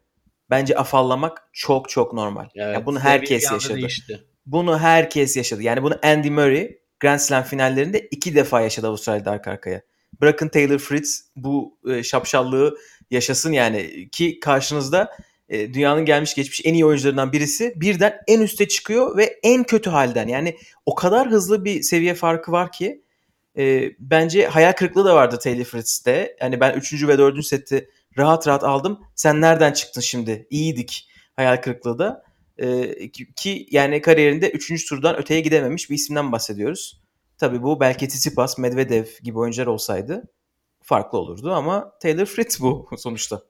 bence 0.50 0.76
afallamak 0.76 1.48
çok 1.52 1.88
çok 1.88 2.12
normal. 2.12 2.46
evet. 2.56 2.74
Yani 2.74 2.86
bunu 2.86 3.00
herkes 3.00 3.52
yaşadı. 3.52 3.76
değişti. 3.76 4.24
Bunu 4.46 4.78
herkes 4.78 5.36
yaşadı. 5.36 5.62
Yani 5.62 5.82
bunu 5.82 5.98
Andy 6.02 6.30
Murray 6.30 6.78
Grand 7.00 7.18
Slam 7.18 7.42
finallerinde 7.42 8.00
iki 8.10 8.34
defa 8.34 8.60
yaşadı 8.60 8.86
Avustralya'da 8.86 9.30
arka 9.30 9.50
arkaya. 9.50 9.82
Bırakın 10.20 10.48
Taylor 10.48 10.78
Fritz 10.78 11.24
bu 11.36 11.78
e, 11.88 12.02
şapşallığı 12.02 12.78
yaşasın 13.10 13.52
yani 13.52 14.08
ki 14.12 14.40
karşınızda 14.40 15.16
e, 15.48 15.74
dünyanın 15.74 16.04
gelmiş 16.04 16.34
geçmiş 16.34 16.60
en 16.64 16.74
iyi 16.74 16.84
oyuncularından 16.84 17.32
birisi 17.32 17.72
birden 17.76 18.20
en 18.26 18.40
üste 18.40 18.68
çıkıyor 18.68 19.16
ve 19.16 19.38
en 19.42 19.64
kötü 19.64 19.90
halden 19.90 20.28
yani 20.28 20.56
o 20.86 20.94
kadar 20.94 21.30
hızlı 21.30 21.64
bir 21.64 21.82
seviye 21.82 22.14
farkı 22.14 22.52
var 22.52 22.72
ki 22.72 23.02
e, 23.58 23.92
bence 23.98 24.46
hayal 24.46 24.72
kırıklığı 24.72 25.04
da 25.04 25.14
vardı 25.14 25.38
Taylor 25.42 25.64
Fritz'te. 25.64 26.36
Yani 26.40 26.60
ben 26.60 26.74
3. 26.74 27.08
ve 27.08 27.18
4. 27.18 27.46
seti 27.46 27.90
rahat 28.18 28.48
rahat 28.48 28.64
aldım. 28.64 29.00
Sen 29.14 29.40
nereden 29.40 29.72
çıktın 29.72 30.00
şimdi? 30.00 30.46
İyiydik 30.50 31.08
hayal 31.36 31.56
kırıklığı 31.56 31.98
da. 31.98 32.24
E, 32.58 33.10
ki- 33.36 33.66
yani 33.70 34.00
kariyerinde 34.02 34.50
3. 34.50 34.88
turdan 34.88 35.16
öteye 35.16 35.40
gidememiş 35.40 35.90
bir 35.90 35.94
isimden 35.94 36.32
bahsediyoruz. 36.32 37.00
Tabii 37.38 37.62
bu 37.62 37.80
belki 37.80 38.08
Tsitsipas, 38.08 38.58
Medvedev 38.58 39.04
gibi 39.22 39.38
oyuncular 39.38 39.66
olsaydı 39.66 40.22
farklı 40.82 41.18
olurdu 41.18 41.52
ama 41.52 41.92
Taylor 42.02 42.26
Fritz 42.26 42.60
bu 42.60 42.88
sonuçta. 42.98 43.42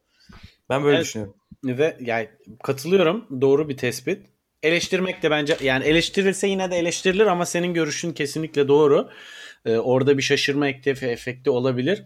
Ben 0.70 0.84
böyle 0.84 0.96
Evet. 0.96 1.06
düşünüyorum. 1.06 1.34
Ve 1.64 1.96
yani 2.00 2.28
katılıyorum. 2.62 3.40
Doğru 3.40 3.68
bir 3.68 3.76
tespit. 3.76 4.26
Eleştirmek 4.62 5.22
de 5.22 5.30
bence 5.30 5.56
yani 5.62 5.84
eleştirilse 5.84 6.48
yine 6.48 6.70
de 6.70 6.76
eleştirilir 6.78 7.26
ama 7.26 7.46
senin 7.46 7.74
görüşün 7.74 8.12
kesinlikle 8.12 8.68
doğru. 8.68 9.10
Ee, 9.64 9.76
orada 9.76 10.18
bir 10.18 10.22
şaşırma 10.22 10.68
ektefi 10.68 11.06
efekti 11.06 11.50
olabilir. 11.50 12.04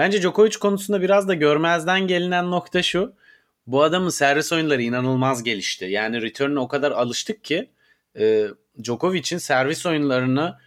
Bence 0.00 0.22
Djokovic 0.22 0.58
konusunda 0.58 1.02
biraz 1.02 1.28
da 1.28 1.34
görmezden 1.34 2.06
gelinen 2.06 2.50
nokta 2.50 2.82
şu. 2.82 3.12
Bu 3.66 3.82
adamın 3.82 4.08
servis 4.08 4.52
oyunları 4.52 4.82
inanılmaz 4.82 5.42
gelişti. 5.42 5.84
Yani 5.84 6.22
return'e 6.22 6.58
o 6.58 6.68
kadar 6.68 6.90
alıştık 6.90 7.44
ki 7.44 7.70
e, 8.18 8.46
Djokovic'in 8.84 9.38
servis 9.38 9.86
oyunlarını 9.86 10.58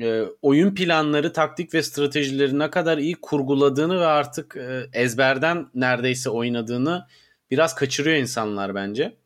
e, 0.00 0.22
oyun 0.42 0.74
planları, 0.74 1.32
taktik 1.32 1.74
ve 1.74 1.82
stratejileri 1.82 2.58
ne 2.58 2.70
kadar 2.70 2.98
iyi 2.98 3.14
kurguladığını 3.14 4.00
ve 4.00 4.06
artık 4.06 4.56
e, 4.56 4.86
ezberden 4.92 5.66
neredeyse 5.74 6.30
oynadığını 6.30 7.06
biraz 7.50 7.74
kaçırıyor 7.74 8.16
insanlar 8.16 8.74
bence. 8.74 9.16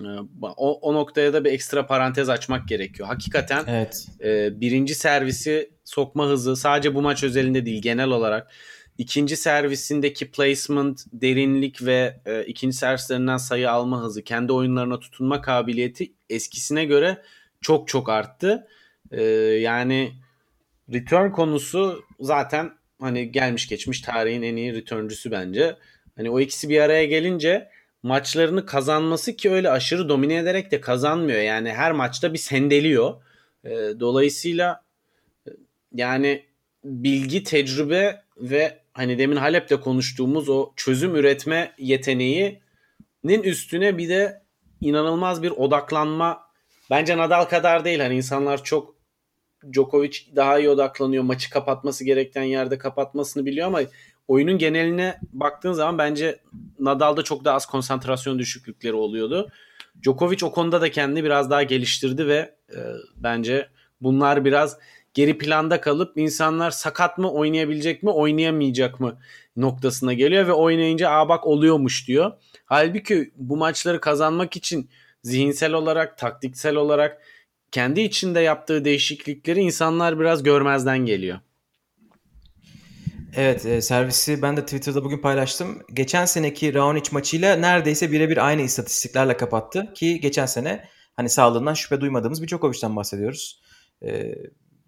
E, 0.00 0.08
o, 0.42 0.72
o 0.80 0.94
noktaya 0.94 1.32
da 1.32 1.44
bir 1.44 1.52
ekstra 1.52 1.86
parantez 1.86 2.28
açmak 2.28 2.68
gerekiyor. 2.68 3.08
Hakikaten 3.08 3.64
Evet. 3.68 4.06
e, 4.24 4.60
birinci 4.60 4.94
servisi 4.94 5.70
sokma 5.84 6.26
hızı 6.26 6.56
sadece 6.56 6.94
bu 6.94 7.02
maç 7.02 7.24
özelinde 7.24 7.66
değil 7.66 7.82
genel 7.82 8.08
olarak 8.08 8.52
ikinci 8.98 9.36
servisindeki 9.36 10.30
placement, 10.30 11.04
derinlik 11.12 11.86
ve 11.86 12.20
e, 12.26 12.44
ikinci 12.44 12.76
servislerinden 12.76 13.36
sayı 13.36 13.70
alma 13.70 14.02
hızı, 14.02 14.24
kendi 14.24 14.52
oyunlarına 14.52 15.00
tutunma 15.00 15.40
kabiliyeti 15.40 16.12
eskisine 16.30 16.84
göre 16.84 17.22
çok 17.60 17.88
çok 17.88 18.08
arttı. 18.08 18.66
E, 19.10 19.22
yani 19.60 20.12
return 20.92 21.30
konusu 21.30 22.04
zaten 22.20 22.72
hani 23.00 23.32
gelmiş 23.32 23.68
geçmiş 23.68 24.00
tarihin 24.00 24.42
en 24.42 24.56
iyi 24.56 24.74
returncüsü 24.74 25.30
bence. 25.30 25.76
Hani 26.16 26.30
o 26.30 26.40
ikisi 26.40 26.68
bir 26.68 26.80
araya 26.80 27.04
gelince 27.04 27.68
maçlarını 28.06 28.66
kazanması 28.66 29.36
ki 29.36 29.50
öyle 29.50 29.70
aşırı 29.70 30.08
domine 30.08 30.36
ederek 30.36 30.70
de 30.70 30.80
kazanmıyor. 30.80 31.40
Yani 31.40 31.72
her 31.72 31.92
maçta 31.92 32.32
bir 32.32 32.38
sendeliyor. 32.38 33.14
E, 33.64 33.70
dolayısıyla 34.00 34.84
e, 35.46 35.50
yani 35.94 36.44
bilgi, 36.84 37.42
tecrübe 37.42 38.22
ve 38.36 38.78
hani 38.92 39.18
demin 39.18 39.36
Halep'te 39.36 39.76
konuştuğumuz 39.76 40.48
o 40.48 40.72
çözüm 40.76 41.16
üretme 41.16 41.72
yeteneğinin 41.78 43.42
üstüne 43.44 43.98
bir 43.98 44.08
de 44.08 44.42
inanılmaz 44.80 45.42
bir 45.42 45.50
odaklanma. 45.50 46.42
Bence 46.90 47.16
Nadal 47.18 47.44
kadar 47.44 47.84
değil. 47.84 48.00
Hani 48.00 48.16
insanlar 48.16 48.64
çok 48.64 48.94
Djokovic 49.72 50.18
daha 50.36 50.58
iyi 50.58 50.68
odaklanıyor. 50.68 51.22
Maçı 51.22 51.50
kapatması 51.50 52.04
gereken 52.04 52.42
yerde 52.42 52.78
kapatmasını 52.78 53.46
biliyor 53.46 53.66
ama 53.66 53.80
oyunun 54.28 54.58
geneline 54.58 55.20
baktığın 55.32 55.72
zaman 55.72 55.98
bence 55.98 56.40
Nadal'da 56.78 57.22
çok 57.22 57.44
daha 57.44 57.56
az 57.56 57.66
konsantrasyon 57.66 58.38
düşüklükleri 58.38 58.94
oluyordu. 58.94 59.48
Djokovic 60.02 60.38
o 60.42 60.52
konuda 60.52 60.80
da 60.80 60.90
kendini 60.90 61.24
biraz 61.24 61.50
daha 61.50 61.62
geliştirdi 61.62 62.26
ve 62.26 62.54
e, 62.70 62.78
bence 63.16 63.68
bunlar 64.00 64.44
biraz 64.44 64.78
geri 65.14 65.38
planda 65.38 65.80
kalıp 65.80 66.18
insanlar 66.18 66.70
sakat 66.70 67.18
mı 67.18 67.32
oynayabilecek 67.32 68.02
mi 68.02 68.10
oynayamayacak 68.10 69.00
mı 69.00 69.18
noktasına 69.56 70.12
geliyor 70.12 70.46
ve 70.46 70.52
oynayınca 70.52 71.10
aa 71.10 71.28
bak 71.28 71.46
oluyormuş 71.46 72.08
diyor. 72.08 72.32
Halbuki 72.64 73.30
bu 73.36 73.56
maçları 73.56 74.00
kazanmak 74.00 74.56
için 74.56 74.90
zihinsel 75.22 75.72
olarak, 75.72 76.18
taktiksel 76.18 76.76
olarak 76.76 77.22
kendi 77.72 78.00
içinde 78.00 78.40
yaptığı 78.40 78.84
değişiklikleri 78.84 79.60
insanlar 79.60 80.20
biraz 80.20 80.42
görmezden 80.42 80.98
geliyor. 80.98 81.38
Evet 83.36 83.66
e, 83.66 83.80
servisi 83.80 84.42
ben 84.42 84.56
de 84.56 84.64
Twitter'da 84.64 85.04
bugün 85.04 85.18
paylaştım. 85.18 85.82
Geçen 85.92 86.24
seneki 86.24 86.74
Raonic 86.74 87.10
maçıyla 87.12 87.56
neredeyse 87.56 88.12
birebir 88.12 88.46
aynı 88.46 88.62
istatistiklerle 88.62 89.36
kapattı. 89.36 89.92
Ki 89.94 90.20
geçen 90.20 90.46
sene 90.46 90.84
hani 91.14 91.28
sağlığından 91.28 91.74
şüphe 91.74 92.00
duymadığımız 92.00 92.42
bir 92.42 92.48
Djokovic'ten 92.48 92.96
bahsediyoruz. 92.96 93.62
E, 94.02 94.34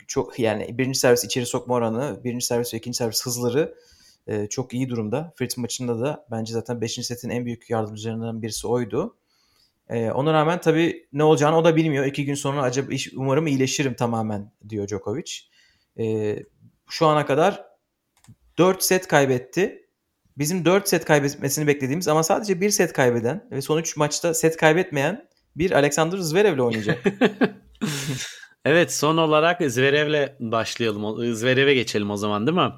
çok 0.06 0.38
yani 0.38 0.78
birinci 0.78 0.98
servis 0.98 1.24
içeri 1.24 1.46
sokma 1.46 1.74
oranı, 1.74 2.20
birinci 2.24 2.46
servis 2.46 2.74
ve 2.74 2.78
ikinci 2.78 2.98
servis 2.98 3.26
hızları 3.26 3.74
e, 4.26 4.46
çok 4.46 4.74
iyi 4.74 4.88
durumda. 4.88 5.32
Fritz 5.36 5.58
maçında 5.58 6.00
da 6.00 6.26
bence 6.30 6.52
zaten 6.52 6.80
5. 6.80 6.92
setin 7.06 7.30
en 7.30 7.44
büyük 7.46 7.70
yardımcılarından 7.70 8.42
birisi 8.42 8.66
oydu. 8.66 9.16
E, 9.88 10.10
ona 10.10 10.32
rağmen 10.32 10.60
tabii 10.60 11.08
ne 11.12 11.24
olacağını 11.24 11.56
o 11.58 11.64
da 11.64 11.76
bilmiyor. 11.76 12.06
İki 12.06 12.24
gün 12.24 12.34
sonra 12.34 12.62
acaba 12.62 12.92
iş- 12.92 13.12
umarım 13.16 13.46
iyileşirim 13.46 13.94
tamamen 13.94 14.52
diyor 14.68 14.88
Djokovic. 14.88 15.32
E, 15.98 16.36
şu 16.90 17.06
ana 17.06 17.26
kadar 17.26 17.67
4 18.58 18.82
set 18.82 19.06
kaybetti. 19.06 19.88
Bizim 20.38 20.64
4 20.64 20.88
set 20.88 21.04
kaybetmesini 21.04 21.66
beklediğimiz 21.66 22.08
ama 22.08 22.22
sadece 22.22 22.60
1 22.60 22.70
set 22.70 22.92
kaybeden 22.92 23.48
ve 23.50 23.62
son 23.62 23.78
3 23.78 23.96
maçta 23.96 24.34
set 24.34 24.56
kaybetmeyen 24.56 25.28
bir 25.56 25.70
Alexander 25.70 26.18
Zverev'le 26.18 26.60
oynayacak. 26.60 27.04
Evet 28.64 28.94
son 28.94 29.16
olarak 29.16 29.62
Zverev'le 29.62 30.36
başlayalım. 30.40 31.34
Zverev'e 31.34 31.74
geçelim 31.74 32.10
o 32.10 32.16
zaman 32.16 32.46
değil 32.46 32.56
mi? 32.58 32.72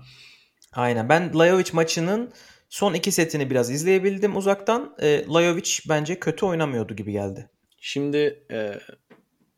Aynen. 0.73 1.09
Ben 1.09 1.39
Lajovic 1.39 1.71
maçının 1.73 2.33
son 2.69 2.95
2 2.95 3.13
setini 3.13 3.51
biraz 3.51 3.71
izleyebildim 3.71 4.37
uzaktan. 4.37 4.97
E, 5.03 5.25
Lajovic 5.27 5.79
bence 5.89 6.21
kötü 6.21 6.47
oynamıyordu 6.47 6.97
gibi 6.97 7.13
geldi. 7.13 7.51
Şimdi 7.81 8.47
e, 8.51 8.81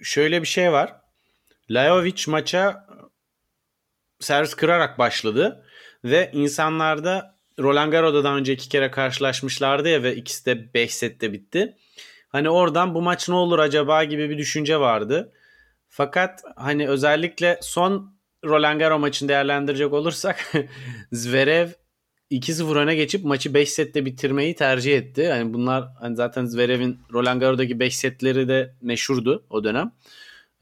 şöyle 0.02 0.42
bir 0.42 0.46
şey 0.46 0.72
var. 0.72 0.96
Lajovic 1.70 2.24
maça 2.26 2.86
servis 4.20 4.54
kırarak 4.54 4.98
başladı 4.98 5.64
ve 6.04 6.30
insanlarda 6.32 7.36
Roland 7.58 7.92
Garros'da 7.92 8.24
daha 8.24 8.36
önce 8.36 8.52
iki 8.52 8.68
kere 8.68 8.90
karşılaşmışlardı 8.90 9.88
ya 9.88 10.02
ve 10.02 10.16
ikisi 10.16 10.46
de 10.46 10.74
5 10.74 10.94
sette 10.94 11.32
bitti. 11.32 11.76
Hani 12.28 12.50
oradan 12.50 12.94
bu 12.94 13.02
maç 13.02 13.28
ne 13.28 13.34
olur 13.34 13.58
acaba 13.58 14.04
gibi 14.04 14.30
bir 14.30 14.38
düşünce 14.38 14.80
vardı. 14.80 15.32
Fakat 15.88 16.42
hani 16.56 16.88
özellikle 16.88 17.58
son 17.62 18.14
Roland 18.44 18.80
Garros 18.80 19.00
maçını 19.00 19.28
değerlendirecek 19.28 19.92
olursak 19.92 20.52
Zverev 21.12 21.68
2-0 22.30 22.78
öne 22.78 22.94
geçip 22.94 23.24
maçı 23.24 23.54
5 23.54 23.70
sette 23.70 24.04
bitirmeyi 24.04 24.54
tercih 24.54 24.96
etti. 24.96 25.20
Yani 25.20 25.54
bunlar 25.54 25.84
hani 26.00 26.16
zaten 26.16 26.44
Zverev'in 26.44 26.98
Roland 27.12 27.40
Garros'daki 27.40 27.80
5 27.80 27.96
setleri 27.96 28.48
de 28.48 28.74
meşhurdu 28.80 29.46
o 29.50 29.64
dönem. 29.64 29.92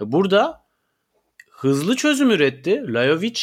Burada 0.01 0.65
hızlı 1.51 1.97
çözüm 1.97 2.31
üretti. 2.31 2.85
Lajovic 2.89 3.41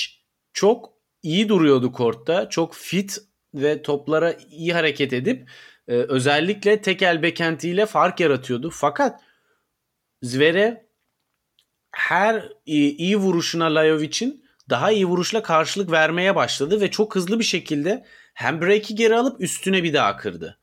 çok 0.53 0.96
iyi 1.23 1.49
duruyordu 1.49 1.91
kortta. 1.91 2.49
Çok 2.49 2.75
fit 2.75 3.17
ve 3.53 3.81
toplara 3.81 4.33
iyi 4.49 4.73
hareket 4.73 5.13
edip 5.13 5.49
e, 5.87 5.93
özellikle 5.93 6.81
tek 6.81 7.01
el 7.01 7.21
bekentiyle 7.21 7.85
fark 7.85 8.19
yaratıyordu. 8.19 8.69
Fakat 8.73 9.21
Zverev 10.21 10.75
her 11.91 12.49
iyi, 12.65 12.97
iyi 12.97 13.17
vuruşuna 13.17 13.75
Lajovic'in 13.75 14.45
daha 14.69 14.91
iyi 14.91 15.05
vuruşla 15.05 15.43
karşılık 15.43 15.91
vermeye 15.91 16.35
başladı 16.35 16.81
ve 16.81 16.91
çok 16.91 17.15
hızlı 17.15 17.39
bir 17.39 17.43
şekilde 17.43 18.05
hem 18.33 18.61
break'i 18.61 18.95
geri 18.95 19.15
alıp 19.15 19.41
üstüne 19.41 19.83
bir 19.83 19.93
daha 19.93 20.17
kırdı. 20.17 20.59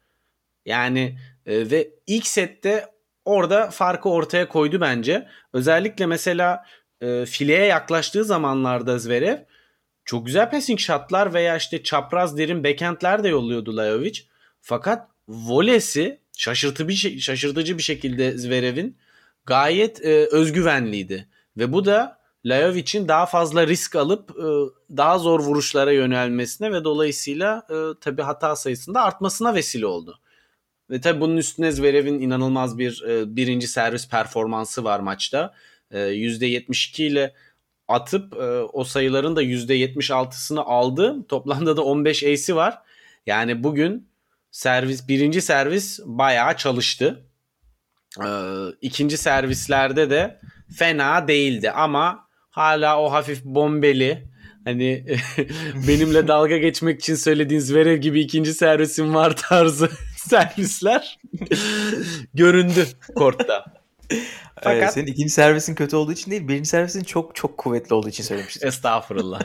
Yani 0.67 1.19
e, 1.47 1.71
ve 1.71 1.91
ilk 2.07 2.27
sette 2.27 2.87
orada 3.25 3.71
farkı 3.71 4.09
ortaya 4.09 4.49
koydu 4.49 4.81
bence. 4.81 5.29
Özellikle 5.53 6.07
mesela 6.07 6.65
e, 7.01 7.27
fileye 7.27 7.65
yaklaştığı 7.65 8.25
zamanlarda 8.25 8.99
Zverev 8.99 9.39
çok 10.05 10.27
güzel 10.27 10.51
passing 10.51 10.81
shotlar 10.81 11.35
veya 11.35 11.57
işte 11.57 11.83
çapraz 11.83 12.39
derin 12.39 12.65
backhandler 12.65 13.25
de 13.25 13.29
yolluyordu 13.29 13.77
Lajovic. 13.77 14.21
Fakat 14.61 15.09
volesi 15.29 16.21
şaşırtıcı, 16.37 17.21
şaşırtıcı 17.21 17.79
bir 17.79 17.83
şekilde 17.83 18.39
Zverev'in 18.39 18.99
gayet 19.47 20.05
e, 20.05 20.27
özgüvenliydi. 20.27 21.29
Ve 21.57 21.73
bu 21.73 21.85
da 21.85 22.19
Lajovic'in 22.45 23.09
daha 23.09 23.27
fazla 23.27 23.67
risk 23.67 23.97
alıp 23.97 24.31
e, 24.31 24.47
daha 24.97 25.19
zor 25.19 25.41
vuruşlara 25.41 25.93
yönelmesine 25.93 26.73
ve 26.73 26.85
dolayısıyla 26.85 27.67
e, 27.71 27.77
tabii 28.01 28.23
hata 28.23 28.57
sayısında 28.57 29.03
artmasına 29.03 29.55
vesile 29.55 29.87
oldu. 29.87 30.21
Ve 30.91 31.01
tabii 31.01 31.21
bunun 31.21 31.37
üstüne 31.37 31.73
Zverev'in 31.73 32.21
inanılmaz 32.21 32.79
bir 32.79 33.03
e, 33.09 33.37
birinci 33.37 33.69
servis 33.69 34.09
performansı 34.09 34.85
var 34.85 35.01
maçta. 35.01 35.55
E, 35.91 35.99
%72 35.99 37.03
ile 37.03 37.35
atıp 37.89 38.33
e, 38.35 38.61
o 38.73 38.85
sayıların 38.85 39.37
da 39.37 39.43
%76'sını 39.43 40.61
aldı. 40.61 41.27
Toplamda 41.29 41.77
da 41.77 41.85
15 41.85 42.25
ace'i 42.25 42.57
var. 42.57 42.79
Yani 43.27 43.65
bugün 43.65 44.09
servis 44.51 45.09
birinci 45.09 45.43
servis 45.43 46.01
bayağı 46.05 46.57
çalıştı. 46.57 47.27
E, 48.21 48.29
ikinci 48.81 49.17
servislerde 49.17 50.11
de 50.11 50.41
fena 50.79 51.29
değildi 51.29 51.71
ama 51.71 52.29
hala 52.51 53.01
o 53.01 53.13
hafif 53.13 53.45
bombeli 53.45 54.29
hani 54.65 55.07
benimle 55.89 56.29
dalga 56.29 56.57
geçmek 56.59 57.01
için 57.01 57.15
söylediğin 57.15 57.61
Zverev 57.61 57.97
gibi 57.97 58.21
ikinci 58.21 58.55
servisim 58.55 59.15
var 59.15 59.37
tarzı 59.49 59.91
servisler 60.17 61.19
göründü 62.35 62.87
kortta. 63.15 63.84
Fakat 64.55 64.83
evet, 64.83 64.93
senin 64.93 65.07
ikinci 65.07 65.31
servisin 65.31 65.75
kötü 65.75 65.97
olduğu 65.97 66.13
için 66.13 66.31
değil, 66.31 66.49
birinci 66.49 66.69
servisin 66.69 67.05
çok 67.05 67.35
çok 67.35 67.59
kuvvetli 67.59 67.95
olduğu 67.95 68.09
için 68.09 68.25
söylemiştim. 68.25 68.69
Estağfurullah. 68.69 69.41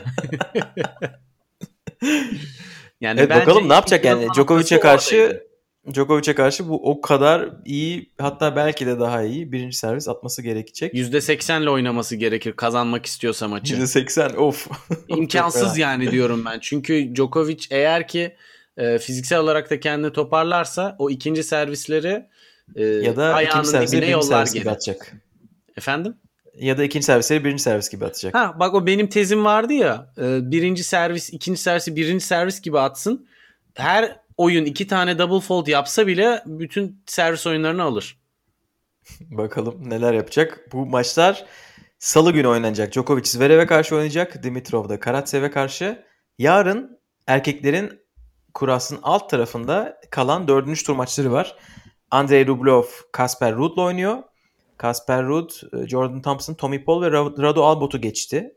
yani 3.00 3.20
evet, 3.20 3.30
bakalım 3.30 3.68
ne 3.68 3.74
yapacak 3.74 4.04
yani 4.04 4.26
Djokovic'e 4.34 4.80
karşı 4.80 5.50
Djokovic'e 5.94 6.34
karşı 6.34 6.68
bu 6.68 6.90
o 6.90 7.00
kadar 7.00 7.50
iyi 7.64 8.12
hatta 8.18 8.56
belki 8.56 8.86
de 8.86 9.00
daha 9.00 9.22
iyi 9.22 9.52
birinci 9.52 9.76
servis 9.76 10.08
atması 10.08 10.42
gerekecek. 10.42 10.94
%80 10.94 11.62
ile 11.62 11.70
oynaması 11.70 12.16
gerekir 12.16 12.52
kazanmak 12.52 13.06
istiyorsa 13.06 13.48
maçı. 13.48 13.74
%80 13.74 14.36
of. 14.36 14.68
İmkansız 15.08 15.78
yani 15.78 16.10
diyorum 16.10 16.44
ben. 16.44 16.58
Çünkü 16.60 17.14
Djokovic 17.14 17.66
eğer 17.70 18.08
ki 18.08 18.36
e, 18.76 18.98
fiziksel 18.98 19.38
olarak 19.38 19.70
da 19.70 19.80
kendini 19.80 20.12
toparlarsa 20.12 20.96
o 20.98 21.10
ikinci 21.10 21.42
servisleri 21.42 22.26
e, 22.76 22.84
ya 22.84 23.16
da 23.16 23.42
ikinci 23.42 23.68
servisleri 23.68 24.02
birinci 24.02 24.26
servis 24.26 24.54
gibi 24.54 24.70
atacak. 24.70 25.12
Efendim? 25.76 26.16
Ya 26.54 26.78
da 26.78 26.84
ikinci 26.84 27.06
servisleri 27.06 27.44
birinci 27.44 27.62
servis 27.62 27.90
gibi 27.90 28.04
atacak. 28.04 28.34
Ha 28.34 28.56
bak 28.58 28.74
o 28.74 28.86
benim 28.86 29.08
tezim 29.08 29.44
vardı 29.44 29.72
ya. 29.72 30.12
E, 30.18 30.50
birinci 30.50 30.84
servis, 30.84 31.32
ikinci 31.32 31.60
servisi 31.60 31.96
birinci 31.96 32.24
servis 32.24 32.60
gibi 32.60 32.78
atsın. 32.78 33.26
Her 33.74 34.20
oyun 34.36 34.64
iki 34.64 34.86
tane 34.86 35.18
double 35.18 35.40
fold 35.40 35.66
yapsa 35.66 36.06
bile 36.06 36.42
bütün 36.46 37.02
servis 37.06 37.46
oyunlarını 37.46 37.82
alır. 37.82 38.20
Bakalım 39.20 39.90
neler 39.90 40.14
yapacak. 40.14 40.60
Bu 40.72 40.86
maçlar 40.86 41.44
salı 41.98 42.32
günü 42.32 42.46
oynanacak. 42.46 42.92
Djokovic 42.92 43.24
Zverev'e 43.24 43.66
karşı 43.66 43.94
oynayacak. 43.94 44.42
Dimitrov 44.42 44.88
da 44.88 45.00
Karatsev'e 45.00 45.50
karşı. 45.50 46.04
Yarın 46.38 47.00
erkeklerin 47.26 48.00
kurasının 48.54 49.00
alt 49.02 49.30
tarafında 49.30 50.00
kalan 50.10 50.48
dördüncü 50.48 50.84
tur 50.84 50.94
maçları 50.94 51.32
var. 51.32 51.56
Andrei 52.10 52.46
Rublev 52.46 52.84
Kasper 53.12 53.54
Ruud'la 53.54 53.82
oynuyor. 53.82 54.22
Kasper 54.76 55.24
Ruud, 55.24 55.50
e, 55.72 55.88
Jordan 55.88 56.22
Thompson, 56.22 56.54
Tommy 56.54 56.84
Paul 56.84 57.02
ve 57.02 57.10
Rado 57.10 57.64
Albot'u 57.64 58.00
geçti. 58.00 58.54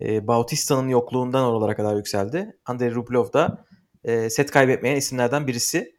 E, 0.00 0.26
Bautista'nın 0.26 0.88
yokluğundan 0.88 1.44
oralara 1.44 1.76
kadar 1.76 1.96
yükseldi. 1.96 2.56
Andrei 2.66 2.94
Rublev 2.94 3.32
da 3.32 3.64
e, 4.04 4.30
set 4.30 4.50
kaybetmeyen 4.50 4.96
isimlerden 4.96 5.46
birisi. 5.46 5.96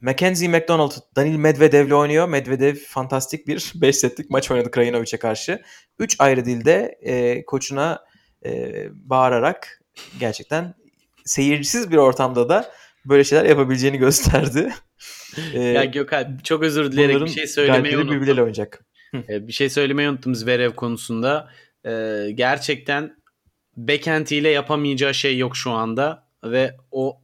Mackenzie 0.00 0.48
McDonald, 0.48 0.92
Danil 1.16 1.36
Medvedev'le 1.36 1.92
oynuyor. 1.92 2.28
Medvedev 2.28 2.74
fantastik 2.74 3.46
bir 3.46 3.72
5 3.80 3.96
setlik 3.96 4.30
maç 4.30 4.50
oynadı 4.50 4.70
Krajinovic'e 4.70 5.18
karşı. 5.18 5.62
3 5.98 6.16
ayrı 6.18 6.44
dilde 6.44 6.98
e, 7.02 7.44
koçuna 7.44 8.04
e, 8.44 8.84
bağırarak 8.92 9.82
gerçekten 10.20 10.74
seyircisiz 11.24 11.90
bir 11.90 11.96
ortamda 11.96 12.48
da 12.48 12.70
böyle 13.08 13.24
şeyler 13.24 13.44
yapabileceğini 13.44 13.98
gösterdi. 13.98 14.72
ee, 15.54 15.62
ya 15.62 15.84
Gökhan 15.84 16.38
çok 16.44 16.62
özür 16.62 16.92
dileyerek 16.92 17.20
bir 17.20 17.30
şey 17.30 17.46
söylemeyi 17.46 17.96
unuttum. 17.96 18.16
birbirleriyle 18.16 18.40
oynayacak. 18.40 18.84
Ee, 19.14 19.48
bir 19.48 19.52
şey 19.52 19.70
söylemeyi 19.70 20.08
unuttum 20.08 20.34
Zverev 20.34 20.72
konusunda. 20.72 21.50
Ee, 21.86 22.26
gerçekten 22.34 23.16
backhand 23.76 24.26
ile 24.26 24.48
yapamayacağı 24.48 25.14
şey 25.14 25.38
yok 25.38 25.56
şu 25.56 25.70
anda 25.70 26.28
ve 26.44 26.76
o 26.90 27.20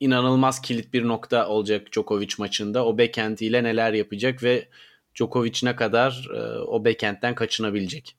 inanılmaz 0.00 0.62
kilit 0.62 0.92
bir 0.92 1.08
nokta 1.08 1.48
olacak 1.48 1.92
Djokovic 1.92 2.34
maçında. 2.38 2.86
O 2.86 2.98
backhand 2.98 3.38
ile 3.38 3.64
neler 3.64 3.92
yapacak 3.92 4.42
ve 4.42 4.68
Djokovic 5.14 5.60
ne 5.62 5.76
kadar 5.76 6.28
e, 6.34 6.58
o 6.58 6.84
backhand'den 6.84 7.34
kaçınabilecek. 7.34 8.16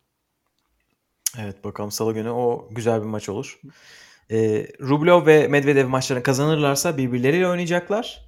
Evet 1.39 1.63
bakalım 1.63 1.91
salı 1.91 2.13
günü 2.13 2.29
o 2.29 2.69
güzel 2.71 3.01
bir 3.01 3.05
maç 3.05 3.29
olur. 3.29 3.59
E, 4.31 4.67
Rublev 4.81 5.25
ve 5.25 5.47
Medvedev 5.47 5.87
maçlarını 5.87 6.23
kazanırlarsa 6.23 6.97
birbirleriyle 6.97 7.47
oynayacaklar. 7.47 8.25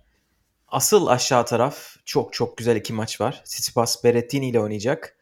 Asıl 0.68 1.08
aşağı 1.08 1.45
taraf 1.45 1.95
çok 2.06 2.34
çok 2.34 2.58
güzel 2.58 2.76
iki 2.76 2.93
maç 2.93 3.22
var. 3.22 3.41
Tsitsipas 3.45 4.04
Berrettini 4.04 4.50
ile 4.50 4.60
oynayacak. 4.60 5.18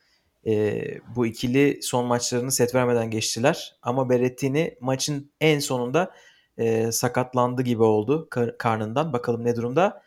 E, 0.47 0.83
bu 1.15 1.25
ikili 1.25 1.79
son 1.81 2.05
maçlarını 2.05 2.51
set 2.51 2.75
vermeden 2.75 3.11
geçtiler. 3.11 3.75
Ama 3.81 4.09
Berrettini 4.09 4.77
maçın 4.81 5.31
en 5.41 5.59
sonunda 5.59 6.11
e, 6.57 6.91
sakatlandı 6.91 7.61
gibi 7.61 7.83
oldu 7.83 8.27
kar- 8.29 8.57
karnından. 8.57 9.13
Bakalım 9.13 9.45
ne 9.45 9.55
durumda. 9.55 10.01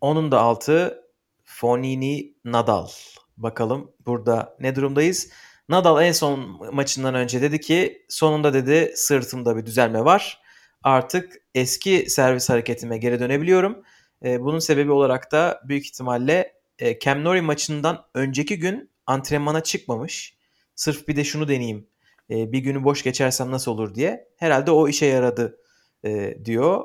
Onun 0.00 0.32
da 0.32 0.40
altı 0.40 1.04
Fonini 1.44 2.34
Nadal. 2.44 2.88
Bakalım 3.36 3.92
burada 4.06 4.56
ne 4.60 4.76
durumdayız. 4.76 5.30
Nadal 5.68 6.02
en 6.02 6.12
son 6.12 6.60
maçından 6.74 7.14
önce 7.14 7.42
dedi 7.42 7.60
ki 7.60 8.06
sonunda 8.08 8.54
dedi 8.54 8.92
sırtımda 8.96 9.56
bir 9.56 9.66
düzelme 9.66 10.04
var. 10.04 10.40
Artık 10.82 11.32
eski 11.54 12.10
servis 12.10 12.50
hareketime 12.50 12.98
geri 12.98 13.20
dönebiliyorum. 13.20 13.82
E, 14.24 14.40
bunun 14.40 14.58
sebebi 14.58 14.92
olarak 14.92 15.32
da 15.32 15.60
büyük 15.68 15.86
ihtimalle 15.86 16.54
e, 16.78 16.98
Cam 16.98 17.24
Nori 17.24 17.40
maçından 17.42 18.06
önceki 18.14 18.58
gün 18.58 18.90
antrenmana 19.06 19.62
çıkmamış. 19.62 20.36
Sırf 20.74 21.08
bir 21.08 21.16
de 21.16 21.24
şunu 21.24 21.48
deneyeyim. 21.48 21.86
E, 22.30 22.52
bir 22.52 22.58
günü 22.58 22.84
boş 22.84 23.02
geçersem 23.02 23.50
nasıl 23.50 23.70
olur 23.70 23.94
diye. 23.94 24.28
Herhalde 24.36 24.70
o 24.70 24.88
işe 24.88 25.06
yaradı 25.06 25.58
e, 26.04 26.38
diyor. 26.44 26.84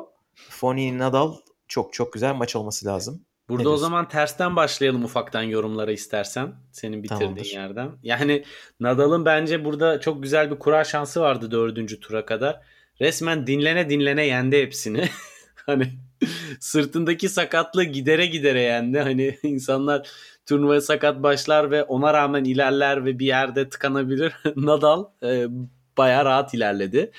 Fonini 0.49 0.97
Nadal 0.97 1.35
çok 1.67 1.93
çok 1.93 2.13
güzel 2.13 2.35
maç 2.35 2.55
olması 2.55 2.85
lazım. 2.85 3.25
Burada 3.49 3.69
o 3.69 3.77
zaman 3.77 4.07
tersten 4.07 4.55
başlayalım 4.55 5.03
ufaktan 5.03 5.43
yorumlara 5.43 5.91
istersen. 5.91 6.55
Senin 6.71 7.03
bitirdiğin 7.03 7.29
Tamamdır. 7.29 7.45
yerden. 7.45 7.91
Yani 8.03 8.43
Nadal'ın 8.79 9.25
bence 9.25 9.65
burada 9.65 9.99
çok 9.99 10.23
güzel 10.23 10.51
bir 10.51 10.59
kura 10.59 10.83
şansı 10.83 11.21
vardı 11.21 11.51
dördüncü 11.51 11.99
tura 11.99 12.25
kadar. 12.25 12.61
Resmen 13.01 13.47
dinlene 13.47 13.89
dinlene 13.89 14.25
yendi 14.25 14.61
hepsini. 14.61 15.09
hani 15.65 15.93
sırtındaki 16.59 17.29
sakatlığı 17.29 17.83
gidere 17.83 18.25
gidere 18.25 18.61
yendi. 18.61 18.99
Hani 18.99 19.39
insanlar 19.43 20.09
turnuvaya 20.45 20.81
sakat 20.81 21.23
başlar 21.23 21.71
ve 21.71 21.83
ona 21.83 22.13
rağmen 22.13 22.43
ilerler 22.43 23.05
ve 23.05 23.19
bir 23.19 23.25
yerde 23.25 23.69
tıkanabilir. 23.69 24.33
Nadal 24.55 25.05
e, 25.23 25.47
bayağı 25.97 26.25
rahat 26.25 26.53
ilerledi. 26.53 27.11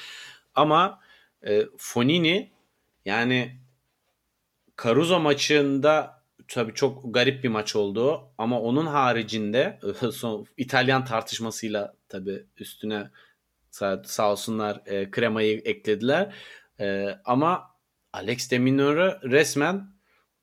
Ama 0.55 1.01
e, 1.47 1.63
Fonini 1.77 2.51
yani 3.05 3.57
Caruso 4.83 5.21
maçında 5.21 6.20
tabii 6.51 6.75
çok 6.75 7.15
garip 7.15 7.45
bir 7.45 7.49
maç 7.49 7.77
oldu 7.77 8.33
ama 8.39 8.61
onun 8.61 8.87
haricinde 8.87 9.79
son 10.13 10.47
İtalyan 10.57 11.05
tartışmasıyla 11.05 11.95
tabii 12.09 12.47
üstüne 12.59 13.11
sağ, 13.71 14.03
sağ 14.05 14.33
olsunlar 14.33 14.81
e, 14.87 15.11
kremayı 15.11 15.59
eklediler. 15.65 16.35
E, 16.81 17.09
ama 17.25 17.63
Alex 18.13 18.51
de 18.51 18.59
Minaur'u 18.59 19.31
resmen 19.31 19.87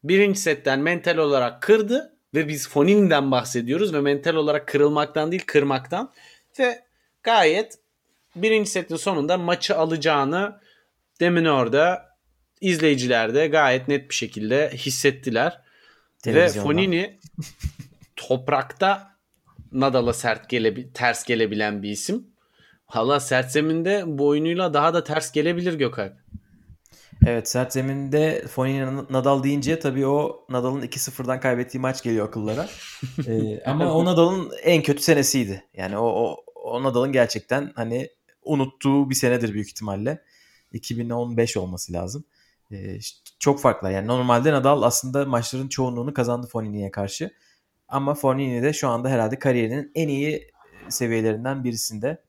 birinci 0.03 0.39
setten 0.39 0.79
mental 0.79 1.17
olarak 1.17 1.61
kırdı 1.61 2.17
ve 2.33 2.47
biz 2.47 2.69
Fonini'den 2.69 3.31
bahsediyoruz 3.31 3.93
ve 3.93 4.01
mental 4.01 4.35
olarak 4.35 4.67
kırılmaktan 4.67 5.31
değil 5.31 5.43
kırmaktan 5.45 6.13
ve 6.59 6.83
gayet 7.23 7.79
birinci 8.35 8.69
setin 8.69 8.95
sonunda 8.95 9.37
maçı 9.37 9.77
alacağını 9.77 10.59
demin 11.19 11.45
orada 11.45 12.05
izleyiciler 12.61 13.35
de 13.35 13.47
gayet 13.47 13.87
net 13.87 14.09
bir 14.09 14.15
şekilde 14.15 14.69
hissettiler. 14.73 15.66
Ve 16.35 16.49
Fonini 16.49 17.19
toprakta 18.15 19.17
Nadal'a 19.71 20.13
sert 20.13 20.49
gele 20.49 20.91
ters 20.93 21.25
gelebilen 21.25 21.83
bir 21.83 21.89
isim. 21.89 22.27
Hala 22.85 23.19
sert 23.19 23.51
zeminde 23.51 24.03
bu 24.07 24.27
oyunuyla 24.27 24.73
daha 24.73 24.93
da 24.93 25.03
ters 25.03 25.31
gelebilir 25.31 25.73
Gökalp. 25.73 26.13
Evet 27.25 27.49
sert 27.49 27.73
zeminde 27.73 28.45
Fonini 28.47 29.03
Nadal 29.09 29.43
deyince 29.43 29.79
tabii 29.79 30.07
o 30.07 30.45
Nadal'ın 30.49 30.81
2-0'dan 30.81 31.39
kaybettiği 31.39 31.81
maç 31.81 32.03
geliyor 32.03 32.27
akıllara. 32.27 32.69
ee, 33.27 33.63
ama 33.65 33.93
o 33.93 34.05
Nadal'ın 34.05 34.51
en 34.63 34.83
kötü 34.83 35.03
senesiydi. 35.03 35.63
Yani 35.73 35.97
o, 35.97 36.05
o, 36.05 36.43
o 36.55 36.83
Nadal'ın 36.83 37.11
gerçekten 37.11 37.71
hani 37.75 38.09
unuttuğu 38.43 39.09
bir 39.09 39.15
senedir 39.15 39.53
büyük 39.53 39.67
ihtimalle. 39.67 40.23
2015 40.73 41.57
olması 41.57 41.93
lazım. 41.93 42.25
Ee, 42.71 42.99
çok 43.39 43.59
farklı. 43.59 43.91
Yani 43.91 44.07
normalde 44.07 44.51
Nadal 44.51 44.81
aslında 44.81 45.25
maçların 45.25 45.67
çoğunluğunu 45.67 46.13
kazandı 46.13 46.47
Fonini'ye 46.47 46.91
karşı. 46.91 47.31
Ama 47.87 48.13
Fonini 48.13 48.63
de 48.63 48.73
şu 48.73 48.87
anda 48.87 49.09
herhalde 49.09 49.39
kariyerinin 49.39 49.91
en 49.95 50.07
iyi 50.07 50.51
seviyelerinden 50.89 51.63
birisinde. 51.63 52.23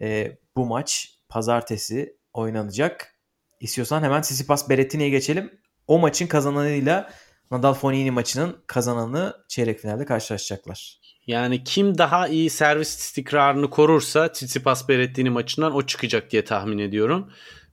Ee, 0.00 0.38
bu 0.56 0.66
maç 0.66 1.18
pazartesi 1.28 2.16
oynanacak. 2.32 3.14
İstiyorsan 3.60 4.02
hemen 4.02 4.22
Tsitsipas 4.22 4.68
Berrettini'ye 4.68 5.08
geçelim. 5.08 5.60
O 5.86 5.98
maçın 5.98 6.26
kazananıyla 6.26 7.10
Nadal 7.50 7.74
Fonini 7.74 8.10
maçının 8.10 8.56
kazananı 8.66 9.36
çeyrek 9.48 9.80
finalde 9.80 10.04
karşılaşacaklar. 10.04 11.00
Yani 11.26 11.64
kim 11.64 11.98
daha 11.98 12.28
iyi 12.28 12.50
servis 12.50 12.98
istikrarını 12.98 13.70
korursa 13.70 14.32
Tsitsipas 14.32 14.88
Berrettini 14.88 15.30
maçından 15.30 15.74
o 15.74 15.82
çıkacak 15.82 16.30
diye 16.30 16.44
tahmin 16.44 16.78
ediyorum. 16.78 17.32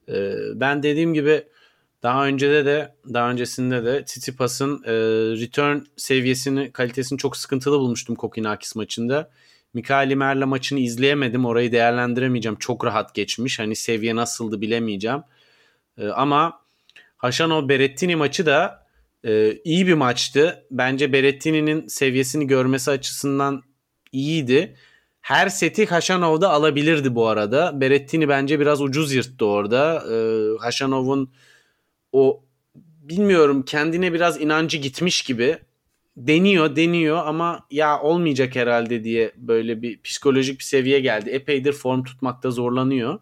Ee, 0.10 0.34
ben 0.56 0.84
dediğim 0.84 1.14
gibi 1.14 1.48
daha 2.04 2.28
öncede 2.28 2.66
de 2.66 2.96
daha 3.14 3.32
öncesinde 3.32 3.86
de 3.86 4.04
Tsitsipas'ın 4.06 4.84
e, 4.86 4.92
return 5.42 5.78
seviyesini 5.98 6.72
kalitesini 6.72 7.18
çok 7.18 7.38
sıkıntılı 7.38 7.80
bulmuştum 7.80 8.16
Kokinakis 8.16 8.76
maçında. 8.76 9.30
Mikaeli 9.74 10.16
Merla 10.16 10.46
maçını 10.46 10.80
izleyemedim. 10.80 11.46
Orayı 11.46 11.72
değerlendiremeyeceğim. 11.72 12.58
Çok 12.60 12.86
rahat 12.86 13.16
geçmiş. 13.16 13.60
Hani 13.60 13.76
seviye 13.76 14.16
nasıldı 14.16 14.62
bilemeyeceğim. 14.62 15.22
E, 15.98 16.08
ama 16.08 16.60
Haşano 17.18 17.70
Berettini 17.70 18.16
maçı 18.16 18.46
da 18.46 18.86
e, 19.26 19.54
iyi 19.64 19.88
bir 19.88 19.94
maçtı. 19.94 20.66
Bence 20.72 21.14
Berettini'nin 21.14 21.88
seviyesini 21.88 22.48
görmesi 22.48 22.92
açısından 22.92 23.64
iyiydi. 24.12 24.76
Her 25.22 25.50
seti 25.50 25.86
Haşanov'da 25.86 26.50
alabilirdi 26.50 27.16
bu 27.16 27.28
arada. 27.28 27.82
Berettini 27.82 28.30
bence 28.30 28.60
biraz 28.60 28.82
ucuz 28.82 29.14
yırttı 29.14 29.46
orada. 29.46 30.04
E, 30.12 30.16
Haşanov'un 30.58 31.32
o 32.14 32.44
bilmiyorum 33.02 33.64
kendine 33.66 34.14
biraz 34.14 34.42
inancı 34.42 34.78
gitmiş 34.78 35.22
gibi 35.22 35.58
deniyor 36.18 36.76
deniyor 36.76 37.26
ama 37.26 37.68
ya 37.72 38.02
olmayacak 38.02 38.56
herhalde 38.56 39.04
diye 39.04 39.34
böyle 39.38 39.82
bir 39.82 40.02
psikolojik 40.02 40.60
bir 40.60 40.64
seviye 40.64 41.00
geldi. 41.00 41.30
Epeydir 41.30 41.74
form 41.74 42.04
tutmakta 42.04 42.52
zorlanıyor. 42.52 43.20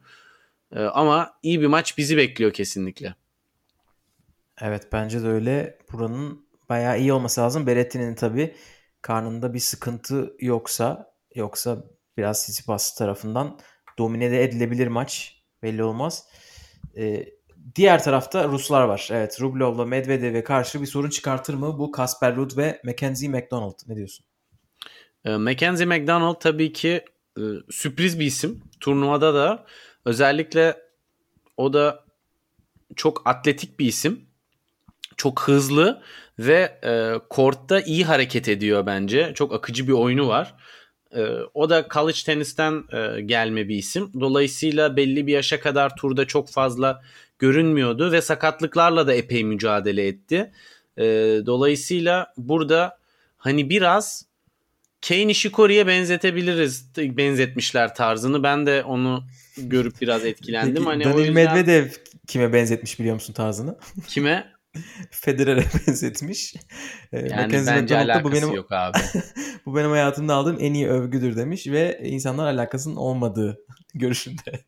Ee, 0.71 0.79
ama 0.79 1.33
iyi 1.43 1.61
bir 1.61 1.67
maç 1.67 1.97
bizi 1.97 2.17
bekliyor 2.17 2.53
kesinlikle. 2.53 3.15
Evet 4.61 4.87
bence 4.91 5.23
de 5.23 5.27
öyle. 5.27 5.77
Buranın 5.91 6.45
bayağı 6.69 6.99
iyi 6.99 7.13
olması 7.13 7.41
lazım. 7.41 7.67
Beretti'nin 7.67 8.15
tabii 8.15 8.55
karnında 9.01 9.53
bir 9.53 9.59
sıkıntı 9.59 10.33
yoksa 10.39 11.13
yoksa 11.35 11.83
biraz 12.17 12.43
Tsitsipas 12.43 12.95
tarafından 12.95 13.59
domine 13.97 14.31
de 14.31 14.43
edilebilir 14.43 14.87
maç. 14.87 15.41
Belli 15.63 15.83
olmaz. 15.83 16.27
Ee, 16.97 17.25
diğer 17.75 18.03
tarafta 18.03 18.47
Ruslar 18.47 18.83
var. 18.83 19.09
Evet 19.11 19.41
Rublev'la 19.41 19.85
Medvedev'e 19.85 20.43
karşı 20.43 20.81
bir 20.81 20.85
sorun 20.85 21.09
çıkartır 21.09 21.53
mı 21.53 21.79
bu 21.79 21.91
Kasper 21.91 22.35
Ruud 22.35 22.57
ve 22.57 22.81
Mackenzie 22.83 23.29
McDonald? 23.29 23.79
Ne 23.87 23.95
diyorsun? 23.95 24.25
Ee, 25.25 25.35
Mackenzie 25.35 25.85
McDonald 25.85 26.35
tabii 26.39 26.73
ki 26.73 27.05
e, 27.37 27.41
sürpriz 27.69 28.19
bir 28.19 28.25
isim. 28.25 28.63
Turnuvada 28.79 29.33
da 29.33 29.65
özellikle 30.05 30.77
o 31.57 31.73
da 31.73 32.05
çok 32.95 33.21
atletik 33.25 33.79
bir 33.79 33.85
isim. 33.85 34.21
Çok 35.17 35.41
hızlı 35.41 36.01
ve 36.39 36.79
e, 36.83 37.13
kortta 37.29 37.81
iyi 37.81 38.05
hareket 38.05 38.47
ediyor 38.47 38.85
bence. 38.85 39.31
Çok 39.35 39.53
akıcı 39.53 39.87
bir 39.87 39.93
oyunu 39.93 40.27
var. 40.27 40.55
E, 41.15 41.21
o 41.53 41.69
da 41.69 41.87
college 41.93 42.19
tenisten 42.25 42.83
e, 42.93 43.21
gelme 43.21 43.67
bir 43.67 43.75
isim. 43.75 44.11
Dolayısıyla 44.19 44.97
belli 44.97 45.27
bir 45.27 45.33
yaşa 45.33 45.59
kadar 45.59 45.95
turda 45.95 46.27
çok 46.27 46.49
fazla 46.49 47.01
görünmüyordu 47.41 48.11
ve 48.11 48.21
sakatlıklarla 48.21 49.07
da 49.07 49.13
epey 49.13 49.43
mücadele 49.43 50.07
etti. 50.07 50.51
E, 50.97 51.03
dolayısıyla 51.45 52.33
burada 52.37 52.97
hani 53.37 53.69
biraz 53.69 54.25
Kane 55.07 55.27
Nishikori'ye 55.27 55.87
benzetebiliriz. 55.87 56.89
Benzetmişler 56.97 57.95
tarzını. 57.95 58.43
Ben 58.43 58.65
de 58.65 58.83
onu 58.83 59.23
görüp 59.57 60.01
biraz 60.01 60.25
etkilendim. 60.25 60.75
Peki, 60.75 60.85
hani 60.85 61.03
Daniil 61.03 61.17
yüzden... 61.17 61.33
Medvedev 61.33 61.87
kime 62.27 62.53
benzetmiş 62.53 62.99
biliyor 62.99 63.15
musun 63.15 63.33
tarzını? 63.33 63.77
Kime? 64.07 64.51
Federer'e 65.11 65.63
benzetmiş. 65.87 66.55
Ee, 67.13 67.19
yani 67.19 67.53
bence 67.67 67.97
alakası 67.97 68.23
bu 68.23 68.31
benim, 68.31 68.53
yok 68.53 68.71
abi. 68.71 68.97
bu 69.65 69.75
benim 69.75 69.89
hayatımda 69.89 70.35
aldığım 70.35 70.57
en 70.59 70.73
iyi 70.73 70.87
övgüdür 70.87 71.35
demiş 71.37 71.67
ve 71.67 71.99
insanlar 72.03 72.53
alakasının 72.53 72.95
olmadığı 72.95 73.59
görüşünde. 73.93 74.65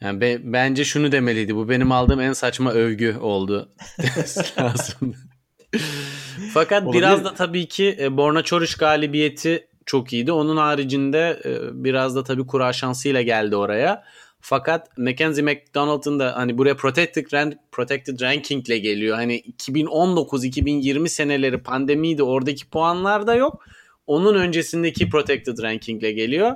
Yani 0.00 0.20
be, 0.20 0.38
bence 0.42 0.84
şunu 0.84 1.12
demeliydi. 1.12 1.56
Bu 1.56 1.68
benim 1.68 1.92
aldığım 1.92 2.20
en 2.20 2.32
saçma 2.32 2.72
övgü 2.72 3.16
oldu. 3.20 3.68
lazım. 4.58 5.14
Fakat 6.52 6.82
Olabilir. 6.82 6.98
biraz 6.98 7.24
da 7.24 7.34
tabii 7.34 7.68
ki 7.68 7.96
e, 8.00 8.16
Borna 8.16 8.42
Çoriş 8.42 8.74
galibiyeti 8.74 9.68
çok 9.86 10.12
iyiydi. 10.12 10.32
Onun 10.32 10.56
haricinde 10.56 11.40
e, 11.44 11.84
biraz 11.84 12.16
da 12.16 12.24
tabii 12.24 12.46
kura 12.46 12.72
şansıyla 12.72 13.22
geldi 13.22 13.56
oraya. 13.56 14.04
Fakat 14.40 14.98
Mackenzie 14.98 15.44
McDonald'ın 15.44 16.18
da 16.18 16.36
hani 16.36 16.58
buraya 16.58 16.76
protected, 16.76 17.32
rank, 17.32 17.54
protected 17.72 18.20
ranking 18.20 18.68
ile 18.68 18.78
geliyor. 18.78 19.16
Hani 19.16 19.40
2019-2020 19.40 21.08
seneleri 21.08 21.58
pandemiydi. 21.58 22.22
Oradaki 22.22 22.70
puanlar 22.70 23.26
da 23.26 23.34
yok. 23.34 23.64
Onun 24.06 24.34
öncesindeki 24.34 25.08
protected 25.08 25.58
ranking 25.62 26.02
ile 26.02 26.12
geliyor. 26.12 26.52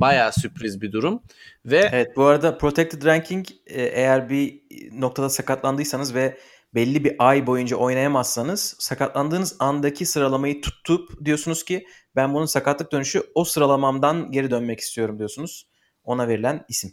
Bayağı 0.00 0.32
sürpriz 0.32 0.80
bir 0.80 0.92
durum. 0.92 1.22
Ve 1.64 1.88
Evet 1.92 2.16
bu 2.16 2.24
arada 2.24 2.58
protected 2.58 3.04
ranking 3.04 3.46
e, 3.66 3.82
eğer 3.82 4.30
bir 4.30 4.62
noktada 4.92 5.28
sakatlandıysanız 5.28 6.14
ve 6.14 6.38
belli 6.74 7.04
bir 7.04 7.14
ay 7.18 7.46
boyunca 7.46 7.76
oynayamazsanız 7.76 8.76
sakatlandığınız 8.78 9.56
andaki 9.58 10.06
sıralamayı 10.06 10.60
tutup 10.60 11.24
diyorsunuz 11.24 11.64
ki 11.64 11.86
ben 12.16 12.34
bunun 12.34 12.46
sakatlık 12.46 12.92
dönüşü 12.92 13.22
o 13.34 13.44
sıralamamdan 13.44 14.30
geri 14.30 14.50
dönmek 14.50 14.80
istiyorum 14.80 15.18
diyorsunuz. 15.18 15.68
Ona 16.04 16.28
verilen 16.28 16.64
isim. 16.68 16.92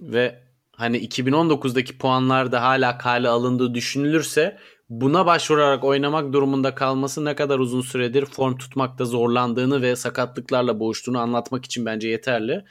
Ve 0.00 0.42
hani 0.72 0.98
2019'daki 0.98 1.98
puanlarda 1.98 2.62
hala 2.62 2.98
kale 2.98 3.28
alındığı 3.28 3.74
düşünülürse 3.74 4.58
buna 4.90 5.26
başvurarak 5.26 5.84
oynamak 5.84 6.32
durumunda 6.32 6.74
kalması 6.74 7.24
ne 7.24 7.34
kadar 7.34 7.58
uzun 7.58 7.82
süredir 7.82 8.26
form 8.26 8.56
tutmakta 8.56 9.04
zorlandığını 9.04 9.82
ve 9.82 9.96
sakatlıklarla 9.96 10.80
boğuştuğunu 10.80 11.18
anlatmak 11.18 11.64
için 11.64 11.86
bence 11.86 12.08
yeterli. 12.08 12.64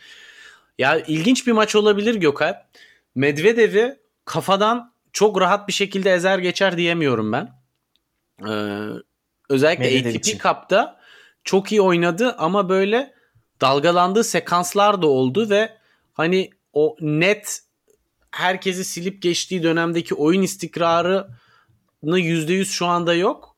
Ya 0.77 0.99
ilginç 0.99 1.47
bir 1.47 1.51
maç 1.51 1.75
olabilir 1.75 2.15
Gökhan. 2.15 2.55
Medvedev'i 3.15 3.99
kafadan 4.25 4.93
çok 5.13 5.41
rahat 5.41 5.67
bir 5.67 5.73
şekilde 5.73 6.13
ezer 6.13 6.39
geçer 6.39 6.77
diyemiyorum 6.77 7.31
ben. 7.31 7.51
Ee, 8.47 8.87
özellikle 9.49 9.83
Medvedev 9.83 10.09
ATP 10.09 10.15
için. 10.15 10.37
Cup'ta 10.37 10.99
çok 11.43 11.71
iyi 11.71 11.81
oynadı 11.81 12.35
ama 12.37 12.69
böyle 12.69 13.13
dalgalandığı 13.61 14.23
sekanslar 14.23 15.01
da 15.01 15.07
oldu 15.07 15.49
ve 15.49 15.77
hani 16.13 16.49
o 16.73 16.95
net 17.01 17.59
herkesi 18.31 18.85
silip 18.85 19.21
geçtiği 19.21 19.63
dönemdeki 19.63 20.15
oyun 20.15 20.41
istikrarını 20.41 21.27
%100 22.03 22.65
şu 22.65 22.85
anda 22.85 23.13
yok. 23.13 23.55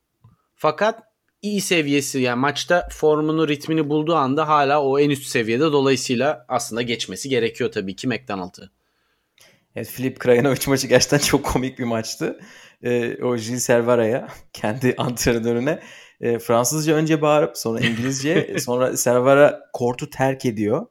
Fakat 0.55 1.03
iyi 1.41 1.61
seviyesi 1.61 2.19
yani 2.19 2.39
maçta 2.39 2.87
formunu 2.91 3.47
ritmini 3.47 3.89
bulduğu 3.89 4.15
anda 4.15 4.47
hala 4.47 4.83
o 4.83 4.99
en 4.99 5.09
üst 5.09 5.25
seviyede 5.25 5.63
dolayısıyla 5.63 6.45
aslında 6.47 6.81
geçmesi 6.81 7.29
gerekiyor 7.29 7.71
tabii 7.71 7.95
ki 7.95 8.07
McDonald'ı. 8.07 8.71
Evet 9.75 9.87
Filip 9.87 10.19
Krajinovic 10.19 10.59
maçı 10.67 10.87
gerçekten 10.87 11.17
çok 11.17 11.45
komik 11.45 11.79
bir 11.79 11.83
maçtı. 11.83 12.39
Ee, 12.83 13.23
o 13.23 13.37
Gilles 13.37 13.63
Servara'ya 13.63 14.27
kendi 14.53 14.95
antrenörüne 14.97 15.79
e, 16.21 16.39
Fransızca 16.39 16.95
önce 16.95 17.21
bağırıp 17.21 17.57
sonra 17.57 17.79
İngilizce 17.79 18.55
sonra 18.59 18.97
Servara 18.97 19.59
kortu 19.73 20.09
terk 20.09 20.45
ediyor. 20.45 20.85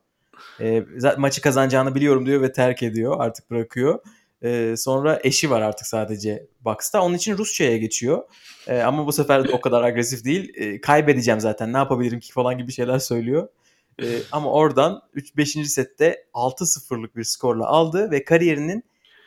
E, 0.60 0.84
maçı 1.18 1.40
kazanacağını 1.40 1.94
biliyorum 1.94 2.26
diyor 2.26 2.42
ve 2.42 2.52
terk 2.52 2.82
ediyor 2.82 3.16
artık 3.18 3.50
bırakıyor. 3.50 3.98
E, 4.44 4.74
sonra 4.76 5.20
eşi 5.24 5.50
var 5.50 5.60
artık 5.60 5.86
sadece 5.86 6.46
box'ta. 6.60 7.02
Onun 7.02 7.14
için 7.14 7.38
Rusça'ya 7.38 7.76
geçiyor. 7.76 8.22
E, 8.66 8.80
ama 8.80 9.06
bu 9.06 9.12
sefer 9.12 9.48
de 9.48 9.52
o 9.52 9.60
kadar 9.60 9.82
agresif 9.82 10.24
değil. 10.24 10.52
E, 10.54 10.80
kaybedeceğim 10.80 11.40
zaten 11.40 11.72
ne 11.72 11.76
yapabilirim 11.76 12.20
ki 12.20 12.32
falan 12.32 12.58
gibi 12.58 12.72
şeyler 12.72 12.98
söylüyor. 12.98 13.48
E, 14.02 14.06
ama 14.32 14.52
oradan 14.52 15.02
5. 15.36 15.50
sette 15.52 16.24
6-0'lık 16.34 17.16
bir 17.16 17.24
skorla 17.24 17.66
aldı 17.66 18.10
ve 18.10 18.24
kariyerinin 18.24 18.84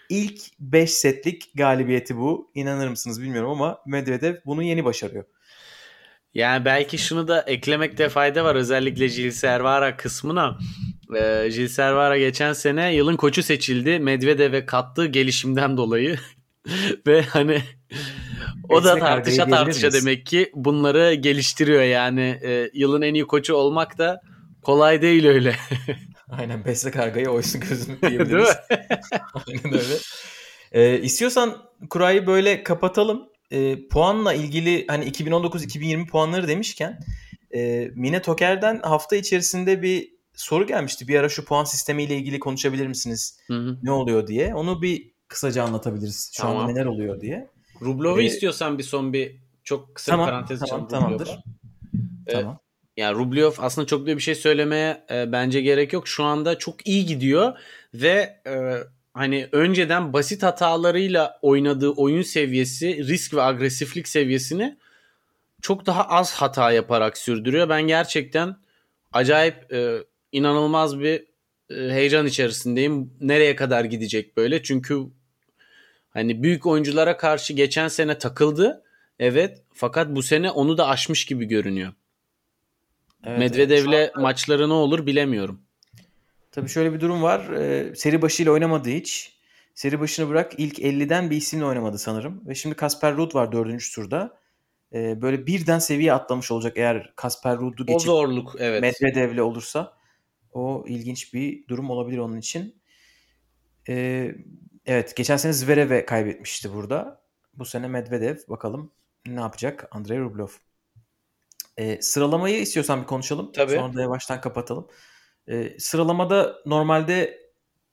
ilk 0.09 0.41
5 0.59 0.91
setlik 0.91 1.51
galibiyeti 1.55 2.17
bu. 2.17 2.51
İnanır 2.55 2.87
mısınız 2.87 3.21
bilmiyorum 3.21 3.49
ama 3.49 3.81
Medvedev 3.85 4.35
bunu 4.45 4.63
yeni 4.63 4.85
başarıyor. 4.85 5.25
Yani 6.33 6.65
belki 6.65 6.97
şunu 6.97 7.27
da 7.27 7.41
eklemekte 7.41 8.09
fayda 8.09 8.45
var 8.45 8.55
özellikle 8.55 9.07
Gilles 9.07 9.35
Servara 9.35 9.97
kısmına. 9.97 10.57
Ee, 11.15 11.49
Gilles 11.49 11.71
Servara 11.71 12.17
geçen 12.17 12.53
sene 12.53 12.93
yılın 12.95 13.15
koçu 13.15 13.43
seçildi. 13.43 13.99
Medvedev'e 13.99 14.65
kattığı 14.65 15.05
gelişimden 15.05 15.77
dolayı 15.77 16.17
Ve 17.07 17.21
hani 17.21 17.61
o 18.69 18.83
da 18.83 18.99
tartışa 18.99 19.47
tartışa 19.47 19.93
demek 19.93 20.25
ki 20.25 20.51
bunları 20.55 21.13
geliştiriyor 21.13 21.83
yani. 21.83 22.39
E, 22.43 22.69
yılın 22.73 23.01
en 23.01 23.13
iyi 23.13 23.27
koçu 23.27 23.53
olmak 23.53 23.97
da 23.97 24.21
kolay 24.61 25.01
değil 25.01 25.25
öyle. 25.25 25.55
Aynen 26.29 26.65
besle 26.65 26.91
kargayı 26.91 27.29
oysun 27.29 27.61
gözünü 27.61 28.01
diyebiliriz. 28.09 28.49
Aynen 29.47 29.73
öyle. 29.73 29.95
Ee, 30.71 30.99
istiyorsan 30.99 31.57
kurayı 31.89 32.27
böyle 32.27 32.63
kapatalım. 32.63 33.29
Ee, 33.51 33.87
puanla 33.87 34.33
ilgili 34.33 34.85
hani 34.87 35.05
2019-2020 35.05 36.07
puanları 36.07 36.47
demişken 36.47 36.99
e, 37.55 37.89
Mine 37.95 38.21
Toker'den 38.21 38.79
hafta 38.83 39.15
içerisinde 39.15 39.81
bir 39.81 40.12
soru 40.35 40.67
gelmişti. 40.67 41.07
Bir 41.07 41.19
ara 41.19 41.29
şu 41.29 41.45
puan 41.45 41.63
sistemiyle 41.63 42.15
ilgili 42.15 42.39
konuşabilir 42.39 42.87
misiniz? 42.87 43.39
Hı 43.47 43.53
hı. 43.53 43.77
Ne 43.83 43.91
oluyor 43.91 44.27
diye. 44.27 44.55
Onu 44.55 44.81
bir 44.81 45.11
kısaca 45.27 45.63
anlatabiliriz. 45.63 46.31
Şu 46.33 46.41
tamam. 46.41 46.57
anda 46.57 46.71
neler 46.71 46.85
oluyor 46.85 47.21
diye. 47.21 47.49
Rublov'u 47.81 48.21
ee, 48.21 48.25
istiyorsan 48.25 48.77
bir 48.77 48.83
son 48.83 49.13
bir 49.13 49.35
çok 49.63 49.95
kısa 49.95 50.11
tamam, 50.11 50.27
bir 50.27 50.31
parantez 50.31 50.59
tamam, 50.59 50.87
tamamdır. 50.87 51.29
Ee, 52.27 52.31
tamam. 52.33 52.59
Yani 52.97 53.17
Rublev 53.17 53.51
aslında 53.57 53.87
çok 53.87 54.07
da 54.07 54.15
bir 54.15 54.21
şey 54.21 54.35
söylemeye 54.35 55.03
e, 55.11 55.31
bence 55.31 55.61
gerek 55.61 55.93
yok. 55.93 56.07
Şu 56.07 56.23
anda 56.23 56.57
çok 56.57 56.87
iyi 56.87 57.05
gidiyor 57.05 57.57
ve 57.93 58.41
e, 58.47 58.77
hani 59.13 59.49
önceden 59.51 60.13
basit 60.13 60.43
hatalarıyla 60.43 61.39
oynadığı 61.41 61.89
oyun 61.89 62.21
seviyesi, 62.21 63.07
risk 63.07 63.33
ve 63.33 63.41
agresiflik 63.41 64.07
seviyesini 64.07 64.77
çok 65.61 65.85
daha 65.85 66.07
az 66.07 66.33
hata 66.33 66.71
yaparak 66.71 67.17
sürdürüyor. 67.17 67.69
Ben 67.69 67.81
gerçekten 67.81 68.55
acayip 69.13 69.73
e, 69.73 69.97
inanılmaz 70.33 70.99
bir 70.99 71.25
e, 71.69 71.93
heyecan 71.93 72.25
içerisindeyim. 72.25 73.13
Nereye 73.21 73.55
kadar 73.55 73.85
gidecek 73.85 74.37
böyle? 74.37 74.63
Çünkü 74.63 75.03
hani 76.09 76.43
büyük 76.43 76.65
oyunculara 76.65 77.17
karşı 77.17 77.53
geçen 77.53 77.87
sene 77.87 78.17
takıldı. 78.17 78.83
Evet 79.19 79.61
fakat 79.73 80.15
bu 80.15 80.23
sene 80.23 80.51
onu 80.51 80.77
da 80.77 80.87
aşmış 80.87 81.25
gibi 81.25 81.45
görünüyor. 81.45 81.93
Evet, 83.23 83.39
Medvedev'le 83.39 83.93
evet. 83.93 84.15
maçları 84.15 84.69
ne 84.69 84.73
olur 84.73 85.05
bilemiyorum. 85.05 85.61
Tabii 86.51 86.69
şöyle 86.69 86.93
bir 86.93 86.99
durum 86.99 87.23
var. 87.23 87.49
Ee, 87.49 87.95
seri 87.95 88.21
başıyla 88.21 88.51
oynamadı 88.51 88.89
hiç. 88.89 89.33
Seri 89.75 89.99
başını 89.99 90.29
bırak 90.29 90.53
ilk 90.57 90.79
50'den 90.79 91.29
bir 91.29 91.37
isimle 91.37 91.65
oynamadı 91.65 91.97
sanırım. 91.97 92.41
Ve 92.47 92.55
şimdi 92.55 92.75
Kasper 92.75 93.15
Ruud 93.15 93.35
var 93.35 93.51
dördüncü 93.51 93.91
turda. 93.91 94.37
Ee, 94.93 95.21
böyle 95.21 95.47
birden 95.47 95.79
seviye 95.79 96.13
atlamış 96.13 96.51
olacak 96.51 96.73
eğer 96.75 97.13
Kasper 97.15 97.57
Ruud'u 97.57 97.85
geçip 97.85 98.09
o 98.09 98.13
zorluk, 98.13 98.55
evet. 98.59 98.81
Medvedev'le 98.81 99.41
olursa. 99.41 99.93
O 100.53 100.85
ilginç 100.87 101.33
bir 101.33 101.67
durum 101.67 101.89
olabilir 101.89 102.17
onun 102.17 102.37
için. 102.37 102.81
Ee, 103.89 104.35
evet 104.85 105.15
geçen 105.15 105.37
sene 105.37 105.53
Zverev'e 105.53 106.05
kaybetmişti 106.05 106.73
burada. 106.73 107.23
Bu 107.53 107.65
sene 107.65 107.87
Medvedev 107.87 108.37
bakalım 108.49 108.91
ne 109.27 109.39
yapacak 109.39 109.87
Andrei 109.91 110.19
Rublev. 110.19 110.47
Ee, 111.77 112.01
sıralamayı 112.01 112.59
istiyorsan 112.59 113.01
bir 113.01 113.07
konuşalım. 113.07 113.51
Tabii. 113.51 113.71
Sonra 113.71 113.93
da 113.93 114.01
yavaştan 114.01 114.41
kapatalım. 114.41 114.87
Ee, 115.47 115.75
sıralamada 115.79 116.55
normalde 116.65 117.43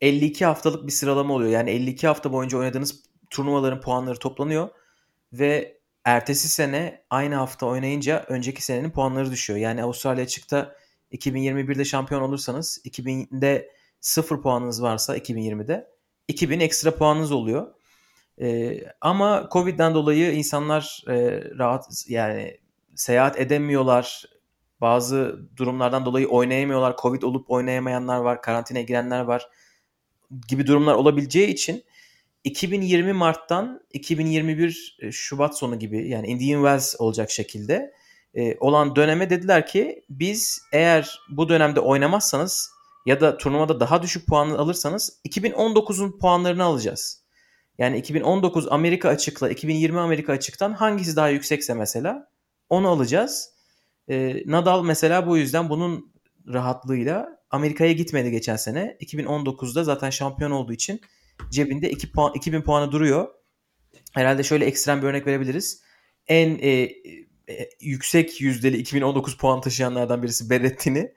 52 0.00 0.44
haftalık 0.44 0.86
bir 0.86 0.92
sıralama 0.92 1.34
oluyor. 1.34 1.50
Yani 1.50 1.70
52 1.70 2.06
hafta 2.06 2.32
boyunca 2.32 2.58
oynadığınız 2.58 3.02
turnuvaların 3.30 3.80
puanları 3.80 4.18
toplanıyor 4.18 4.68
ve 5.32 5.80
ertesi 6.04 6.48
sene 6.48 7.04
aynı 7.10 7.34
hafta 7.34 7.66
oynayınca 7.66 8.24
önceki 8.28 8.62
senenin 8.64 8.90
puanları 8.90 9.30
düşüyor. 9.30 9.58
Yani 9.58 9.82
Avustralya 9.82 10.24
açıkta 10.24 10.76
2021'de 11.12 11.84
şampiyon 11.84 12.22
olursanız 12.22 12.80
2000'de 12.84 13.70
0 14.00 14.42
puanınız 14.42 14.82
varsa 14.82 15.16
2020'de 15.16 15.90
2000 16.28 16.60
ekstra 16.60 16.96
puanınız 16.96 17.32
oluyor. 17.32 17.74
Ee, 18.40 18.80
ama 19.00 19.48
Covid'den 19.52 19.94
dolayı 19.94 20.32
insanlar 20.32 21.02
e, 21.08 21.44
rahat 21.58 21.86
yani 22.08 22.58
seyahat 22.94 23.40
edemiyorlar. 23.40 24.24
Bazı 24.80 25.40
durumlardan 25.56 26.06
dolayı 26.06 26.28
oynayamıyorlar. 26.28 26.96
Covid 27.02 27.22
olup 27.22 27.50
oynayamayanlar 27.50 28.18
var. 28.18 28.42
Karantinaya 28.42 28.82
girenler 28.82 29.20
var. 29.20 29.48
Gibi 30.48 30.66
durumlar 30.66 30.94
olabileceği 30.94 31.48
için 31.48 31.84
2020 32.44 33.12
Mart'tan 33.12 33.80
2021 33.92 34.96
e, 35.00 35.12
Şubat 35.12 35.58
sonu 35.58 35.78
gibi 35.78 36.08
yani 36.08 36.26
Indian 36.26 36.60
Wells 36.60 36.94
olacak 36.98 37.30
şekilde 37.30 37.94
e, 38.34 38.56
olan 38.60 38.96
döneme 38.96 39.30
dediler 39.30 39.66
ki 39.66 40.02
biz 40.10 40.60
eğer 40.72 41.20
bu 41.28 41.48
dönemde 41.48 41.80
oynamazsanız 41.80 42.70
ya 43.06 43.20
da 43.20 43.36
turnuvada 43.36 43.80
daha 43.80 44.02
düşük 44.02 44.26
puan 44.26 44.50
alırsanız 44.50 45.20
2019'un 45.28 46.18
puanlarını 46.18 46.64
alacağız. 46.64 47.24
Yani 47.78 47.98
2019 47.98 48.68
Amerika 48.72 49.08
açıkla 49.08 49.50
2020 49.50 50.00
Amerika 50.00 50.32
açıktan 50.32 50.72
hangisi 50.72 51.16
daha 51.16 51.28
yüksekse 51.28 51.74
mesela 51.74 52.28
onu 52.68 52.88
alacağız. 52.88 53.50
E, 54.08 54.42
Nadal 54.46 54.84
mesela 54.84 55.26
bu 55.26 55.38
yüzden 55.38 55.70
bunun 55.70 56.12
rahatlığıyla 56.48 57.40
Amerika'ya 57.50 57.92
gitmedi 57.92 58.30
geçen 58.30 58.56
sene. 58.56 58.96
2019'da 59.00 59.84
zaten 59.84 60.10
şampiyon 60.10 60.50
olduğu 60.50 60.72
için 60.72 61.00
cebinde 61.50 61.90
2 61.90 62.12
puan 62.12 62.32
2000 62.34 62.62
puanı 62.62 62.92
duruyor. 62.92 63.28
Herhalde 64.12 64.42
şöyle 64.42 64.64
ekstrem 64.64 65.02
bir 65.02 65.06
örnek 65.06 65.26
verebiliriz. 65.26 65.82
En 66.26 66.58
e, 66.62 66.90
yüksek 67.80 68.40
yüzdeli 68.40 68.76
2019 68.76 69.36
puan 69.36 69.60
taşıyanlardan 69.60 70.22
birisi 70.22 70.50
Berrettini. 70.50 71.14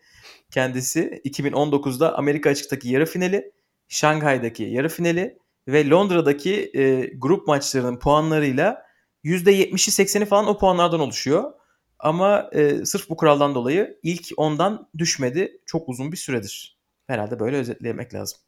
Kendisi 0.52 1.22
2019'da 1.26 2.18
Amerika 2.18 2.50
açıktaki 2.50 2.90
yarı 2.90 3.06
finali, 3.06 3.52
Şanghay'daki 3.88 4.64
yarı 4.64 4.90
finali 4.90 5.38
ve 5.68 5.90
Londra'daki 5.90 6.72
e, 6.76 7.12
grup 7.18 7.48
maçlarının 7.48 8.00
puanlarıyla 8.00 8.86
%70'i 9.24 10.06
80'i 10.06 10.26
falan 10.26 10.48
o 10.48 10.58
puanlardan 10.58 11.00
oluşuyor. 11.00 11.54
Ama 12.00 12.50
e, 12.52 12.86
sırf 12.86 13.10
bu 13.10 13.18
kuraldan 13.18 13.56
dolayı 13.56 14.00
ilk 14.04 14.28
ondan 14.38 14.90
düşmedi 14.98 15.62
çok 15.66 15.90
uzun 15.90 16.12
bir 16.12 16.18
süredir. 16.18 16.78
Herhalde 17.08 17.40
böyle 17.40 17.58
özetlemek 17.58 18.14
lazım. 18.14 18.40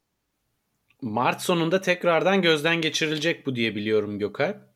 Mart 1.01 1.41
sonunda 1.41 1.81
tekrardan 1.81 2.41
gözden 2.41 2.81
geçirilecek 2.81 3.45
bu 3.45 3.55
diye 3.55 3.75
biliyorum 3.75 4.19
Gökalp. 4.19 4.74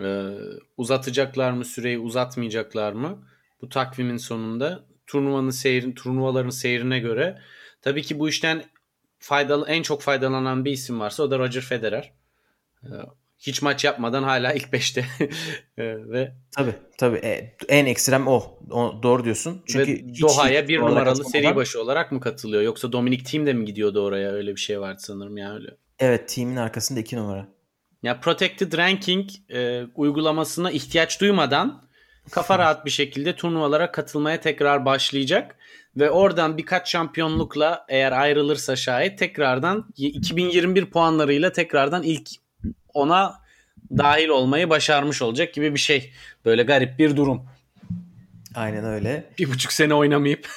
Ee, 0.00 0.30
uzatacaklar 0.76 1.50
mı 1.50 1.64
süreyi 1.64 1.98
uzatmayacaklar 1.98 2.92
mı? 2.92 3.18
Bu 3.62 3.68
takvimin 3.68 4.16
sonunda 4.16 4.84
turnuvanın 5.06 5.50
seyrin, 5.50 5.92
turnuvaların 5.92 6.50
seyrine 6.50 6.98
göre 6.98 7.38
tabii 7.82 8.02
ki 8.02 8.18
bu 8.18 8.28
işten 8.28 8.64
faydalı 9.18 9.68
en 9.68 9.82
çok 9.82 10.02
faydalanan 10.02 10.64
bir 10.64 10.72
isim 10.72 11.00
varsa 11.00 11.22
o 11.22 11.30
da 11.30 11.38
Roger 11.38 11.62
Federer. 11.62 12.12
Ee, 12.84 12.88
hiç 13.38 13.62
maç 13.62 13.84
yapmadan 13.84 14.22
hala 14.22 14.52
ilk 14.52 14.68
5'te 14.68 15.04
ve 15.78 16.32
tabii 16.56 16.74
tabii 16.98 17.16
e, 17.16 17.56
en 17.68 17.86
ekstrem 17.86 18.28
o. 18.28 18.58
o 18.70 19.00
doğru 19.02 19.24
diyorsun. 19.24 19.62
Çünkü 19.66 20.04
Doha'ya 20.20 20.68
bir 20.68 20.78
numaralı 20.78 21.24
seri 21.24 21.56
başı 21.56 21.82
olarak 21.82 22.12
mı 22.12 22.20
katılıyor 22.20 22.62
yoksa 22.62 22.92
Dominic 22.92 23.24
Thiem 23.24 23.46
de 23.46 23.52
mi 23.52 23.64
gidiyordu 23.64 24.04
oraya 24.04 24.30
öyle 24.30 24.50
bir 24.50 24.60
şey 24.60 24.80
vardı 24.80 24.98
sanırım 25.00 25.36
ya 25.36 25.54
öyle. 25.54 25.68
Evet 25.98 26.28
Thiem'in 26.28 26.56
arkasında 26.56 27.00
iki 27.00 27.16
numara. 27.16 27.48
Ya 28.02 28.20
Protected 28.20 28.72
Ranking 28.72 29.30
e, 29.48 29.82
uygulamasına 29.94 30.70
ihtiyaç 30.70 31.20
duymadan 31.20 31.82
kafa 32.30 32.58
rahat 32.58 32.84
bir 32.84 32.90
şekilde 32.90 33.36
turnuvalara 33.36 33.92
katılmaya 33.92 34.40
tekrar 34.40 34.84
başlayacak 34.84 35.56
ve 35.96 36.10
oradan 36.10 36.58
birkaç 36.58 36.90
şampiyonlukla 36.90 37.86
eğer 37.88 38.12
ayrılırsa 38.12 38.76
şayet 38.76 39.18
tekrardan 39.18 39.88
2021 39.96 40.86
puanlarıyla 40.86 41.52
tekrardan 41.52 42.02
ilk 42.02 42.28
ona 42.94 43.40
dahil 43.98 44.28
olmayı 44.28 44.70
başarmış 44.70 45.22
olacak 45.22 45.54
gibi 45.54 45.74
bir 45.74 45.78
şey. 45.78 46.12
Böyle 46.44 46.62
garip 46.62 46.98
bir 46.98 47.16
durum. 47.16 47.46
Aynen 48.54 48.84
öyle. 48.84 49.30
Bir 49.38 49.50
buçuk 49.50 49.72
sene 49.72 49.94
oynamayıp. 49.94 50.48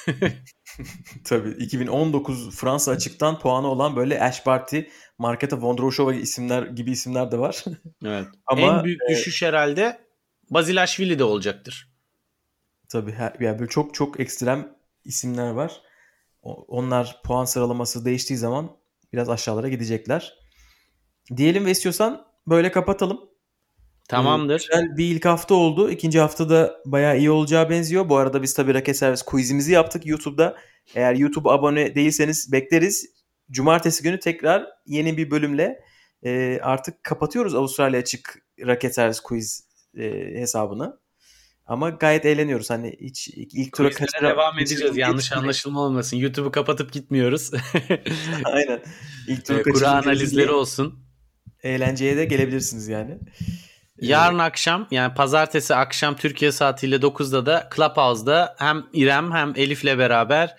Tabii 1.24 1.50
2019 1.50 2.56
Fransa 2.56 2.90
açıktan 2.92 3.38
puanı 3.38 3.66
olan 3.66 3.96
böyle 3.96 4.20
Ash 4.20 4.46
Barty, 4.46 4.80
Marketa 5.18 5.60
Vondroshova 5.60 6.14
isimler 6.14 6.62
gibi 6.62 6.90
isimler 6.90 7.32
de 7.32 7.38
var. 7.38 7.64
evet. 8.04 8.26
Ama 8.46 8.60
en 8.60 8.84
büyük 8.84 9.00
e, 9.02 9.12
düşüş 9.12 9.42
herhalde 9.42 10.04
Bazilashvili 10.50 11.18
de 11.18 11.24
olacaktır. 11.24 11.88
Tabii 12.88 13.12
her, 13.12 13.36
yani 13.40 13.58
böyle 13.58 13.70
çok 13.70 13.94
çok 13.94 14.20
ekstrem 14.20 14.76
isimler 15.04 15.50
var. 15.50 15.82
Onlar 16.42 17.20
puan 17.24 17.44
sıralaması 17.44 18.04
değiştiği 18.04 18.38
zaman 18.38 18.76
biraz 19.12 19.28
aşağılara 19.28 19.68
gidecekler. 19.68 20.38
Diyelim 21.36 21.66
ve 21.66 21.70
istiyorsan 21.70 22.26
böyle 22.46 22.72
kapatalım. 22.72 23.20
Tamamdır. 24.08 24.54
Ee, 24.54 24.56
güzel 24.56 24.96
bir 24.96 25.04
ilk 25.04 25.24
hafta 25.24 25.54
oldu. 25.54 25.90
İkinci 25.90 26.20
hafta 26.20 26.50
da 26.50 26.80
bayağı 26.86 27.18
iyi 27.18 27.30
olacağı 27.30 27.70
benziyor. 27.70 28.08
Bu 28.08 28.16
arada 28.16 28.42
biz 28.42 28.54
tabii 28.54 28.74
Raket 28.74 28.96
Servis 28.96 29.22
quizimizi 29.22 29.72
yaptık 29.72 30.06
YouTube'da. 30.06 30.56
Eğer 30.94 31.14
YouTube 31.14 31.50
abone 31.50 31.94
değilseniz 31.94 32.52
bekleriz. 32.52 33.06
Cumartesi 33.50 34.02
günü 34.02 34.20
tekrar 34.20 34.66
yeni 34.86 35.16
bir 35.16 35.30
bölümle 35.30 35.80
e, 36.22 36.60
artık 36.62 37.04
kapatıyoruz 37.04 37.54
Avustralya 37.54 38.00
Açık 38.00 38.38
Raket 38.66 38.94
Servis 38.94 39.20
quiz 39.20 39.68
e, 39.98 40.04
hesabını. 40.34 41.04
Ama 41.66 41.90
gayet 41.90 42.26
eğleniyoruz. 42.26 42.70
Hani 42.70 42.96
hiç 43.00 43.28
ilk 43.28 43.72
tura 43.76 43.90
kaçıra... 43.90 44.30
devam 44.30 44.58
edeceğiz. 44.58 44.96
Yanlış 44.96 45.32
anlaşılma 45.32 45.80
olmasın. 45.80 46.16
YouTube'u 46.16 46.52
kapatıp 46.52 46.92
gitmiyoruz. 46.92 47.50
Aynen. 48.44 48.82
İlk 49.28 49.44
tura 49.44 49.58
e, 49.58 49.62
Kura 49.62 49.90
analizleri 49.90 50.50
olsun. 50.50 51.04
eğlenceye 51.62 52.16
de 52.16 52.24
gelebilirsiniz 52.24 52.88
yani. 52.88 53.18
Yarın 54.00 54.38
akşam 54.38 54.88
yani 54.90 55.14
pazartesi 55.14 55.74
akşam 55.74 56.16
Türkiye 56.16 56.52
saatiyle 56.52 56.96
9'da 56.96 57.46
da 57.46 57.70
Clubhouse'da 57.76 58.54
hem 58.58 58.86
İrem 58.92 59.32
hem 59.32 59.52
Elif'le 59.56 59.98
beraber 59.98 60.56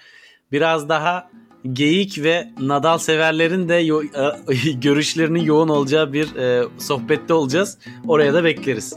biraz 0.52 0.90
daha 0.90 1.32
geyik 1.74 2.24
ve 2.24 2.50
Nadal 2.62 2.98
severlerin 2.98 3.70
de 3.70 3.76
yo- 3.76 4.04
e, 4.04 4.72
görüşlerinin 4.82 5.42
yoğun 5.42 5.70
olacağı 5.70 6.14
bir 6.14 6.36
e, 6.36 6.68
sohbette 6.78 7.34
olacağız. 7.34 7.78
Oraya 8.08 8.34
da 8.34 8.44
bekleriz. 8.44 8.94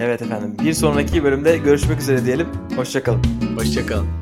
Evet 0.00 0.22
efendim. 0.22 0.56
Bir 0.64 0.72
sonraki 0.72 1.24
bölümde 1.24 1.58
görüşmek 1.58 2.00
üzere 2.00 2.24
diyelim. 2.24 2.48
Hoşçakalın. 2.76 3.22
Hoşçakalın. 3.56 4.19